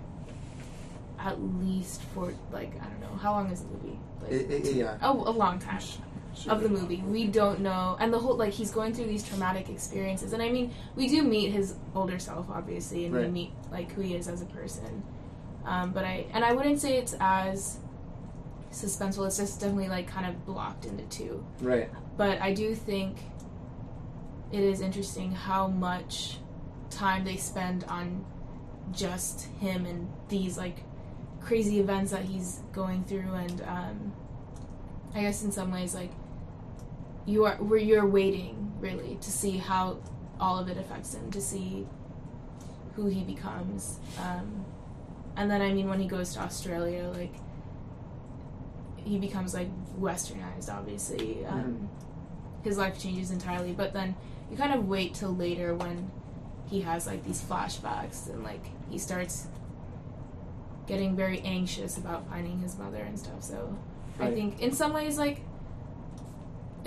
at 1.19 1.41
least 1.63 2.03
for 2.15 2.33
like 2.53 2.73
I 2.81 2.85
don't 2.87 3.01
know 3.01 3.17
how 3.21 3.33
long 3.33 3.51
is 3.51 3.61
the 3.63 3.69
movie? 3.69 3.99
Like, 4.23 4.33
It- 4.33 4.51
it- 4.67 4.75
yeah. 4.75 4.99
Oh, 5.03 5.25
a 5.29 5.31
long 5.31 5.59
time 5.59 5.81
of 6.49 6.63
the 6.63 6.69
movie. 6.69 7.03
We 7.07 7.27
don't 7.27 7.61
know, 7.61 7.97
and 7.99 8.13
the 8.13 8.19
whole 8.19 8.37
like 8.37 8.53
he's 8.53 8.71
going 8.71 8.93
through 8.95 9.07
these 9.07 9.27
traumatic 9.27 9.69
experiences, 9.69 10.33
and 10.33 10.43
I 10.43 10.51
mean, 10.51 10.75
we 10.95 11.09
do 11.09 11.23
meet 11.23 11.53
his 11.53 11.75
older 11.95 12.19
self, 12.19 12.49
obviously, 12.51 13.07
and 13.07 13.15
we 13.15 13.27
meet 13.27 13.53
like 13.71 13.93
who 13.93 14.03
he 14.03 14.15
is 14.15 14.29
as 14.29 14.43
a 14.43 14.47
person. 14.47 15.03
Um, 15.65 15.93
but 15.93 16.05
I 16.05 16.27
and 16.33 16.45
I 16.45 16.53
wouldn't 16.53 16.81
say 16.81 16.99
it's 16.99 17.15
as 17.21 17.79
suspenseful. 18.71 19.27
It's 19.27 19.39
just 19.39 19.61
definitely 19.61 19.89
like 19.89 20.07
kind 20.07 20.27
of 20.27 20.45
blocked 20.47 20.85
into 20.85 21.05
two. 21.05 21.45
Right. 21.61 21.91
But 22.17 22.41
I 22.41 22.53
do 22.55 22.75
think 22.75 23.19
it 24.53 24.61
is 24.61 24.81
interesting 24.81 25.33
how 25.33 25.67
much 25.69 26.39
time 26.91 27.25
they 27.25 27.37
spend 27.37 27.85
on 27.85 28.25
just 28.93 29.47
him 29.61 29.87
and 29.87 30.09
these 30.29 30.57
like 30.57 30.85
crazy 31.41 31.81
events 31.81 32.13
that 32.13 32.25
he's 32.25 32.61
going 32.73 33.05
through 33.05 33.33
and 33.35 33.61
um, 33.63 34.13
I 35.15 35.23
guess 35.23 35.43
in 35.43 35.51
some 35.51 35.73
ways 35.73 35.95
like 35.95 36.11
you 37.27 37.45
are 37.45 37.57
where 37.57 37.79
you're 37.79 38.07
waiting 38.07 38.73
really 38.81 39.17
to 39.21 39.31
see 39.31 39.59
how 39.59 39.99
all 40.39 40.59
of 40.59 40.69
it 40.69 40.77
affects 40.77 41.15
him 41.15 41.31
to 41.31 41.41
see 41.41 41.87
who 42.95 43.07
he 43.07 43.23
becomes 43.23 43.99
um, 44.21 44.65
and 45.37 45.51
then 45.51 45.61
I 45.61 45.73
mean 45.73 45.89
when 45.89 46.01
he 46.01 46.07
goes 46.07 46.33
to 46.35 46.41
Australia 46.41 47.11
like 47.15 47.35
he 48.97 49.19
becomes 49.19 49.55
like 49.55 49.69
westernized 49.99 50.69
obviously 50.73 51.45
um, 51.47 51.89
his 52.63 52.77
life 52.79 52.99
changes 52.99 53.31
entirely 53.31 53.73
but 53.73 53.93
then 53.93 54.15
you 54.51 54.57
kind 54.57 54.73
of 54.75 54.87
wait 54.89 55.15
till 55.15 55.35
later 55.35 55.75
when 55.75 56.11
he 56.69 56.81
has 56.81 57.07
like 57.07 57.25
these 57.25 57.41
flashbacks 57.41 58.29
and 58.29 58.43
like 58.43 58.65
he 58.91 58.99
starts 58.99 59.47
getting 60.87 61.17
very 61.17 61.41
anxious 61.41 61.97
about 61.97 62.29
finding 62.29 62.61
his 62.61 62.79
mother 62.79 62.99
and 62.99 63.19
stuff 63.19 63.43
so 63.43 63.77
Right. 64.19 64.31
I 64.31 64.35
think 64.35 64.61
in 64.61 64.73
some 64.73 64.93
ways, 64.95 65.19
like 65.19 65.41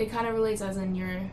it 0.00 0.10
kind 0.10 0.26
of 0.26 0.34
relates 0.34 0.62
as 0.62 0.76
in 0.76 0.94
you're 0.94 1.30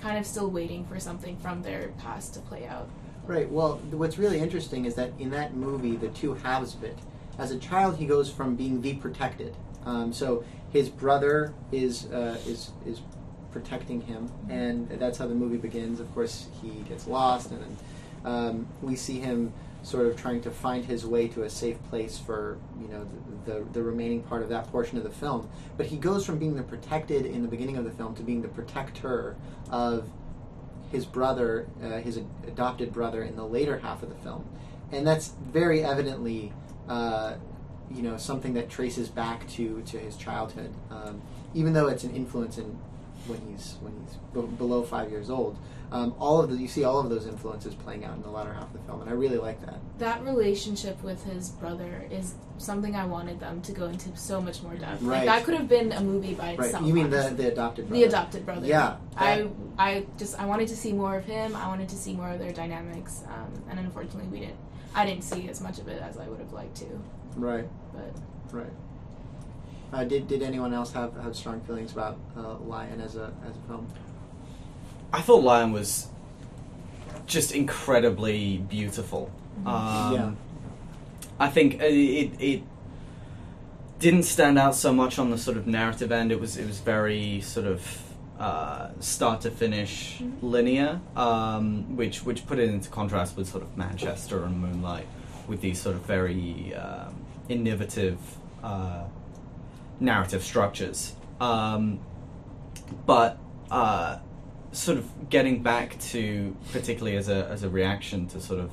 kind 0.00 0.18
of 0.18 0.26
still 0.26 0.50
waiting 0.50 0.84
for 0.86 0.98
something 0.98 1.36
from 1.36 1.62
their 1.62 1.88
past 1.98 2.34
to 2.34 2.40
play 2.40 2.66
out. 2.66 2.88
Right. 3.26 3.48
Well, 3.48 3.78
th- 3.78 3.94
what's 3.94 4.18
really 4.18 4.40
interesting 4.40 4.84
is 4.84 4.94
that 4.96 5.12
in 5.18 5.30
that 5.30 5.54
movie, 5.54 5.96
the 5.96 6.08
two 6.08 6.34
halves 6.34 6.74
of 6.74 6.82
it. 6.82 6.98
As 7.38 7.50
a 7.50 7.58
child, 7.58 7.96
he 7.96 8.06
goes 8.06 8.30
from 8.30 8.56
being 8.56 8.82
the 8.82 8.94
protected. 8.94 9.54
Um, 9.84 10.12
so 10.12 10.44
his 10.72 10.88
brother 10.88 11.54
is 11.70 12.06
uh, 12.06 12.38
is 12.46 12.72
is 12.84 13.00
protecting 13.52 14.00
him, 14.00 14.30
and 14.48 14.88
that's 14.88 15.18
how 15.18 15.26
the 15.26 15.34
movie 15.34 15.56
begins. 15.56 16.00
Of 16.00 16.12
course, 16.14 16.48
he 16.60 16.70
gets 16.88 17.06
lost, 17.06 17.50
and 17.50 17.62
then 17.62 17.76
um, 18.24 18.66
we 18.80 18.96
see 18.96 19.20
him 19.20 19.52
sort 19.82 20.06
of 20.06 20.16
trying 20.16 20.40
to 20.42 20.50
find 20.50 20.84
his 20.84 21.04
way 21.04 21.28
to 21.28 21.42
a 21.42 21.50
safe 21.50 21.82
place 21.84 22.18
for 22.18 22.58
you 22.80 22.88
know 22.88 23.06
the, 23.44 23.52
the 23.52 23.64
the 23.72 23.82
remaining 23.82 24.22
part 24.22 24.42
of 24.42 24.48
that 24.48 24.70
portion 24.70 24.96
of 24.98 25.04
the 25.04 25.10
film. 25.10 25.48
But 25.76 25.86
he 25.86 25.96
goes 25.96 26.24
from 26.24 26.38
being 26.38 26.54
the 26.54 26.62
protected 26.62 27.26
in 27.26 27.42
the 27.42 27.48
beginning 27.48 27.76
of 27.76 27.84
the 27.84 27.90
film 27.90 28.14
to 28.16 28.22
being 28.22 28.42
the 28.42 28.48
protector 28.48 29.36
of 29.70 30.08
his 30.90 31.06
brother, 31.06 31.66
uh, 31.82 31.98
his 32.00 32.18
adopted 32.46 32.92
brother, 32.92 33.22
in 33.22 33.34
the 33.34 33.46
later 33.46 33.78
half 33.78 34.02
of 34.02 34.08
the 34.10 34.14
film, 34.16 34.44
and 34.92 35.06
that's 35.06 35.32
very 35.50 35.82
evidently, 35.82 36.52
uh, 36.88 37.34
you 37.90 38.02
know, 38.02 38.16
something 38.18 38.54
that 38.54 38.68
traces 38.68 39.08
back 39.08 39.48
to 39.50 39.82
to 39.86 39.98
his 39.98 40.16
childhood, 40.16 40.72
um, 40.90 41.22
even 41.54 41.72
though 41.72 41.88
it's 41.88 42.04
an 42.04 42.14
influence 42.14 42.58
in 42.58 42.78
when 43.26 43.40
he's 43.48 43.76
when 43.80 43.92
he's 44.04 44.16
b- 44.34 44.56
below 44.56 44.82
five 44.82 45.10
years 45.10 45.30
old. 45.30 45.56
Um, 45.92 46.14
all 46.18 46.40
of 46.40 46.48
the 46.50 46.56
you 46.56 46.68
see 46.68 46.84
all 46.84 46.98
of 47.00 47.10
those 47.10 47.26
influences 47.26 47.74
playing 47.74 48.04
out 48.06 48.16
in 48.16 48.22
the 48.22 48.30
latter 48.30 48.52
half 48.54 48.64
of 48.64 48.72
the 48.72 48.78
film, 48.80 49.02
and 49.02 49.10
I 49.10 49.12
really 49.12 49.36
like 49.36 49.60
that. 49.66 49.78
That 49.98 50.24
relationship 50.24 51.00
with 51.02 51.22
his 51.24 51.50
brother 51.50 52.06
is 52.10 52.34
something 52.56 52.96
I 52.96 53.04
wanted 53.04 53.38
them 53.40 53.60
to 53.62 53.72
go 53.72 53.86
into 53.86 54.16
so 54.16 54.40
much 54.40 54.62
more 54.62 54.74
depth. 54.74 55.02
Right. 55.02 55.18
Like 55.18 55.26
that 55.26 55.44
could 55.44 55.54
have 55.54 55.68
been 55.68 55.92
a 55.92 56.00
movie 56.00 56.32
by 56.32 56.56
Right? 56.56 56.60
itself. 56.60 56.86
You 56.86 56.94
mean 56.94 57.10
the 57.10 57.18
honestly. 57.26 57.44
the 57.44 57.52
adopted 57.52 57.88
brother? 57.88 58.00
the 58.00 58.08
adopted 58.08 58.46
brother. 58.46 58.66
Yeah, 58.66 58.96
I 59.18 59.48
I 59.78 60.06
just 60.16 60.40
I 60.40 60.46
wanted 60.46 60.68
to 60.68 60.76
see 60.76 60.92
more 60.94 61.16
of 61.18 61.26
him. 61.26 61.54
I 61.54 61.68
wanted 61.68 61.90
to 61.90 61.96
see 61.96 62.14
more 62.14 62.30
of 62.30 62.38
their 62.38 62.52
dynamics, 62.52 63.22
um, 63.28 63.52
and 63.68 63.78
unfortunately 63.78 64.28
we 64.30 64.40
didn't. 64.40 64.56
I 64.94 65.04
didn't 65.04 65.24
see 65.24 65.48
as 65.50 65.60
much 65.60 65.78
of 65.78 65.88
it 65.88 66.00
as 66.00 66.16
I 66.16 66.26
would 66.26 66.38
have 66.38 66.52
liked 66.54 66.76
to. 66.76 66.86
Right. 67.36 67.68
But 67.92 68.12
Right. 68.50 68.72
Uh, 69.92 70.04
did 70.04 70.26
did 70.26 70.42
anyone 70.42 70.72
else 70.72 70.90
have, 70.92 71.14
have 71.22 71.36
strong 71.36 71.60
feelings 71.62 71.92
about 71.92 72.16
uh, 72.34 72.54
Lion 72.60 72.98
as 73.00 73.16
a 73.16 73.30
as 73.46 73.54
a 73.56 73.60
film? 73.68 73.86
I 75.12 75.20
thought 75.20 75.42
Lion 75.42 75.72
was 75.72 76.08
just 77.26 77.52
incredibly 77.52 78.58
beautiful. 78.58 79.30
Um, 79.66 80.12
Yeah. 80.14 80.30
I 81.38 81.48
think 81.48 81.74
it, 81.74 81.82
it 81.92 82.30
it 82.40 82.62
didn't 83.98 84.24
stand 84.24 84.58
out 84.58 84.74
so 84.74 84.92
much 84.92 85.18
on 85.18 85.30
the 85.30 85.38
sort 85.38 85.56
of 85.56 85.66
narrative 85.66 86.12
end. 86.12 86.30
It 86.32 86.40
was 86.40 86.56
it 86.56 86.66
was 86.66 86.78
very 86.80 87.40
sort 87.40 87.66
of 87.66 87.80
uh, 88.38 88.88
start 89.00 89.40
to 89.42 89.50
finish 89.50 90.18
Mhm. 90.20 90.32
linear, 90.42 91.00
um, 91.16 91.96
which 91.96 92.24
which 92.24 92.46
put 92.46 92.58
it 92.58 92.68
into 92.68 92.88
contrast 92.90 93.36
with 93.36 93.48
sort 93.48 93.62
of 93.62 93.76
Manchester 93.76 94.44
and 94.44 94.60
Moonlight, 94.60 95.06
with 95.48 95.60
these 95.60 95.80
sort 95.80 95.94
of 95.96 96.02
very 96.02 96.74
um, 96.74 97.14
innovative 97.48 98.18
uh, 98.62 99.04
narrative 100.00 100.42
structures. 100.42 101.14
Um, 101.40 101.98
but 103.06 103.38
uh, 103.70 104.18
sort 104.72 104.98
of 104.98 105.30
getting 105.30 105.62
back 105.62 105.98
to 106.00 106.56
particularly 106.72 107.16
as 107.16 107.28
a 107.28 107.46
as 107.48 107.62
a 107.62 107.68
reaction 107.68 108.26
to 108.28 108.40
sort 108.40 108.60
of 108.60 108.70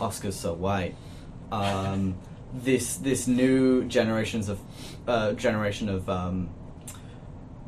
Oscars 0.00 0.34
so 0.34 0.54
white. 0.54 0.94
Um, 1.52 2.16
this 2.54 2.96
this 2.96 3.26
new 3.28 3.84
generations 3.84 4.48
of 4.48 4.60
uh, 5.06 5.32
generation 5.32 5.88
of 5.88 6.08
um, 6.08 6.50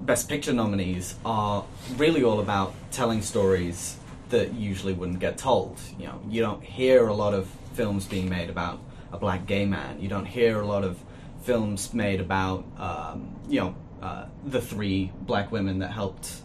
best 0.00 0.28
picture 0.28 0.52
nominees 0.52 1.14
are 1.24 1.64
really 1.96 2.24
all 2.24 2.40
about 2.40 2.74
telling 2.90 3.22
stories 3.22 3.96
that 4.30 4.54
usually 4.54 4.92
wouldn't 4.92 5.20
get 5.20 5.38
told. 5.38 5.78
You 5.98 6.06
know, 6.06 6.20
you 6.28 6.40
don't 6.40 6.62
hear 6.62 7.06
a 7.06 7.14
lot 7.14 7.34
of 7.34 7.48
films 7.74 8.06
being 8.06 8.28
made 8.28 8.50
about 8.50 8.80
a 9.12 9.18
black 9.18 9.46
gay 9.46 9.66
man. 9.66 10.00
You 10.00 10.08
don't 10.08 10.24
hear 10.24 10.60
a 10.60 10.66
lot 10.66 10.84
of 10.84 10.98
films 11.42 11.92
made 11.92 12.20
about 12.20 12.64
um, 12.78 13.36
you 13.48 13.60
know 13.60 13.74
uh, 14.00 14.26
the 14.44 14.60
three 14.60 15.12
black 15.20 15.52
women 15.52 15.78
that 15.80 15.92
helped 15.92 16.42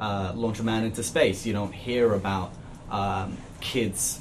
uh, 0.00 0.32
launch 0.34 0.58
a 0.58 0.64
man 0.64 0.84
into 0.84 1.02
space. 1.02 1.46
You 1.46 1.52
don't 1.52 1.72
hear 1.72 2.14
about 2.14 2.52
um, 2.90 3.36
kids 3.60 4.20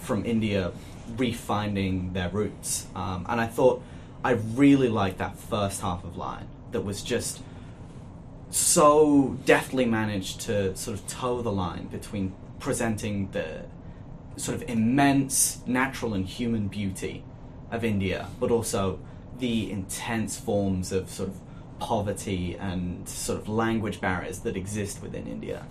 from 0.00 0.24
India 0.24 0.72
refinding 1.16 2.12
their 2.14 2.30
roots. 2.30 2.86
Um, 2.96 3.26
and 3.28 3.40
I 3.40 3.46
thought 3.46 3.82
I 4.24 4.32
really 4.32 4.88
liked 4.88 5.18
that 5.18 5.36
first 5.38 5.82
half 5.82 6.02
of 6.04 6.16
Lion 6.16 6.48
that 6.72 6.80
was 6.80 7.02
just 7.02 7.40
so 8.50 9.36
deftly 9.44 9.84
managed 9.84 10.40
to 10.42 10.76
sort 10.76 10.98
of 10.98 11.06
toe 11.06 11.42
the 11.42 11.52
line 11.52 11.86
between 11.86 12.32
presenting 12.58 13.30
the 13.30 13.64
sort 14.36 14.60
of 14.60 14.68
immense 14.68 15.60
natural 15.66 16.14
and 16.14 16.26
human 16.26 16.68
beauty 16.68 17.22
of 17.70 17.84
India, 17.84 18.28
but 18.40 18.50
also 18.50 18.98
the 19.38 19.70
intense 19.70 20.38
forms 20.38 20.92
of 20.92 21.08
sort 21.10 21.28
of 21.28 21.36
poverty 21.80 22.56
and 22.56 23.08
sort 23.08 23.40
of 23.40 23.48
language 23.48 24.00
barriers 24.00 24.40
that 24.40 24.56
exist 24.56 25.02
within 25.02 25.26
India. 25.26 25.66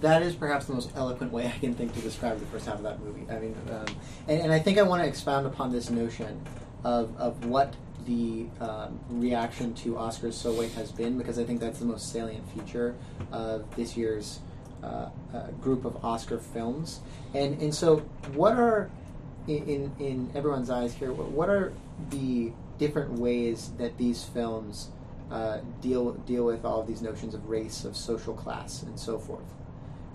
That 0.00 0.22
is 0.22 0.34
perhaps 0.34 0.64
the 0.64 0.72
most 0.72 0.90
eloquent 0.96 1.30
way 1.30 1.46
I 1.46 1.58
can 1.58 1.74
think 1.74 1.94
to 1.94 2.00
describe 2.00 2.40
the 2.40 2.46
first 2.46 2.66
half 2.66 2.76
of 2.76 2.82
that 2.82 3.00
movie. 3.00 3.30
I 3.30 3.38
mean, 3.38 3.54
um, 3.70 3.86
and, 4.26 4.40
and 4.40 4.52
I 4.52 4.58
think 4.58 4.78
I 4.78 4.82
want 4.82 5.02
to 5.02 5.08
expound 5.08 5.46
upon 5.46 5.70
this 5.70 5.90
notion 5.90 6.40
of, 6.82 7.14
of 7.18 7.44
what 7.44 7.74
the 8.06 8.46
um, 8.60 8.98
reaction 9.10 9.74
to 9.74 9.92
Oscars 9.92 10.32
So 10.32 10.52
White 10.52 10.72
has 10.72 10.90
been, 10.90 11.18
because 11.18 11.38
I 11.38 11.44
think 11.44 11.60
that's 11.60 11.78
the 11.78 11.84
most 11.84 12.10
salient 12.10 12.48
feature 12.50 12.94
of 13.30 13.64
this 13.76 13.96
year's 13.96 14.40
uh, 14.82 15.10
uh, 15.34 15.46
group 15.60 15.84
of 15.84 16.02
Oscar 16.02 16.38
films. 16.38 17.00
And 17.34 17.60
and 17.60 17.74
so, 17.74 17.98
what 18.32 18.54
are 18.54 18.90
in 19.46 19.62
in, 19.68 19.92
in 19.98 20.32
everyone's 20.34 20.70
eyes 20.70 20.94
here? 20.94 21.12
What, 21.12 21.28
what 21.28 21.48
are 21.50 21.74
the 22.08 22.52
different 22.78 23.12
ways 23.12 23.72
that 23.76 23.98
these 23.98 24.24
films 24.24 24.88
uh, 25.30 25.60
deal 25.80 26.12
deal 26.12 26.44
with 26.44 26.64
all 26.64 26.80
of 26.80 26.86
these 26.86 27.02
notions 27.02 27.34
of 27.34 27.48
race, 27.48 27.84
of 27.84 27.96
social 27.96 28.34
class, 28.34 28.82
and 28.82 28.98
so 28.98 29.18
forth? 29.18 29.44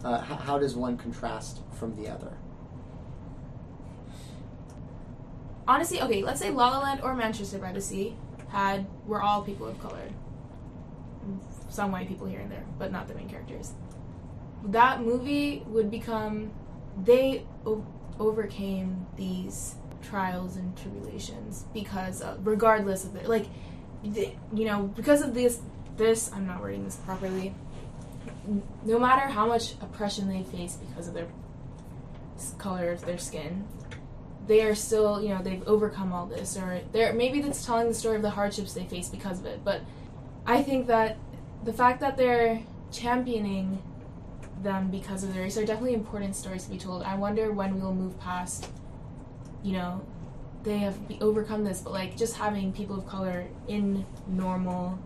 Uh, 0.04 0.20
how, 0.20 0.36
how 0.36 0.60
does 0.60 0.76
one 0.76 0.98
contrast 0.98 1.62
from 1.72 1.96
the 1.96 2.08
other? 2.10 2.38
honestly, 5.68 6.02
okay, 6.02 6.24
let's 6.24 6.40
say 6.40 6.50
La 6.50 6.70
La 6.70 6.80
Land 6.80 7.02
or 7.02 7.16
Manchester 7.16 7.58
by 7.58 7.72
the 7.72 7.82
Sea 7.82 8.16
had 8.50 8.86
were 9.06 9.22
all 9.22 9.42
people 9.42 9.68
of 9.68 9.80
color. 9.80 10.10
Some 11.70 11.92
white 11.92 12.08
people 12.08 12.28
here 12.28 12.40
and 12.40 12.52
there, 12.52 12.66
but 12.78 12.92
not 12.92 13.08
the 13.08 13.16
main 13.16 13.30
characters. 13.30 13.74
That 14.66 15.02
movie 15.02 15.64
would 15.68 15.92
become 15.92 16.52
they 17.04 17.46
o- 17.66 17.86
overcame 18.20 19.06
these 19.18 19.76
trials 20.02 20.56
and 20.56 20.76
tribulations 20.78 21.66
because 21.74 22.22
of, 22.22 22.46
regardless 22.46 23.04
of 23.04 23.14
their 23.14 23.28
like 23.28 23.48
you 24.54 24.66
know 24.66 24.84
because 24.96 25.22
of 25.22 25.34
this 25.34 25.60
this 25.98 26.32
I'm 26.34 26.46
not 26.46 26.62
wording 26.62 26.86
this 26.86 26.98
properly 26.98 27.54
no 28.84 29.00
matter 29.00 29.28
how 29.28 29.48
much 29.48 29.74
oppression 29.82 30.30
they 30.30 30.44
face 30.44 30.76
because 30.76 31.08
of 31.08 31.14
their 31.14 31.28
color 32.60 32.92
of 32.92 33.06
their 33.06 33.18
skin 33.18 33.66
they 34.48 34.62
are 34.62 34.76
still, 34.76 35.22
you 35.22 35.30
know, 35.30 35.42
they've 35.42 35.68
overcome 35.68 36.14
all 36.14 36.26
this, 36.26 36.58
or 36.58 36.82
they're 36.92 37.14
maybe 37.14 37.42
that's 37.42 37.66
telling 37.66 37.88
the 37.88 37.94
story 37.94 38.16
of 38.16 38.22
the 38.22 38.30
hardships 38.30 38.74
they 38.74 38.86
face 38.86 39.10
because 39.10 39.40
of 39.40 39.46
it. 39.46 39.64
But 39.64 39.82
I 40.46 40.62
think 40.62 40.88
that 40.88 41.18
the 41.64 41.74
fact 41.74 42.00
that 42.02 42.18
they're 42.18 42.62
championing 42.92 43.82
them 44.62 44.90
because 44.90 45.24
of 45.24 45.34
their 45.34 45.44
race 45.44 45.58
are 45.58 45.66
definitely 45.66 45.94
important 45.94 46.36
stories 46.36 46.66
to 46.66 46.70
be 46.70 46.78
told. 46.78 47.04
I 47.04 47.16
wonder 47.16 47.52
when 47.52 47.76
we 47.76 47.82
will 47.82 47.94
move 47.94 48.20
past, 48.20 48.70
you 49.64 49.74
know, 49.74 50.06
they 50.66 50.80
have 50.80 50.98
overcome 51.22 51.64
this, 51.64 51.80
but 51.80 51.94
like 51.94 52.18
just 52.18 52.36
having 52.36 52.74
people 52.74 52.98
of 52.98 53.08
color 53.08 53.48
in 53.68 54.06
normal 54.28 55.00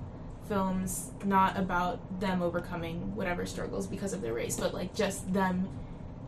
films, 0.48 1.12
not 1.24 1.58
about 1.60 2.20
them 2.20 2.42
overcoming 2.42 3.16
whatever 3.16 3.46
struggles 3.46 3.86
because 3.86 4.14
of 4.14 4.22
their 4.22 4.34
race, 4.34 4.60
but 4.60 4.74
like 4.74 4.96
just 4.96 5.32
them 5.32 5.70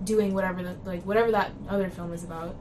doing 0.04 0.34
whatever 0.36 0.62
the, 0.62 0.76
like 0.86 1.04
whatever 1.04 1.32
that 1.32 1.52
other 1.68 1.90
film 1.90 2.14
is 2.14 2.24
about 2.24 2.56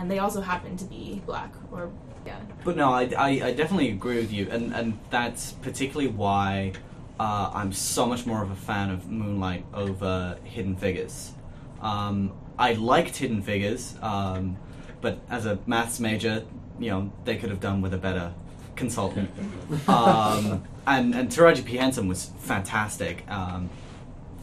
and 0.00 0.10
they 0.10 0.18
also 0.18 0.40
happen 0.40 0.76
to 0.78 0.84
be 0.84 1.20
black 1.26 1.52
or 1.70 1.90
yeah 2.26 2.40
But 2.64 2.76
no, 2.76 2.92
I, 2.92 3.10
I, 3.16 3.28
I 3.28 3.52
definitely 3.52 3.90
agree 3.90 4.16
with 4.16 4.32
you, 4.32 4.48
and, 4.50 4.74
and 4.74 4.98
that's 5.10 5.52
particularly 5.52 6.10
why 6.10 6.72
uh, 7.18 7.50
I'm 7.52 7.72
so 7.72 8.06
much 8.06 8.26
more 8.26 8.42
of 8.42 8.50
a 8.50 8.56
fan 8.56 8.90
of 8.90 9.08
Moonlight 9.08 9.64
over 9.74 10.38
Hidden 10.44 10.76
Figures. 10.76 11.32
Um, 11.80 12.32
I 12.58 12.74
liked 12.74 13.16
Hidden 13.16 13.42
Figures, 13.42 13.94
um, 14.02 14.56
but 15.00 15.18
as 15.28 15.46
a 15.46 15.58
maths 15.66 16.00
major, 16.00 16.44
you 16.78 16.90
know, 16.90 17.12
they 17.24 17.36
could 17.36 17.50
have 17.50 17.60
done 17.60 17.82
with 17.82 17.94
a 17.94 17.98
better 17.98 18.32
consultant. 18.76 19.30
um, 19.88 20.64
and, 20.86 21.14
and 21.14 21.28
Taraji 21.28 21.64
P. 21.64 21.76
Henson 21.76 22.08
was 22.08 22.30
fantastic, 22.38 23.28
um, 23.30 23.70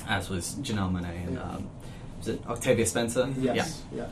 as 0.08 0.30
was 0.30 0.55
Janelle 0.62 0.91
Monáe 0.91 1.28
and 1.28 1.39
um, 1.39 1.70
was 2.20 2.28
it 2.28 2.41
Octavia 2.47 2.86
Spencer? 2.86 3.34
Yeah. 3.39 3.53
Yes. 3.53 3.84
Yeah. 3.93 4.08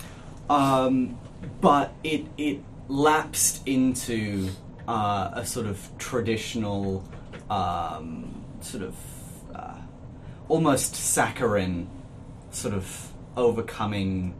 Um, 0.50 1.18
but 1.62 1.94
it 2.04 2.26
it 2.38 2.60
lapsed 2.88 3.68
into 3.68 4.50
uh, 4.88 5.32
a 5.34 5.46
sort 5.46 5.66
of 5.66 5.90
traditional, 5.98 7.04
um, 7.50 8.44
sort 8.62 8.84
of 8.84 8.96
uh, 9.54 9.80
almost 10.48 10.96
saccharine, 10.96 11.90
sort 12.52 12.74
of 12.74 13.12
overcoming 13.36 14.34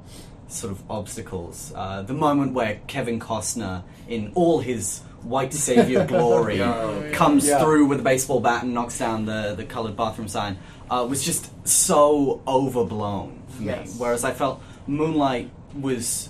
sort 0.56 0.72
of 0.72 0.82
obstacles. 0.90 1.72
Uh, 1.76 2.02
the 2.02 2.14
moment 2.14 2.54
where 2.54 2.80
Kevin 2.88 3.20
Costner, 3.20 3.84
in 4.08 4.32
all 4.36 4.60
his 4.60 5.02
white 5.24 5.54
savior 5.54 6.06
glory, 6.08 6.58
Yeah. 6.60 7.10
comes 7.12 7.46
Yeah. 7.48 7.60
through 7.60 7.86
with 7.88 8.00
a 8.00 8.04
baseball 8.04 8.40
bat 8.40 8.64
and 8.64 8.74
knocks 8.74 8.98
down 8.98 9.26
the, 9.26 9.54
the 9.56 9.66
colored 9.66 9.96
bathroom 9.98 10.28
sign, 10.28 10.58
uh, 10.90 11.06
was 11.10 11.24
just 11.24 11.50
so 11.68 12.42
overblown 12.48 13.42
for 13.50 13.64
me. 13.64 13.74
Whereas 13.98 14.24
I 14.24 14.32
felt 14.32 14.62
Moonlight 14.88 15.50
was 15.80 16.30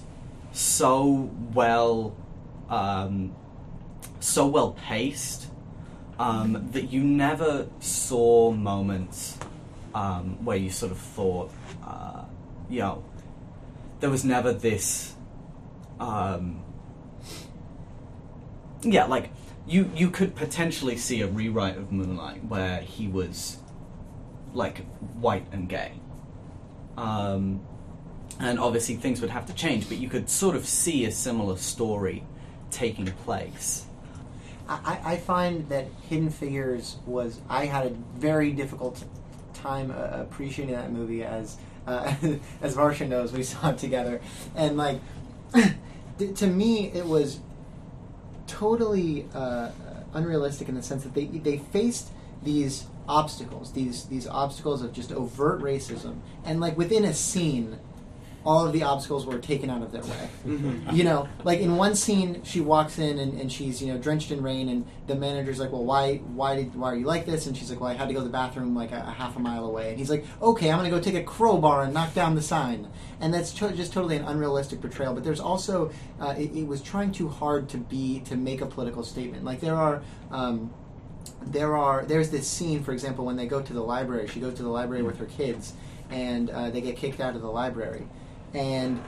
so 0.54 1.30
well, 1.54 2.16
um, 2.70 3.36
so 4.20 4.48
well 4.48 4.72
paced 4.72 5.48
um, 6.18 6.70
that 6.72 6.90
you 6.92 7.04
never 7.04 7.68
saw 7.80 8.52
moments 8.52 9.38
um, 9.94 10.44
where 10.46 10.58
you 10.58 10.70
sort 10.70 10.92
of 10.94 10.98
thought, 10.98 11.52
uh, 11.86 12.24
you 12.70 12.80
know, 12.80 13.04
there 14.06 14.12
was 14.12 14.24
never 14.24 14.54
this. 14.54 15.16
Um, 16.00 16.64
yeah, 18.84 19.06
like 19.06 19.32
you 19.66 19.90
you 19.96 20.12
could 20.12 20.36
potentially 20.36 20.96
see 20.96 21.22
a 21.22 21.28
rewrite 21.28 21.76
of 21.76 21.92
Moonlight 21.92 22.46
where 22.46 22.82
he 22.82 23.08
was 23.08 23.58
like 24.54 24.86
white 25.16 25.48
and 25.52 25.68
gay. 25.68 25.94
Um, 26.98 27.66
and 28.40 28.60
obviously 28.60 28.94
things 28.94 29.22
would 29.22 29.32
have 29.32 29.48
to 29.48 29.56
change, 29.56 29.90
but 29.90 29.98
you 29.98 30.08
could 30.08 30.30
sort 30.30 30.56
of 30.56 30.68
see 30.68 31.06
a 31.06 31.12
similar 31.12 31.58
story 31.58 32.24
taking 32.70 33.08
place. 33.08 33.88
I, 34.70 35.00
I 35.04 35.18
find 35.18 35.68
that 35.70 35.88
Hidden 36.10 36.30
Figures 36.30 36.98
was 37.08 37.42
I 37.50 37.66
had 37.66 37.88
a 37.88 37.96
very 38.20 38.52
difficult 38.52 39.04
time 39.56 39.90
uh, 39.90 40.22
appreciating 40.22 40.76
that 40.76 40.92
movie 40.92 41.24
as 41.24 41.58
uh, 41.88 42.14
as 42.62 42.76
Varsha 42.76 43.08
knows 43.08 43.32
we 43.32 43.44
saw 43.52 43.70
it 43.70 43.78
together. 43.78 44.22
And 44.56 44.78
like 44.78 45.02
to 46.36 46.48
me 46.48 46.92
it 46.92 47.06
was 47.06 47.40
totally 48.48 49.28
uh, 49.34 49.72
unrealistic 50.14 50.70
in 50.70 50.76
the 50.76 50.84
sense 50.84 51.04
that 51.04 51.14
they 51.14 51.26
they 51.26 51.58
faced 51.58 52.10
these 52.44 52.86
obstacles 53.08 53.74
these 53.74 54.06
these 54.06 54.28
obstacles 54.28 54.82
of 54.82 54.94
just 54.94 55.12
overt 55.12 55.62
racism. 55.62 56.20
And 56.44 56.60
like 56.60 56.78
within 56.78 57.06
a 57.06 57.14
scene 57.14 57.80
all 58.46 58.66
of 58.66 58.74
the 58.74 58.84
obstacles 58.84 59.26
were 59.26 59.40
taken 59.40 59.70
out 59.70 59.82
of 59.82 59.92
their 59.92 60.04
way 60.04 60.30
you 60.94 61.04
know, 61.04 61.28
like 61.44 61.60
in 61.60 61.76
one 61.76 61.96
scene, 61.96 62.44
she 62.44 62.62
walks 62.62 63.00
in 63.00 63.18
and, 63.18 63.40
and 63.40 63.52
she's 63.52 63.82
you 63.82 63.92
know 63.92 63.98
drenched 63.98 64.32
in 64.32 64.42
rain, 64.44 64.70
and 64.70 64.86
the 65.08 65.16
manager's 65.16 65.60
like, 65.60 65.72
"Well, 65.72 65.84
why 65.84 66.18
why 66.18 66.56
did 66.56 66.76
why 66.76 66.92
are 66.92 66.96
you 66.96 67.06
like 67.06 67.26
this?" 67.26 67.48
And 67.48 67.58
she's 67.58 67.70
like, 67.72 67.80
"Well, 67.80 67.90
I 67.90 67.94
had 67.94 68.08
to 68.08 68.14
go 68.14 68.20
to 68.20 68.26
the 68.26 68.32
bathroom 68.32 68.76
like 68.76 68.92
a, 68.92 68.98
a 69.08 69.12
half 69.12 69.36
a 69.36 69.40
mile 69.40 69.66
away." 69.66 69.90
And 69.90 69.98
he's 69.98 70.10
like, 70.10 70.26
"Okay, 70.42 70.72
I'm 70.72 70.78
gonna 70.78 70.90
go 70.90 71.00
take 71.00 71.16
a 71.16 71.24
crowbar 71.24 71.84
and 71.84 71.94
knock 71.94 72.14
down 72.14 72.36
the 72.36 72.42
sign." 72.42 72.88
And 73.20 73.34
that's 73.34 73.52
to- 73.54 73.72
just 73.74 73.94
totally 73.94 74.18
an 74.18 74.26
unrealistic 74.26 74.82
portrayal. 74.82 75.14
But 75.14 75.24
there's 75.24 75.40
also 75.40 75.92
uh, 76.20 76.36
it, 76.38 76.56
it 76.56 76.68
was 76.68 76.82
trying 76.82 77.12
too 77.12 77.30
hard 77.30 77.68
to 77.70 77.78
be 77.78 78.20
to 78.22 78.36
make 78.36 78.62
a 78.62 78.66
political 78.68 79.04
statement. 79.04 79.44
Like 79.44 79.62
there 79.62 79.76
are. 79.76 80.02
Um, 80.32 80.72
there 81.42 81.76
are 81.76 82.06
there's 82.06 82.30
this 82.30 82.48
scene, 82.48 82.84
for 82.84 82.92
example, 82.92 83.26
when 83.26 83.36
they 83.36 83.48
go 83.48 83.62
to 83.62 83.74
the 83.74 83.82
library. 83.82 84.28
She 84.28 84.40
goes 84.40 84.54
to 84.56 84.64
the 84.64 84.70
library 84.70 85.04
with 85.04 85.18
her 85.18 85.26
kids, 85.26 85.74
and 86.10 86.50
uh, 86.50 86.70
they 86.70 86.82
get 86.82 86.98
kicked 86.98 87.20
out 87.20 87.36
of 87.36 87.42
the 87.42 87.50
library, 87.50 88.08
and 88.56 89.04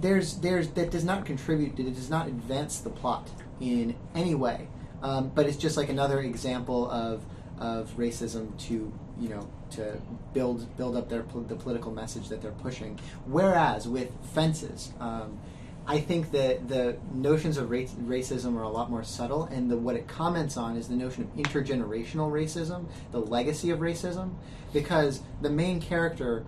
there's 0.00 0.36
there's 0.38 0.68
that 0.70 0.90
does 0.90 1.04
not 1.04 1.24
contribute. 1.24 1.78
It 1.78 1.94
does 1.94 2.10
not 2.10 2.28
advance 2.28 2.78
the 2.78 2.90
plot 2.90 3.28
in 3.60 3.96
any 4.14 4.34
way. 4.34 4.68
Um, 5.02 5.30
but 5.34 5.46
it's 5.46 5.56
just 5.56 5.76
like 5.76 5.88
another 5.88 6.20
example 6.20 6.90
of 6.90 7.24
of 7.58 7.90
racism 7.96 8.58
to 8.66 8.92
you 9.18 9.28
know 9.28 9.48
to 9.70 10.00
build 10.32 10.76
build 10.76 10.96
up 10.96 11.08
their 11.08 11.24
the 11.48 11.56
political 11.56 11.92
message 11.92 12.28
that 12.28 12.42
they're 12.42 12.52
pushing. 12.52 12.98
Whereas 13.26 13.88
with 13.88 14.10
fences. 14.32 14.92
Um, 15.00 15.38
I 15.86 16.00
think 16.00 16.30
that 16.30 16.66
the 16.66 16.96
notions 17.12 17.58
of 17.58 17.68
race, 17.68 17.92
racism 17.92 18.56
are 18.56 18.62
a 18.62 18.70
lot 18.70 18.90
more 18.90 19.04
subtle, 19.04 19.44
and 19.44 19.70
the, 19.70 19.76
what 19.76 19.96
it 19.96 20.08
comments 20.08 20.56
on 20.56 20.78
is 20.78 20.88
the 20.88 20.96
notion 20.96 21.24
of 21.24 21.34
intergenerational 21.34 22.32
racism, 22.32 22.86
the 23.12 23.20
legacy 23.20 23.68
of 23.68 23.80
racism, 23.80 24.32
because 24.72 25.20
the 25.42 25.50
main 25.50 25.82
character 25.82 26.46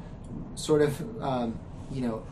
sort 0.54 0.80
of, 0.80 1.22
um, 1.22 1.60
you 1.90 2.02
know, 2.02 2.24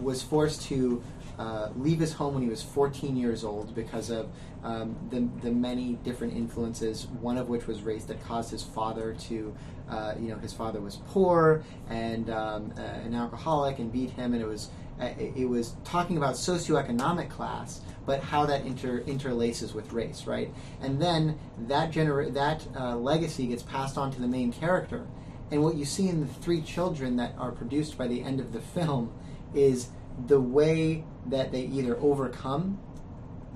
was 0.00 0.22
forced 0.22 0.62
to 0.62 1.02
uh, 1.38 1.70
leave 1.76 1.98
his 1.98 2.12
home 2.12 2.34
when 2.34 2.42
he 2.42 2.48
was 2.48 2.62
14 2.62 3.16
years 3.16 3.44
old 3.44 3.74
because 3.74 4.10
of 4.10 4.28
um, 4.62 4.94
the, 5.10 5.26
the 5.42 5.50
many 5.50 5.94
different 6.04 6.34
influences, 6.34 7.06
one 7.20 7.38
of 7.38 7.48
which 7.48 7.66
was 7.66 7.80
race 7.80 8.04
that 8.04 8.22
caused 8.24 8.50
his 8.50 8.62
father 8.62 9.14
to, 9.14 9.54
uh, 9.88 10.14
you 10.20 10.28
know, 10.28 10.36
his 10.36 10.52
father 10.52 10.80
was 10.80 10.96
poor 11.08 11.64
and 11.88 12.28
um, 12.28 12.72
uh, 12.76 12.82
an 12.82 13.14
alcoholic 13.14 13.78
and 13.78 13.90
beat 13.90 14.10
him, 14.10 14.34
and 14.34 14.42
it 14.42 14.46
was 14.46 14.68
uh, 15.00 15.14
it 15.18 15.48
was 15.48 15.76
talking 15.82 16.18
about 16.18 16.34
socioeconomic 16.34 17.30
class, 17.30 17.80
but 18.04 18.22
how 18.22 18.44
that 18.44 18.66
inter- 18.66 19.00
interlaces 19.06 19.72
with 19.72 19.90
race, 19.94 20.26
right? 20.26 20.52
And 20.82 21.00
then 21.00 21.38
that 21.68 21.90
genera- 21.90 22.30
that 22.32 22.66
uh, 22.78 22.96
legacy 22.96 23.46
gets 23.46 23.62
passed 23.62 23.96
on 23.96 24.12
to 24.12 24.20
the 24.20 24.28
main 24.28 24.52
character, 24.52 25.06
and 25.50 25.62
what 25.62 25.76
you 25.76 25.84
see 25.84 26.08
in 26.08 26.20
the 26.20 26.26
three 26.26 26.60
children 26.60 27.16
that 27.16 27.34
are 27.38 27.50
produced 27.50 27.98
by 27.98 28.06
the 28.06 28.22
end 28.22 28.40
of 28.40 28.52
the 28.52 28.60
film 28.60 29.12
is 29.54 29.88
the 30.26 30.40
way 30.40 31.04
that 31.26 31.50
they 31.52 31.62
either 31.62 31.96
overcome 31.98 32.78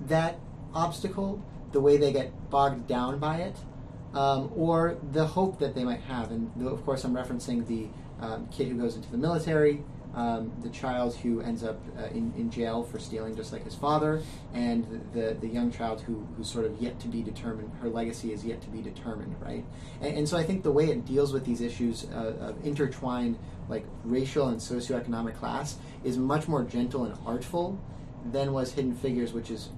that 0.07 0.39
obstacle, 0.75 1.43
the 1.73 1.81
way 1.81 1.97
they 1.97 2.13
get 2.13 2.51
bogged 2.51 2.87
down 2.87 3.19
by 3.19 3.39
it, 3.39 3.57
um, 4.13 4.51
or 4.57 4.97
the 5.13 5.27
hope 5.27 5.59
that 5.59 5.75
they 5.75 5.85
might 5.85 6.01
have. 6.03 6.31
And 6.31 6.67
of 6.67 6.85
course, 6.85 7.05
I'm 7.05 7.15
referencing 7.15 7.67
the 7.67 7.89
um, 8.21 8.49
kid 8.49 8.69
who 8.69 8.75
goes 8.75 8.97
into 8.97 9.11
the 9.11 9.19
military, 9.19 9.83
um, 10.15 10.53
the 10.63 10.69
child 10.69 11.15
who 11.17 11.41
ends 11.41 11.65
up 11.65 11.81
uh, 11.99 12.07
in, 12.07 12.33
in 12.37 12.51
jail 12.51 12.85
for 12.85 12.99
stealing 12.99 13.35
just 13.35 13.53
like 13.53 13.65
his 13.65 13.75
father, 13.75 14.23
and 14.53 14.87
the, 15.13 15.37
the, 15.41 15.49
young 15.49 15.73
child 15.73 16.01
who, 16.03 16.27
who's 16.37 16.51
sort 16.51 16.65
of 16.65 16.81
yet 16.81 17.01
to 17.01 17.09
be 17.09 17.23
determined. 17.23 17.73
Her 17.81 17.89
legacy 17.89 18.33
is 18.33 18.45
yet 18.45 18.61
to 18.63 18.69
be 18.69 18.81
determined, 18.81 19.35
right? 19.41 19.65
And, 20.01 20.19
and 20.19 20.29
so 20.29 20.37
I 20.37 20.45
think 20.45 20.63
the 20.63 20.73
way 20.73 20.91
it 20.91 21.05
deals 21.05 21.33
with 21.33 21.45
these 21.45 21.61
issues 21.61 22.07
uh, 22.13 22.35
of 22.41 22.65
intertwined, 22.65 23.39
like 23.69 23.85
racial 24.05 24.49
and 24.49 24.59
socioeconomic 24.59 25.37
class, 25.37 25.79
is 26.05 26.17
much 26.17 26.47
more 26.47 26.63
gentle 26.63 27.05
and 27.05 27.17
artful 27.27 27.79
than 28.31 28.53
was 28.53 28.73
Hidden 28.73 28.95
Figures, 28.95 29.33
which 29.33 29.51
is 29.51 29.71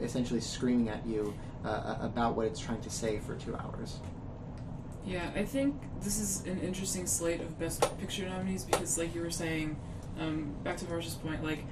essentially 0.00 0.40
screaming 0.40 0.88
at 0.88 1.06
you 1.06 1.32
uh, 1.64 1.96
about 2.00 2.36
what 2.36 2.46
it's 2.46 2.60
trying 2.60 2.80
to 2.82 2.90
say 2.90 3.18
for 3.20 3.34
two 3.36 3.56
hours. 3.56 4.00
Yeah, 5.06 5.30
I 5.36 5.44
think 5.44 5.76
this 6.00 6.18
is 6.18 6.46
an 6.46 6.60
interesting 6.60 7.06
slate 7.06 7.40
of 7.40 7.58
Best 7.58 7.86
Picture 7.98 8.26
nominees 8.26 8.64
because, 8.64 8.96
like 8.96 9.14
you 9.14 9.20
were 9.20 9.30
saying, 9.30 9.76
um, 10.18 10.54
back 10.62 10.78
to 10.78 10.86
Varsha's 10.86 11.14
point, 11.14 11.44
like 11.44 11.64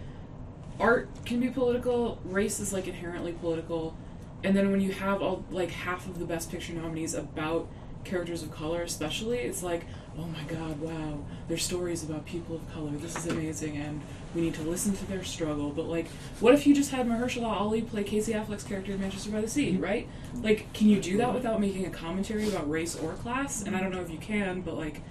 art 0.78 1.08
can 1.24 1.40
be 1.40 1.48
political, 1.48 2.20
race 2.24 2.60
is 2.60 2.72
like 2.72 2.86
inherently 2.86 3.32
political, 3.32 3.96
and 4.44 4.54
then 4.54 4.70
when 4.70 4.80
you 4.80 4.92
have 4.92 5.22
all 5.22 5.44
like 5.50 5.70
half 5.70 6.06
of 6.06 6.18
the 6.18 6.26
Best 6.26 6.50
Picture 6.50 6.74
nominees 6.74 7.14
about 7.14 7.68
characters 8.04 8.42
of 8.42 8.50
color, 8.50 8.82
especially, 8.82 9.38
it's 9.38 9.62
like, 9.62 9.86
oh 10.18 10.26
my 10.26 10.42
god, 10.42 10.78
wow, 10.80 11.24
there's 11.48 11.62
stories 11.62 12.02
about 12.02 12.26
people 12.26 12.56
of 12.56 12.74
color. 12.74 12.90
This 12.90 13.16
is 13.16 13.28
amazing, 13.28 13.78
and 13.78 14.02
we 14.34 14.40
need 14.40 14.54
to 14.54 14.62
listen 14.62 14.94
to 14.96 15.06
their 15.06 15.24
struggle. 15.24 15.70
But 15.70 15.86
like, 15.86 16.08
what 16.40 16.54
if 16.54 16.66
you 16.66 16.74
just 16.74 16.90
had 16.90 17.06
Mahershala 17.06 17.48
Ali 17.48 17.82
play 17.82 18.04
Casey 18.04 18.32
Affleck's 18.32 18.64
character 18.64 18.92
in 18.92 19.00
Manchester 19.00 19.30
by 19.30 19.40
the 19.40 19.48
Sea, 19.48 19.72
mm-hmm. 19.72 19.82
right? 19.82 20.08
Like, 20.42 20.72
can 20.72 20.88
you 20.88 21.00
do 21.00 21.16
that 21.18 21.34
without 21.34 21.60
making 21.60 21.86
a 21.86 21.90
commentary 21.90 22.48
about 22.48 22.68
race 22.68 22.96
or 22.96 23.12
class? 23.14 23.62
And 23.62 23.76
I 23.76 23.80
don't 23.80 23.92
know 23.92 24.00
if 24.00 24.10
you 24.10 24.18
can, 24.18 24.62
but 24.62 24.76
like, 24.76 25.02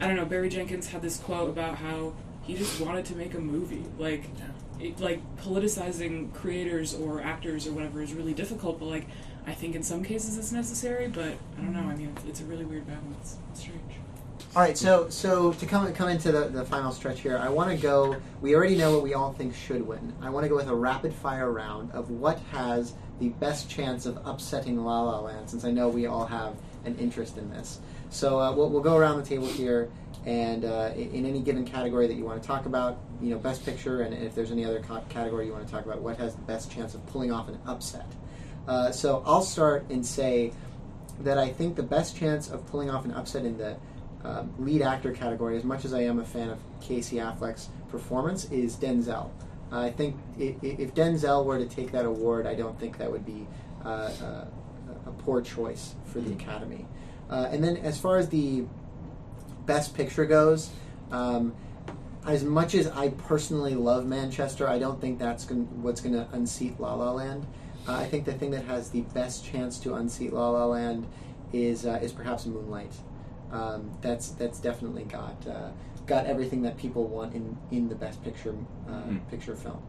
I 0.00 0.06
don't 0.06 0.16
know. 0.16 0.24
Barry 0.24 0.48
Jenkins 0.48 0.88
had 0.88 1.02
this 1.02 1.18
quote 1.18 1.48
about 1.48 1.76
how 1.76 2.14
he 2.42 2.54
just 2.54 2.80
wanted 2.80 3.04
to 3.06 3.16
make 3.16 3.34
a 3.34 3.40
movie. 3.40 3.84
Like, 3.98 4.24
it, 4.80 5.00
like 5.00 5.20
politicizing 5.38 6.32
creators 6.32 6.94
or 6.94 7.20
actors 7.20 7.66
or 7.66 7.72
whatever 7.72 8.02
is 8.02 8.12
really 8.12 8.34
difficult. 8.34 8.78
But 8.78 8.86
like, 8.86 9.06
I 9.46 9.54
think 9.54 9.74
in 9.74 9.82
some 9.82 10.04
cases 10.04 10.38
it's 10.38 10.52
necessary. 10.52 11.08
But 11.08 11.36
I 11.58 11.62
don't 11.62 11.72
know. 11.72 11.80
I 11.80 11.96
mean, 11.96 12.14
it's 12.26 12.40
a 12.40 12.44
really 12.44 12.64
weird 12.64 12.86
balance. 12.86 13.38
It's 13.50 13.60
strange. 13.60 13.82
All 14.56 14.62
right, 14.62 14.78
so 14.78 15.10
so 15.10 15.52
to 15.52 15.66
come 15.66 15.92
come 15.92 16.08
into 16.08 16.32
the, 16.32 16.46
the 16.46 16.64
final 16.64 16.90
stretch 16.90 17.20
here, 17.20 17.36
I 17.36 17.50
want 17.50 17.70
to 17.70 17.76
go. 17.76 18.16
We 18.40 18.54
already 18.56 18.76
know 18.76 18.92
what 18.94 19.02
we 19.02 19.12
all 19.12 19.34
think 19.34 19.54
should 19.54 19.86
win. 19.86 20.14
I 20.22 20.30
want 20.30 20.44
to 20.44 20.48
go 20.48 20.56
with 20.56 20.68
a 20.68 20.74
rapid 20.74 21.12
fire 21.12 21.52
round 21.52 21.92
of 21.92 22.10
what 22.10 22.38
has 22.50 22.94
the 23.20 23.28
best 23.28 23.68
chance 23.68 24.06
of 24.06 24.18
upsetting 24.24 24.82
La 24.82 25.02
La 25.02 25.20
Land, 25.20 25.50
since 25.50 25.66
I 25.66 25.70
know 25.70 25.90
we 25.90 26.06
all 26.06 26.24
have 26.24 26.54
an 26.86 26.96
interest 26.96 27.36
in 27.36 27.50
this. 27.50 27.80
So 28.08 28.40
uh, 28.40 28.52
we'll, 28.54 28.70
we'll 28.70 28.82
go 28.82 28.96
around 28.96 29.18
the 29.18 29.26
table 29.26 29.46
here, 29.46 29.90
and 30.24 30.64
uh, 30.64 30.92
in, 30.96 31.26
any 31.26 31.40
given 31.40 31.66
category 31.66 32.06
that 32.06 32.14
you 32.14 32.24
want 32.24 32.40
to 32.40 32.46
talk 32.46 32.64
about, 32.64 32.98
you 33.20 33.28
know, 33.28 33.38
best 33.38 33.66
picture, 33.66 34.00
and 34.00 34.14
if 34.14 34.34
there's 34.34 34.50
any 34.50 34.64
other 34.64 34.80
co- 34.80 35.04
category 35.10 35.44
you 35.44 35.52
want 35.52 35.66
to 35.66 35.72
talk 35.72 35.84
about, 35.84 36.00
what 36.00 36.16
has 36.16 36.34
the 36.34 36.42
best 36.42 36.72
chance 36.72 36.94
of 36.94 37.04
pulling 37.08 37.30
off 37.30 37.48
an 37.48 37.58
upset. 37.66 38.06
Uh, 38.66 38.90
so 38.92 39.22
I'll 39.26 39.42
start 39.42 39.84
and 39.90 40.04
say 40.04 40.52
that 41.20 41.36
I 41.36 41.50
think 41.50 41.76
the 41.76 41.82
best 41.82 42.16
chance 42.16 42.48
of 42.48 42.66
pulling 42.68 42.88
off 42.88 43.04
an 43.04 43.12
upset 43.12 43.44
in 43.44 43.58
the 43.58 43.76
um, 44.28 44.52
lead 44.58 44.82
actor 44.82 45.12
category, 45.12 45.56
as 45.56 45.64
much 45.64 45.84
as 45.84 45.92
I 45.94 46.02
am 46.02 46.18
a 46.18 46.24
fan 46.24 46.50
of 46.50 46.58
Casey 46.80 47.16
Affleck's 47.16 47.68
performance, 47.90 48.44
is 48.50 48.76
Denzel. 48.76 49.30
I 49.72 49.90
think 49.90 50.16
i- 50.38 50.54
i- 50.62 50.76
if 50.78 50.94
Denzel 50.94 51.44
were 51.44 51.58
to 51.58 51.66
take 51.66 51.92
that 51.92 52.04
award, 52.04 52.46
I 52.46 52.54
don't 52.54 52.78
think 52.78 52.98
that 52.98 53.10
would 53.10 53.24
be 53.26 53.46
uh, 53.84 53.88
uh, 53.88 54.44
a 55.06 55.10
poor 55.24 55.40
choice 55.40 55.94
for 56.04 56.20
the 56.20 56.32
Academy. 56.32 56.86
Uh, 57.30 57.48
and 57.50 57.62
then 57.64 57.76
as 57.78 57.98
far 57.98 58.18
as 58.18 58.28
the 58.28 58.64
Best 59.66 59.94
Picture 59.94 60.26
goes, 60.26 60.70
um, 61.12 61.54
as 62.26 62.42
much 62.44 62.74
as 62.74 62.86
I 62.88 63.10
personally 63.10 63.74
love 63.74 64.04
Manchester, 64.06 64.68
I 64.68 64.78
don't 64.78 65.00
think 65.00 65.18
that's 65.18 65.44
gon- 65.44 65.68
what's 65.82 66.00
going 66.00 66.14
to 66.14 66.26
unseat 66.32 66.78
La 66.80 66.94
La 66.94 67.12
Land. 67.12 67.46
Uh, 67.86 67.92
I 67.94 68.04
think 68.06 68.24
the 68.24 68.32
thing 68.32 68.50
that 68.50 68.64
has 68.64 68.90
the 68.90 69.02
best 69.14 69.44
chance 69.44 69.78
to 69.80 69.94
unseat 69.94 70.32
La 70.32 70.50
La 70.50 70.66
Land 70.66 71.06
is 71.52 71.86
uh, 71.86 71.98
is 72.02 72.12
perhaps 72.12 72.44
Moonlight. 72.46 72.92
Um, 73.52 73.90
that's 74.02 74.30
that's 74.30 74.60
definitely 74.60 75.04
got 75.04 75.46
uh, 75.46 75.70
got 76.06 76.26
everything 76.26 76.62
that 76.62 76.76
people 76.76 77.06
want 77.06 77.34
in, 77.34 77.56
in 77.70 77.88
the 77.88 77.94
Best 77.94 78.22
Picture 78.22 78.54
uh, 78.88 78.92
Mhm. 78.92 79.28
picture 79.30 79.54
film. 79.56 79.82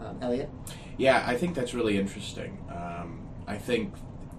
Um, 0.00 0.18
Elliot, 0.20 0.50
Yeah, 0.98 1.22
I 1.26 1.36
think 1.36 1.54
that's 1.54 1.72
really 1.72 1.98
interesting. 1.98 2.58
Um, 2.68 3.20
I 3.46 3.56
think 3.56 3.94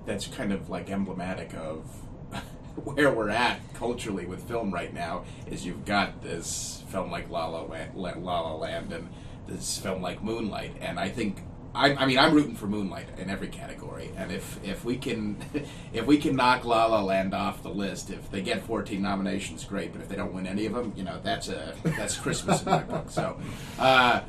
that's 0.06 0.28
kind 0.28 0.52
of 0.52 0.70
like 0.70 0.90
emblematic 0.90 1.54
of 1.56 1.86
where 2.84 3.12
we're 3.14 3.30
at 3.30 3.60
culturally 3.74 4.26
with 4.26 4.44
film 4.44 4.74
right 4.74 4.94
now. 4.94 5.24
Is 5.48 5.66
you've 5.66 5.86
got 5.86 6.22
this 6.22 6.84
film 6.90 7.10
like 7.12 7.30
La 7.30 7.46
La 7.48 7.62
La 7.96 8.12
La 8.42 8.56
Land 8.56 8.92
and 8.94 9.08
this 9.48 9.78
film 9.78 10.02
like 10.02 10.24
Moonlight, 10.24 10.74
and 10.82 11.00
I 11.00 11.10
think. 11.10 11.42
I, 11.76 11.94
I 11.96 12.06
mean, 12.06 12.18
I'm 12.18 12.34
rooting 12.34 12.56
for 12.56 12.68
Moonlight 12.68 13.10
in 13.18 13.30
every 13.30 13.50
category, 13.50 14.10
and 14.16 14.32
if, 14.32 14.64
if 14.64 14.86
we 14.86 14.98
can 14.98 15.38
if 15.94 16.06
we 16.06 16.18
can 16.18 16.36
knock 16.36 16.64
La 16.64 16.86
La 16.86 17.02
Land 17.02 17.34
off 17.34 17.62
the 17.64 17.70
list, 17.70 18.10
if 18.10 18.32
they 18.32 18.42
get 18.42 18.64
14 18.64 19.02
nominations, 19.02 19.66
great. 19.66 19.92
But 19.92 20.02
if 20.02 20.08
they 20.08 20.16
don't 20.16 20.34
win 20.34 20.48
any 20.48 20.66
of 20.66 20.74
them, 20.74 20.94
you 20.96 21.04
know, 21.04 21.20
that's 21.22 21.50
a 21.50 21.76
that's 21.84 22.18
Christmas 22.18 22.62
in 22.62 22.70
my 22.70 22.84
book. 22.84 23.10
So, 23.10 23.38
uh, 23.78 24.22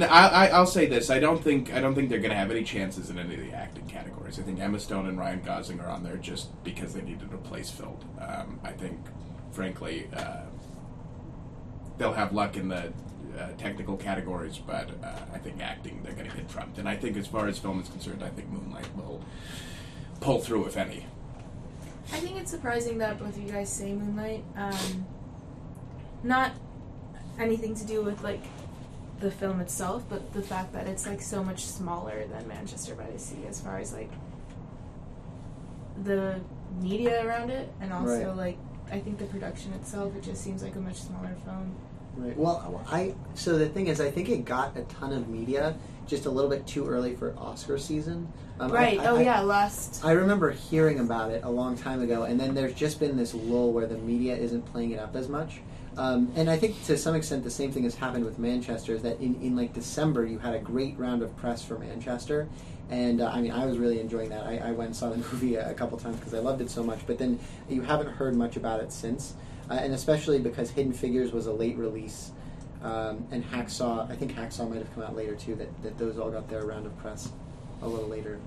I, 0.00 0.06
I, 0.06 0.46
I'll 0.48 0.66
say 0.66 0.86
this: 0.86 1.08
I 1.08 1.20
don't 1.20 1.42
think 1.42 1.72
I 1.72 1.80
don't 1.80 1.94
think 1.94 2.10
they're 2.10 2.18
going 2.18 2.30
to 2.30 2.36
have 2.36 2.50
any 2.50 2.64
chances 2.64 3.10
in 3.10 3.18
any 3.18 3.34
of 3.34 3.40
the 3.40 3.52
acting 3.52 3.86
categories. 3.86 4.38
I 4.38 4.42
think 4.42 4.58
Emma 4.60 4.80
Stone 4.80 5.08
and 5.08 5.18
Ryan 5.18 5.42
Gosling 5.42 5.80
are 5.80 5.88
on 5.88 6.02
there 6.02 6.16
just 6.16 6.62
because 6.64 6.94
they 6.94 7.02
needed 7.02 7.32
a 7.32 7.38
place 7.38 7.70
filled. 7.70 8.04
Um, 8.20 8.58
I 8.64 8.72
think, 8.72 8.98
frankly, 9.52 10.08
uh, 10.16 10.42
they'll 11.98 12.12
have 12.12 12.32
luck 12.32 12.56
in 12.56 12.68
the 12.68 12.92
uh, 13.38 13.48
technical 13.58 13.96
categories, 13.96 14.58
but 14.58 14.90
uh, 15.02 15.18
I 15.34 15.38
think 15.38 15.60
acting 15.60 16.00
they're 16.02 16.12
going 16.14 16.30
to 16.30 16.36
get 16.36 16.48
trumped. 16.48 16.78
And 16.78 16.88
I 16.88 16.96
think, 16.96 17.16
as 17.16 17.26
far 17.26 17.48
as 17.48 17.58
film 17.58 17.80
is 17.80 17.88
concerned, 17.88 18.22
I 18.22 18.28
think 18.28 18.48
Moonlight 18.50 18.94
will 18.96 19.22
pull 20.20 20.40
through, 20.40 20.66
if 20.66 20.76
any. 20.76 21.06
I 22.12 22.16
think 22.20 22.36
it's 22.38 22.50
surprising 22.50 22.98
that 22.98 23.18
both 23.18 23.36
of 23.36 23.42
you 23.42 23.50
guys 23.50 23.72
say 23.72 23.92
Moonlight. 23.92 24.44
Um, 24.56 25.06
not 26.22 26.52
anything 27.38 27.74
to 27.76 27.84
do 27.86 28.02
with 28.02 28.22
like 28.22 28.42
the 29.20 29.30
film 29.30 29.60
itself, 29.60 30.04
but 30.08 30.32
the 30.32 30.42
fact 30.42 30.72
that 30.72 30.86
it's 30.86 31.06
like 31.06 31.22
so 31.22 31.42
much 31.42 31.64
smaller 31.64 32.26
than 32.26 32.46
Manchester 32.48 32.94
by 32.94 33.08
the 33.10 33.18
Sea 33.18 33.46
as 33.48 33.60
far 33.60 33.78
as 33.78 33.92
like 33.92 34.10
the 36.02 36.40
media 36.80 37.24
around 37.26 37.50
it, 37.50 37.72
and 37.80 37.92
also 37.92 38.28
Right. 38.28 38.36
like 38.36 38.58
I 38.90 38.98
think 38.98 39.18
the 39.18 39.24
production 39.26 39.72
itself. 39.74 40.14
It 40.16 40.22
just 40.22 40.42
seems 40.42 40.62
like 40.62 40.76
a 40.76 40.80
much 40.80 40.96
smaller 40.96 41.34
film. 41.44 41.74
Right. 42.16 42.36
Well, 42.36 42.84
I 42.90 43.14
so 43.34 43.56
the 43.56 43.68
thing 43.68 43.86
is, 43.86 44.00
I 44.00 44.10
think 44.10 44.28
it 44.28 44.44
got 44.44 44.76
a 44.76 44.82
ton 44.82 45.12
of 45.12 45.28
media 45.28 45.76
just 46.06 46.26
a 46.26 46.30
little 46.30 46.50
bit 46.50 46.66
too 46.66 46.86
early 46.86 47.14
for 47.14 47.34
Oscar 47.38 47.78
season. 47.78 48.30
Um, 48.60 48.70
right. 48.70 49.00
I, 49.00 49.06
oh 49.06 49.16
I, 49.16 49.22
yeah. 49.22 49.40
Last. 49.40 50.04
I 50.04 50.12
remember 50.12 50.50
hearing 50.50 51.00
about 51.00 51.30
it 51.30 51.42
a 51.44 51.50
long 51.50 51.76
time 51.76 52.02
ago, 52.02 52.24
and 52.24 52.38
then 52.38 52.54
there's 52.54 52.74
just 52.74 53.00
been 53.00 53.16
this 53.16 53.34
lull 53.34 53.72
where 53.72 53.86
the 53.86 53.96
media 53.98 54.36
isn't 54.36 54.62
playing 54.72 54.92
it 54.92 54.98
up 54.98 55.16
as 55.16 55.28
much. 55.28 55.60
Um, 55.96 56.32
and 56.36 56.48
I 56.48 56.56
think 56.56 56.82
to 56.84 56.96
some 56.96 57.14
extent 57.14 57.44
the 57.44 57.50
same 57.50 57.70
thing 57.70 57.84
has 57.84 57.94
happened 57.94 58.24
with 58.24 58.38
Manchester. 58.38 58.94
Is 58.94 59.02
that 59.02 59.20
in, 59.20 59.34
in 59.42 59.56
like 59.56 59.72
December 59.72 60.24
you 60.26 60.38
had 60.38 60.54
a 60.54 60.58
great 60.58 60.98
round 60.98 61.22
of 61.22 61.36
press 61.36 61.64
for 61.64 61.78
Manchester, 61.78 62.48
and 62.90 63.20
uh, 63.20 63.30
I 63.32 63.40
mean 63.40 63.52
I 63.52 63.66
was 63.66 63.78
really 63.78 64.00
enjoying 64.00 64.30
that. 64.30 64.44
I, 64.46 64.58
I 64.58 64.72
went 64.72 64.88
and 64.88 64.96
saw 64.96 65.10
the 65.10 65.16
movie 65.32 65.56
a, 65.56 65.70
a 65.70 65.74
couple 65.74 65.98
times 65.98 66.16
because 66.16 66.34
I 66.34 66.38
loved 66.38 66.60
it 66.60 66.70
so 66.70 66.82
much. 66.82 67.00
But 67.06 67.18
then 67.18 67.38
you 67.68 67.82
haven't 67.82 68.08
heard 68.08 68.34
much 68.36 68.56
about 68.56 68.80
it 68.80 68.92
since, 68.92 69.34
uh, 69.72 69.76
and 69.80 69.94
especially 69.94 70.38
because 70.38 70.70
Hidden 70.70 70.92
Figures 70.92 71.32
was 71.32 71.46
a 71.46 71.52
late 71.52 71.76
release, 71.78 72.30
um, 72.82 73.26
and 73.30 73.42
Hacksaw 73.50 74.10
I 74.10 74.14
think 74.16 74.34
Hacksaw 74.34 74.68
might 74.68 74.78
have 74.78 74.92
come 74.94 75.02
out 75.02 75.16
later 75.16 75.34
too. 75.34 75.54
That, 75.54 75.82
that 75.82 75.98
those 75.98 76.18
all 76.18 76.30
got 76.30 76.48
their 76.48 76.64
round 76.66 76.86
of 76.86 76.96
press 76.98 77.30
a 77.82 77.88
little 77.88 78.08
later, 78.08 78.38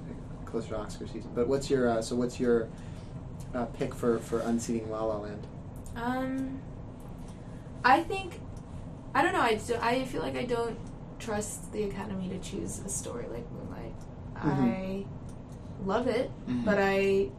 closer 0.45 0.69
to 0.69 0.77
Oscar 0.77 1.07
season. 1.07 1.31
But 1.33 1.47
what's 1.47 1.69
your 1.69 1.89
uh, 1.89 2.01
so 2.01 2.15
what's 2.15 2.39
your 2.39 2.67
uh, 3.53 3.65
pick 3.65 3.93
for 3.95 4.19
for 4.19 4.39
unseating 4.41 4.89
La 4.91 5.03
La 5.03 5.17
Land? 5.17 5.47
Um, 5.95 6.61
I 7.83 8.03
think 8.03 8.39
I 9.13 9.21
don't 9.23 9.33
know. 9.33 9.41
I 9.41 9.55
do, 9.55 9.75
I 9.81 10.05
feel 10.05 10.21
like 10.21 10.35
I 10.35 10.43
don't 10.45 10.77
trust 11.19 11.71
the 11.71 11.83
Academy 11.83 12.29
to 12.29 12.37
choose 12.39 12.79
a 12.85 12.89
story 12.89 13.25
like 13.31 13.49
Moonlight. 13.51 13.93
I 14.35 15.05
love 15.85 16.07
it, 16.07 16.29
Mhm. 16.47 16.65
but 16.65 16.77
I 16.79 17.29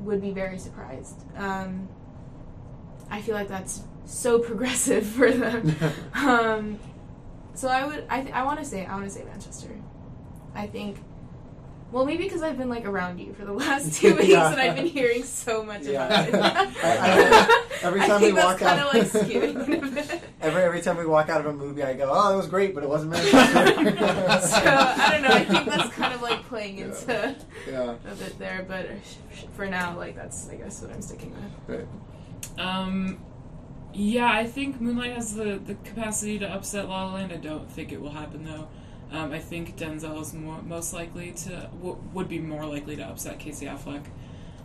would 0.00 0.20
be 0.20 0.30
very 0.32 0.58
surprised. 0.58 1.16
Um, 1.36 1.88
I 3.10 3.20
feel 3.20 3.34
like 3.34 3.48
that's 3.48 3.82
so 4.04 4.38
progressive 4.38 5.06
for 5.18 5.30
them. 5.30 5.74
um, 6.14 6.78
so 7.54 7.68
I 7.68 7.86
would. 7.86 8.04
I 8.10 8.20
th- 8.22 8.34
I 8.34 8.42
want 8.44 8.58
to 8.58 8.64
say. 8.64 8.84
I 8.86 8.94
want 8.94 9.04
to 9.06 9.10
say 9.10 9.24
Manchester. 9.24 9.68
I 10.54 10.66
think. 10.66 10.98
Well, 11.92 12.04
maybe 12.04 12.24
because 12.24 12.42
I've 12.42 12.58
been 12.58 12.68
like 12.68 12.84
around 12.84 13.20
you 13.20 13.32
for 13.32 13.44
the 13.44 13.52
last 13.64 13.94
two 14.00 14.14
weeks, 14.16 14.28
Yeah. 14.28 14.50
and 14.50 14.60
I've 14.60 14.74
been 14.74 14.86
hearing 14.86 15.22
so 15.22 15.62
much 15.64 15.82
Yeah. 15.84 16.06
about 16.24 16.28
it. 16.28 16.74
I- 16.84 17.48
I- 17.48 17.64
every 17.82 18.00
time 18.00 18.20
we 18.20 18.32
walk 18.32 18.60
out- 18.60 18.94
of 18.94 19.14
like 19.14 19.14
a. 19.14 20.20
Every 20.40 20.62
every 20.62 20.80
time 20.80 20.96
we 20.96 21.06
walk 21.06 21.28
out 21.28 21.40
of 21.40 21.46
a 21.46 21.52
movie, 21.52 21.82
I 21.84 21.94
go, 21.94 22.10
"Oh, 22.12 22.34
it 22.34 22.36
was 22.36 22.48
great," 22.48 22.74
but 22.74 22.82
it 22.82 22.88
wasn't 22.88 23.12
Manchester. 23.12 23.36
so 24.48 24.62
I 24.64 25.08
don't 25.12 25.22
know. 25.22 25.28
I 25.28 25.44
think 25.44 25.66
that's 25.66 25.94
kind 25.94 26.12
of 26.12 26.22
like 26.22 26.42
playing 26.48 26.78
Yeah. 26.78 26.84
into 26.86 27.36
yeah. 27.70 27.94
a 28.10 28.14
bit 28.16 28.38
there, 28.38 28.64
but 28.68 28.88
for 29.54 29.66
now, 29.66 29.96
like 29.96 30.16
that's 30.16 30.48
I 30.50 30.56
guess 30.56 30.82
what 30.82 30.90
I'm 30.92 31.00
sticking 31.02 31.32
with. 31.34 31.78
Right. 31.78 31.88
Um, 32.58 33.18
yeah, 33.92 34.30
I 34.30 34.46
think 34.46 34.80
Moonlight 34.80 35.12
has 35.12 35.34
the, 35.34 35.60
the 35.64 35.74
capacity 35.76 36.38
to 36.38 36.46
upset 36.48 36.88
La 36.88 37.06
La 37.06 37.14
Land. 37.14 37.32
I 37.32 37.36
don't 37.36 37.70
think 37.70 37.92
it 37.92 38.00
will 38.00 38.10
happen 38.10 38.44
though. 38.44 38.68
Um, 39.10 39.32
I 39.32 39.38
think 39.38 39.76
Denzel 39.76 40.20
is 40.20 40.34
more, 40.34 40.60
most 40.62 40.92
likely 40.92 41.30
to 41.32 41.70
w- 41.78 41.96
would 42.12 42.28
be 42.28 42.38
more 42.40 42.66
likely 42.66 42.96
to 42.96 43.04
upset 43.04 43.38
Casey 43.38 43.66
Affleck. 43.66 44.04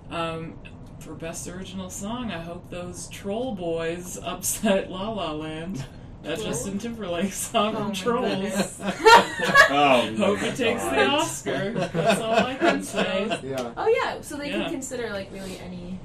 Um, 0.10 0.58
for 1.00 1.14
best 1.14 1.48
original 1.48 1.90
song, 1.90 2.32
I 2.32 2.40
hope 2.40 2.70
those 2.70 3.08
Troll 3.10 3.56
Boys 3.56 4.18
upset 4.24 4.90
La 4.92 5.10
La 5.12 5.32
Land. 5.32 5.86
That 6.24 6.36
Troll? 6.38 6.48
Justin 6.50 6.78
Timberlake 6.80 7.34
song 7.34 7.76
Oh 7.76 7.80
from 7.80 7.88
my 7.90 7.94
Trolls. 7.94 8.80
Oh, 8.84 10.14
Hope 10.18 10.42
my 10.42 10.48
it 10.48 10.56
takes 10.56 10.84
the 10.84 11.06
Oscar. 11.08 11.72
That's 11.72 12.22
all 12.22 12.34
I 12.34 12.56
can 12.56 12.84
say. 12.84 13.40
Yeah. 13.44 13.72
Oh 13.78 13.88
yeah, 13.88 14.22
so 14.22 14.38
they 14.38 14.50
Yeah. 14.52 14.64
can 14.64 14.72
consider 14.72 15.10
like 15.12 15.32
really 15.32 15.58
any. 15.60 16.00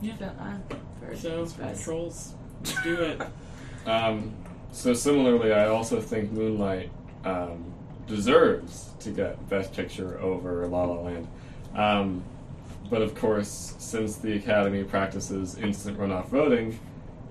Yeah. 0.00 0.16
fil- 0.16 0.34
uh, 0.40 0.74
for 1.06 1.16
So, 1.16 1.46
best. 1.58 1.84
Trolls, 1.84 2.34
do 2.82 2.94
it. 3.02 3.22
Um, 3.84 4.32
so 4.70 4.94
similarly, 4.94 5.52
I 5.52 5.66
also 5.66 6.00
think 6.00 6.30
Moonlight 6.30 6.88
um, 7.24 7.74
deserves 8.06 8.90
to 9.00 9.10
get 9.10 9.48
Best 9.48 9.74
Picture 9.74 10.20
over 10.20 10.68
La 10.68 10.84
La 10.84 11.00
Land. 11.00 11.26
Um, 11.74 12.22
but 12.88 13.02
of 13.02 13.16
course, 13.16 13.74
since 13.78 14.16
the 14.18 14.34
Academy 14.36 14.84
practices 14.84 15.58
instant 15.58 15.98
runoff 15.98 16.28
voting, 16.28 16.78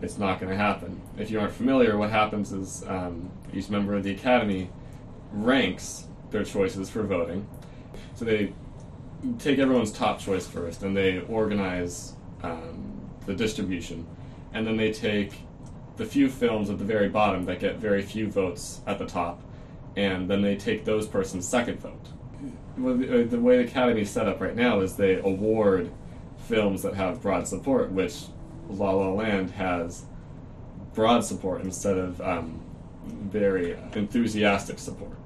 it's 0.01 0.17
not 0.17 0.41
going 0.41 0.51
to 0.51 0.57
happen. 0.57 0.99
If 1.17 1.31
you 1.31 1.39
aren't 1.39 1.53
familiar, 1.53 1.97
what 1.97 2.09
happens 2.09 2.51
is 2.51 2.83
um, 2.87 3.31
each 3.53 3.69
member 3.69 3.95
of 3.95 4.03
the 4.03 4.11
Academy 4.11 4.69
ranks 5.31 6.05
their 6.31 6.43
choices 6.43 6.89
for 6.89 7.03
voting. 7.03 7.47
So 8.15 8.25
they 8.25 8.53
take 9.39 9.59
everyone's 9.59 9.91
top 9.91 10.19
choice 10.19 10.47
first, 10.47 10.83
and 10.83 10.97
they 10.97 11.19
organize 11.21 12.13
um, 12.43 12.90
the 13.25 13.33
distribution, 13.33 14.05
and 14.53 14.65
then 14.65 14.77
they 14.77 14.91
take 14.91 15.33
the 15.97 16.05
few 16.05 16.29
films 16.29 16.69
at 16.69 16.77
the 16.77 16.85
very 16.85 17.09
bottom 17.09 17.45
that 17.45 17.59
get 17.59 17.77
very 17.77 18.01
few 18.01 18.29
votes 18.29 18.81
at 18.87 18.97
the 18.97 19.05
top, 19.05 19.41
and 19.95 20.29
then 20.29 20.41
they 20.41 20.55
take 20.55 20.85
those 20.85 21.07
persons' 21.07 21.47
second 21.47 21.79
vote. 21.79 22.07
Uh, 22.77 23.27
the 23.27 23.39
way 23.39 23.57
the 23.57 23.63
Academy 23.63 24.01
is 24.01 24.09
set 24.09 24.27
up 24.27 24.41
right 24.41 24.55
now 24.55 24.79
is 24.79 24.95
they 24.95 25.19
award 25.19 25.91
films 26.47 26.81
that 26.81 26.95
have 26.95 27.21
broad 27.21 27.47
support, 27.47 27.91
which 27.91 28.23
La 28.69 28.91
La 28.91 29.11
Land 29.11 29.51
has 29.51 30.05
broad 30.93 31.23
support 31.23 31.61
instead 31.61 31.97
of 31.97 32.19
um, 32.21 32.61
very 33.05 33.77
enthusiastic 33.93 34.79
support. 34.79 35.17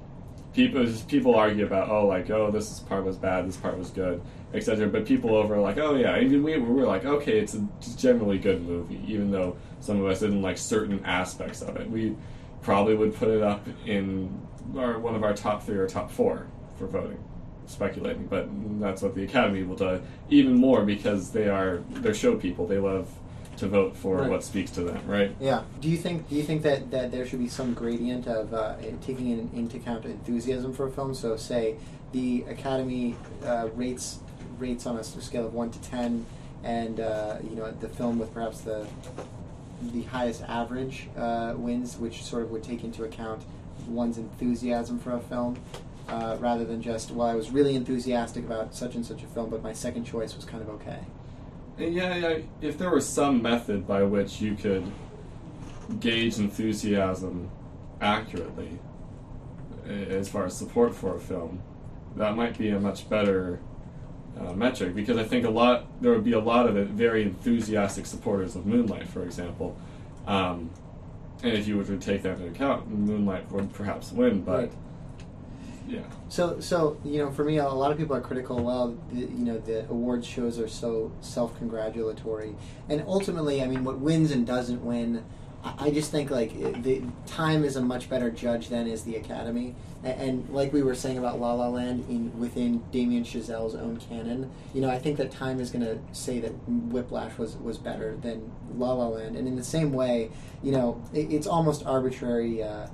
People 0.56 0.86
people 1.06 1.34
argue 1.34 1.66
about 1.66 1.90
oh 1.90 2.06
like 2.06 2.30
oh 2.30 2.50
this 2.50 2.80
part 2.80 3.04
was 3.04 3.18
bad 3.18 3.46
this 3.46 3.58
part 3.58 3.76
was 3.76 3.90
good 3.90 4.22
etc. 4.54 4.88
But 4.88 5.04
people 5.04 5.36
over 5.36 5.58
like 5.58 5.76
oh 5.76 5.96
yeah 5.96 6.18
even 6.18 6.42
we 6.42 6.56
we 6.56 6.74
were 6.74 6.86
like 6.86 7.04
okay 7.04 7.38
it's 7.38 7.52
a 7.52 7.68
generally 7.98 8.38
good 8.38 8.66
movie 8.66 9.02
even 9.06 9.30
though 9.30 9.58
some 9.80 10.00
of 10.00 10.06
us 10.06 10.20
didn't 10.20 10.40
like 10.40 10.56
certain 10.56 11.04
aspects 11.04 11.60
of 11.60 11.76
it. 11.76 11.90
We 11.90 12.16
probably 12.62 12.96
would 12.96 13.14
put 13.14 13.28
it 13.28 13.42
up 13.42 13.68
in 13.84 14.40
our 14.78 14.98
one 14.98 15.14
of 15.14 15.22
our 15.22 15.34
top 15.34 15.62
three 15.62 15.76
or 15.76 15.86
top 15.86 16.10
four 16.10 16.46
for 16.78 16.86
voting. 16.86 17.22
Speculating, 17.66 18.26
but 18.26 18.48
that's 18.80 19.02
what 19.02 19.14
the 19.14 19.24
Academy 19.24 19.62
will 19.62 19.76
do 19.76 20.00
even 20.30 20.54
more 20.54 20.84
because 20.84 21.32
they 21.32 21.48
are 21.48 21.82
they're 21.90 22.14
show 22.14 22.34
people. 22.36 22.66
They 22.66 22.78
love 22.78 23.10
to 23.58 23.68
vote 23.68 23.96
for 23.96 24.18
Right. 24.18 24.30
what 24.30 24.44
speaks 24.44 24.70
to 24.72 24.82
them, 24.82 25.00
right? 25.06 25.34
Yeah. 25.40 25.62
Do 25.80 25.88
you 25.88 25.96
think 25.96 26.28
Do 26.28 26.36
you 26.36 26.42
think 26.42 26.62
that, 26.62 26.90
that 26.90 27.10
there 27.10 27.26
should 27.26 27.38
be 27.38 27.48
some 27.48 27.74
gradient 27.74 28.26
of 28.26 28.52
uh, 28.54 28.76
taking 29.02 29.30
in, 29.30 29.50
into 29.54 29.76
account 29.76 30.04
enthusiasm 30.04 30.72
for 30.72 30.86
a 30.86 30.90
film? 30.90 31.14
So, 31.14 31.36
say 31.36 31.76
the 32.12 32.44
Academy 32.48 33.16
uh, 33.44 33.68
rates 33.74 34.18
rates 34.58 34.86
on 34.86 34.96
a 34.96 35.04
scale 35.04 35.46
of 35.46 35.54
one 35.54 35.70
to 35.70 35.80
ten, 35.82 36.24
and 36.64 37.00
uh, 37.00 37.38
you 37.48 37.56
know 37.56 37.70
the 37.70 37.88
film 37.88 38.18
with 38.18 38.32
perhaps 38.32 38.60
the 38.60 38.86
the 39.92 40.02
highest 40.04 40.42
average 40.42 41.08
uh, 41.16 41.54
wins, 41.56 41.96
which 41.98 42.22
sort 42.24 42.42
of 42.42 42.50
would 42.50 42.62
take 42.62 42.82
into 42.84 43.04
account 43.04 43.42
one's 43.88 44.18
enthusiasm 44.18 44.98
for 44.98 45.12
a 45.12 45.20
film. 45.20 45.56
Uh, 46.08 46.36
rather 46.38 46.64
than 46.64 46.80
just, 46.80 47.10
well, 47.10 47.26
I 47.26 47.34
was 47.34 47.50
really 47.50 47.74
enthusiastic 47.74 48.44
about 48.44 48.76
such 48.76 48.94
and 48.94 49.04
such 49.04 49.24
a 49.24 49.26
film, 49.26 49.50
but 49.50 49.60
my 49.60 49.72
second 49.72 50.04
choice 50.04 50.36
was 50.36 50.44
kind 50.44 50.62
of 50.62 50.68
okay. 50.68 51.00
Yeah, 51.78 52.14
yeah, 52.16 52.38
if 52.62 52.78
there 52.78 52.90
was 52.90 53.06
some 53.06 53.42
method 53.42 53.86
by 53.86 54.02
which 54.02 54.40
you 54.40 54.54
could 54.54 54.90
gauge 56.00 56.38
enthusiasm 56.38 57.50
accurately 58.00 58.78
as 59.86 60.28
far 60.28 60.46
as 60.46 60.56
support 60.56 60.94
for 60.94 61.14
a 61.14 61.20
film, 61.20 61.62
that 62.16 62.34
might 62.34 62.56
be 62.56 62.70
a 62.70 62.80
much 62.80 63.08
better 63.08 63.60
uh, 64.38 64.52
metric 64.52 64.94
because 64.94 65.16
I 65.16 65.24
think 65.24 65.44
a 65.44 65.50
lot 65.50 65.86
there 66.00 66.12
would 66.12 66.24
be 66.24 66.32
a 66.32 66.40
lot 66.40 66.66
of 66.66 66.74
very 66.88 67.22
enthusiastic 67.22 68.06
supporters 68.06 68.56
of 68.56 68.66
Moonlight, 68.66 69.08
for 69.08 69.22
example. 69.22 69.76
Um, 70.26 70.70
and 71.42 71.52
if 71.52 71.68
you 71.68 71.76
were 71.76 71.84
to 71.84 71.98
take 71.98 72.22
that 72.22 72.38
into 72.38 72.46
account, 72.46 72.90
Moonlight 72.90 73.50
would 73.52 73.72
perhaps 73.74 74.12
win, 74.12 74.42
but 74.42 74.58
Right. 74.58 74.72
Yeah. 75.86 76.00
So, 76.28 76.60
so 76.60 76.98
you 77.04 77.18
know, 77.18 77.30
for 77.30 77.44
me, 77.44 77.58
a 77.58 77.68
lot 77.68 77.90
of 77.92 77.98
people 77.98 78.16
are 78.16 78.20
critical. 78.20 78.62
Well, 78.62 78.96
the, 79.12 79.20
you 79.20 79.44
know, 79.44 79.58
the 79.58 79.88
awards 79.88 80.26
shows 80.26 80.58
are 80.58 80.68
so 80.68 81.12
self-congratulatory, 81.20 82.54
and 82.88 83.04
ultimately, 83.06 83.62
I 83.62 83.66
mean, 83.66 83.84
what 83.84 83.98
wins 83.98 84.30
and 84.30 84.46
doesn't 84.46 84.84
win, 84.84 85.24
I, 85.64 85.90
just 85.90 86.10
think 86.10 86.30
like 86.30 86.54
it- 86.54 86.82
the 86.82 87.02
time 87.26 87.64
is 87.64 87.76
a 87.76 87.82
much 87.82 88.08
better 88.08 88.30
judge 88.30 88.68
than 88.68 88.86
is 88.86 89.02
the 89.02 89.16
Academy. 89.16 89.74
And, 90.04 90.20
and 90.20 90.50
like 90.50 90.72
we 90.72 90.82
were 90.82 90.94
saying 90.94 91.18
about 91.18 91.40
La 91.40 91.52
La 91.54 91.68
Land, 91.68 92.04
in 92.08 92.38
within 92.38 92.82
Damien 92.92 93.24
Chazelle's 93.24 93.74
own 93.74 93.96
canon, 93.96 94.50
you 94.74 94.80
know, 94.80 94.90
I 94.90 94.98
think 94.98 95.16
that 95.18 95.30
time 95.30 95.60
is 95.60 95.70
going 95.70 95.84
to 95.84 95.98
say 96.12 96.40
that 96.40 96.50
Whiplash 96.68 97.38
was 97.38 97.56
was 97.56 97.78
better 97.78 98.16
than 98.16 98.50
La 98.76 98.92
La 98.92 99.08
Land, 99.08 99.36
and 99.36 99.48
in 99.48 99.56
the 99.56 99.64
same 99.64 99.92
way, 99.92 100.30
you 100.62 100.72
know, 100.72 101.02
it, 101.12 101.32
it's 101.32 101.46
almost 101.46 101.84
arbitrary. 101.86 102.62
Uh, 102.62 102.86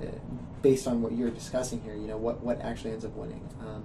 uh, 0.00 0.06
based 0.66 0.88
on 0.88 1.00
what 1.00 1.12
you're 1.12 1.30
discussing 1.30 1.80
here, 1.82 1.94
you 1.94 2.08
know, 2.08 2.16
what, 2.16 2.42
what 2.42 2.60
actually 2.60 2.90
ends 2.90 3.04
up 3.04 3.14
winning. 3.14 3.40
Um, 3.60 3.84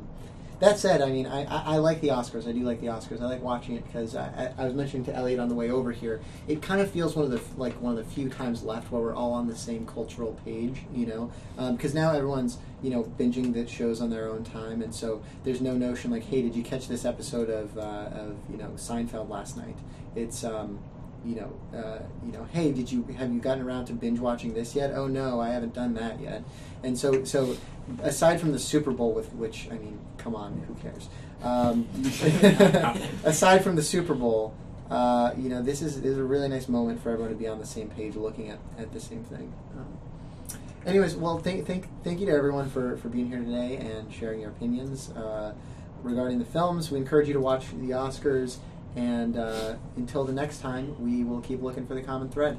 that 0.61 0.79
said, 0.79 0.99
I 1.03 1.11
mean, 1.11 1.27
I, 1.27 1.43
I, 1.43 1.75
I 1.75 1.77
like 1.77 2.01
the 2.01 2.07
Oscars. 2.07 2.47
I 2.47 2.53
do 2.53 2.63
like 2.63 2.81
the 2.81 2.87
Oscars. 2.87 3.21
I 3.21 3.25
like 3.25 3.43
watching 3.43 3.75
it 3.75 3.85
because 3.85 4.15
I, 4.15 4.51
I, 4.57 4.65
was 4.65 4.73
mentioning 4.73 5.05
to 5.05 5.15
Elliot 5.15 5.39
on 5.39 5.47
the 5.47 5.53
way 5.53 5.69
over 5.69 5.91
here. 5.91 6.21
It 6.47 6.63
kind 6.63 6.81
of 6.81 6.89
feels 6.89 7.15
one 7.15 7.25
of 7.25 7.29
the 7.29 7.39
like 7.55 7.79
one 7.79 7.95
of 7.95 8.03
the 8.03 8.11
few 8.11 8.29
times 8.29 8.63
left 8.63 8.91
where 8.91 8.99
we're 8.99 9.13
all 9.13 9.31
on 9.33 9.47
the 9.47 9.55
same 9.55 9.85
cultural 9.85 10.39
page, 10.43 10.81
you 10.91 11.05
know, 11.05 11.31
because 11.71 11.93
now 11.93 12.13
everyone's 12.13 12.57
you 12.81 12.89
know 12.89 13.03
binging 13.03 13.53
the 13.53 13.67
shows 13.67 14.01
on 14.01 14.09
their 14.09 14.27
own 14.27 14.43
time, 14.43 14.81
and 14.81 14.93
so 14.93 15.21
there's 15.43 15.61
no 15.61 15.73
notion 15.73 16.09
like, 16.09 16.25
hey, 16.25 16.41
did 16.41 16.55
you 16.55 16.63
catch 16.63 16.87
this 16.87 17.05
episode 17.05 17.49
of 17.49 17.77
uh, 17.77 18.09
of 18.13 18.37
you 18.49 18.57
know 18.57 18.69
Seinfeld 18.75 19.29
last 19.29 19.57
night? 19.57 19.77
It's 20.15 20.43
um, 20.43 20.79
you 21.25 21.35
know, 21.35 21.77
uh, 21.77 21.99
you 22.25 22.31
know, 22.31 22.45
hey, 22.51 22.71
did 22.71 22.91
you 22.91 23.03
have 23.17 23.31
you 23.31 23.39
gotten 23.39 23.63
around 23.63 23.85
to 23.85 23.93
binge 23.93 24.19
watching 24.19 24.53
this 24.53 24.75
yet? 24.75 24.91
Oh 24.93 25.07
no, 25.07 25.39
I 25.39 25.49
haven't 25.49 25.73
done 25.73 25.93
that 25.95 26.19
yet. 26.19 26.43
And 26.83 26.97
so, 26.97 27.23
so 27.23 27.55
aside 28.01 28.39
from 28.39 28.51
the 28.51 28.59
Super 28.59 28.91
Bowl, 28.91 29.13
with 29.13 29.31
which 29.33 29.67
I 29.71 29.75
mean, 29.75 29.99
come 30.17 30.35
on, 30.35 30.63
who 30.67 30.73
cares? 30.75 31.09
Um, 31.43 31.87
aside 33.23 33.63
from 33.63 33.75
the 33.75 33.83
Super 33.83 34.13
Bowl, 34.13 34.53
uh, 34.91 35.33
you 35.37 35.47
know, 35.47 35.61
this 35.61 35.81
is, 35.81 36.01
this 36.01 36.11
is 36.11 36.17
a 36.17 36.23
really 36.23 36.49
nice 36.49 36.67
moment 36.67 37.01
for 37.01 37.11
everyone 37.11 37.31
to 37.31 37.37
be 37.37 37.47
on 37.47 37.59
the 37.59 37.65
same 37.65 37.89
page, 37.89 38.15
looking 38.15 38.49
at, 38.49 38.59
at 38.77 38.91
the 38.91 38.99
same 38.99 39.23
thing. 39.23 39.53
Um, 39.77 39.97
anyways, 40.85 41.15
well, 41.15 41.39
thank, 41.39 41.65
thank, 41.65 41.87
thank 42.03 42.19
you 42.19 42.25
to 42.25 42.33
everyone 42.33 42.69
for, 42.69 42.97
for 42.97 43.07
being 43.07 43.27
here 43.27 43.39
today 43.39 43.77
and 43.77 44.13
sharing 44.13 44.41
your 44.41 44.49
opinions 44.49 45.09
uh, 45.11 45.53
regarding 46.03 46.39
the 46.39 46.45
films. 46.45 46.91
We 46.91 46.97
encourage 46.97 47.27
you 47.27 47.33
to 47.33 47.39
watch 47.39 47.69
the 47.69 47.91
Oscars, 47.91 48.57
and 48.95 49.37
uh, 49.37 49.75
until 49.95 50.23
the 50.23 50.33
next 50.33 50.59
time, 50.59 50.95
we 51.01 51.23
will 51.23 51.41
keep 51.41 51.61
looking 51.61 51.85
for 51.85 51.95
the 51.95 52.01
common 52.01 52.29
thread. 52.29 52.57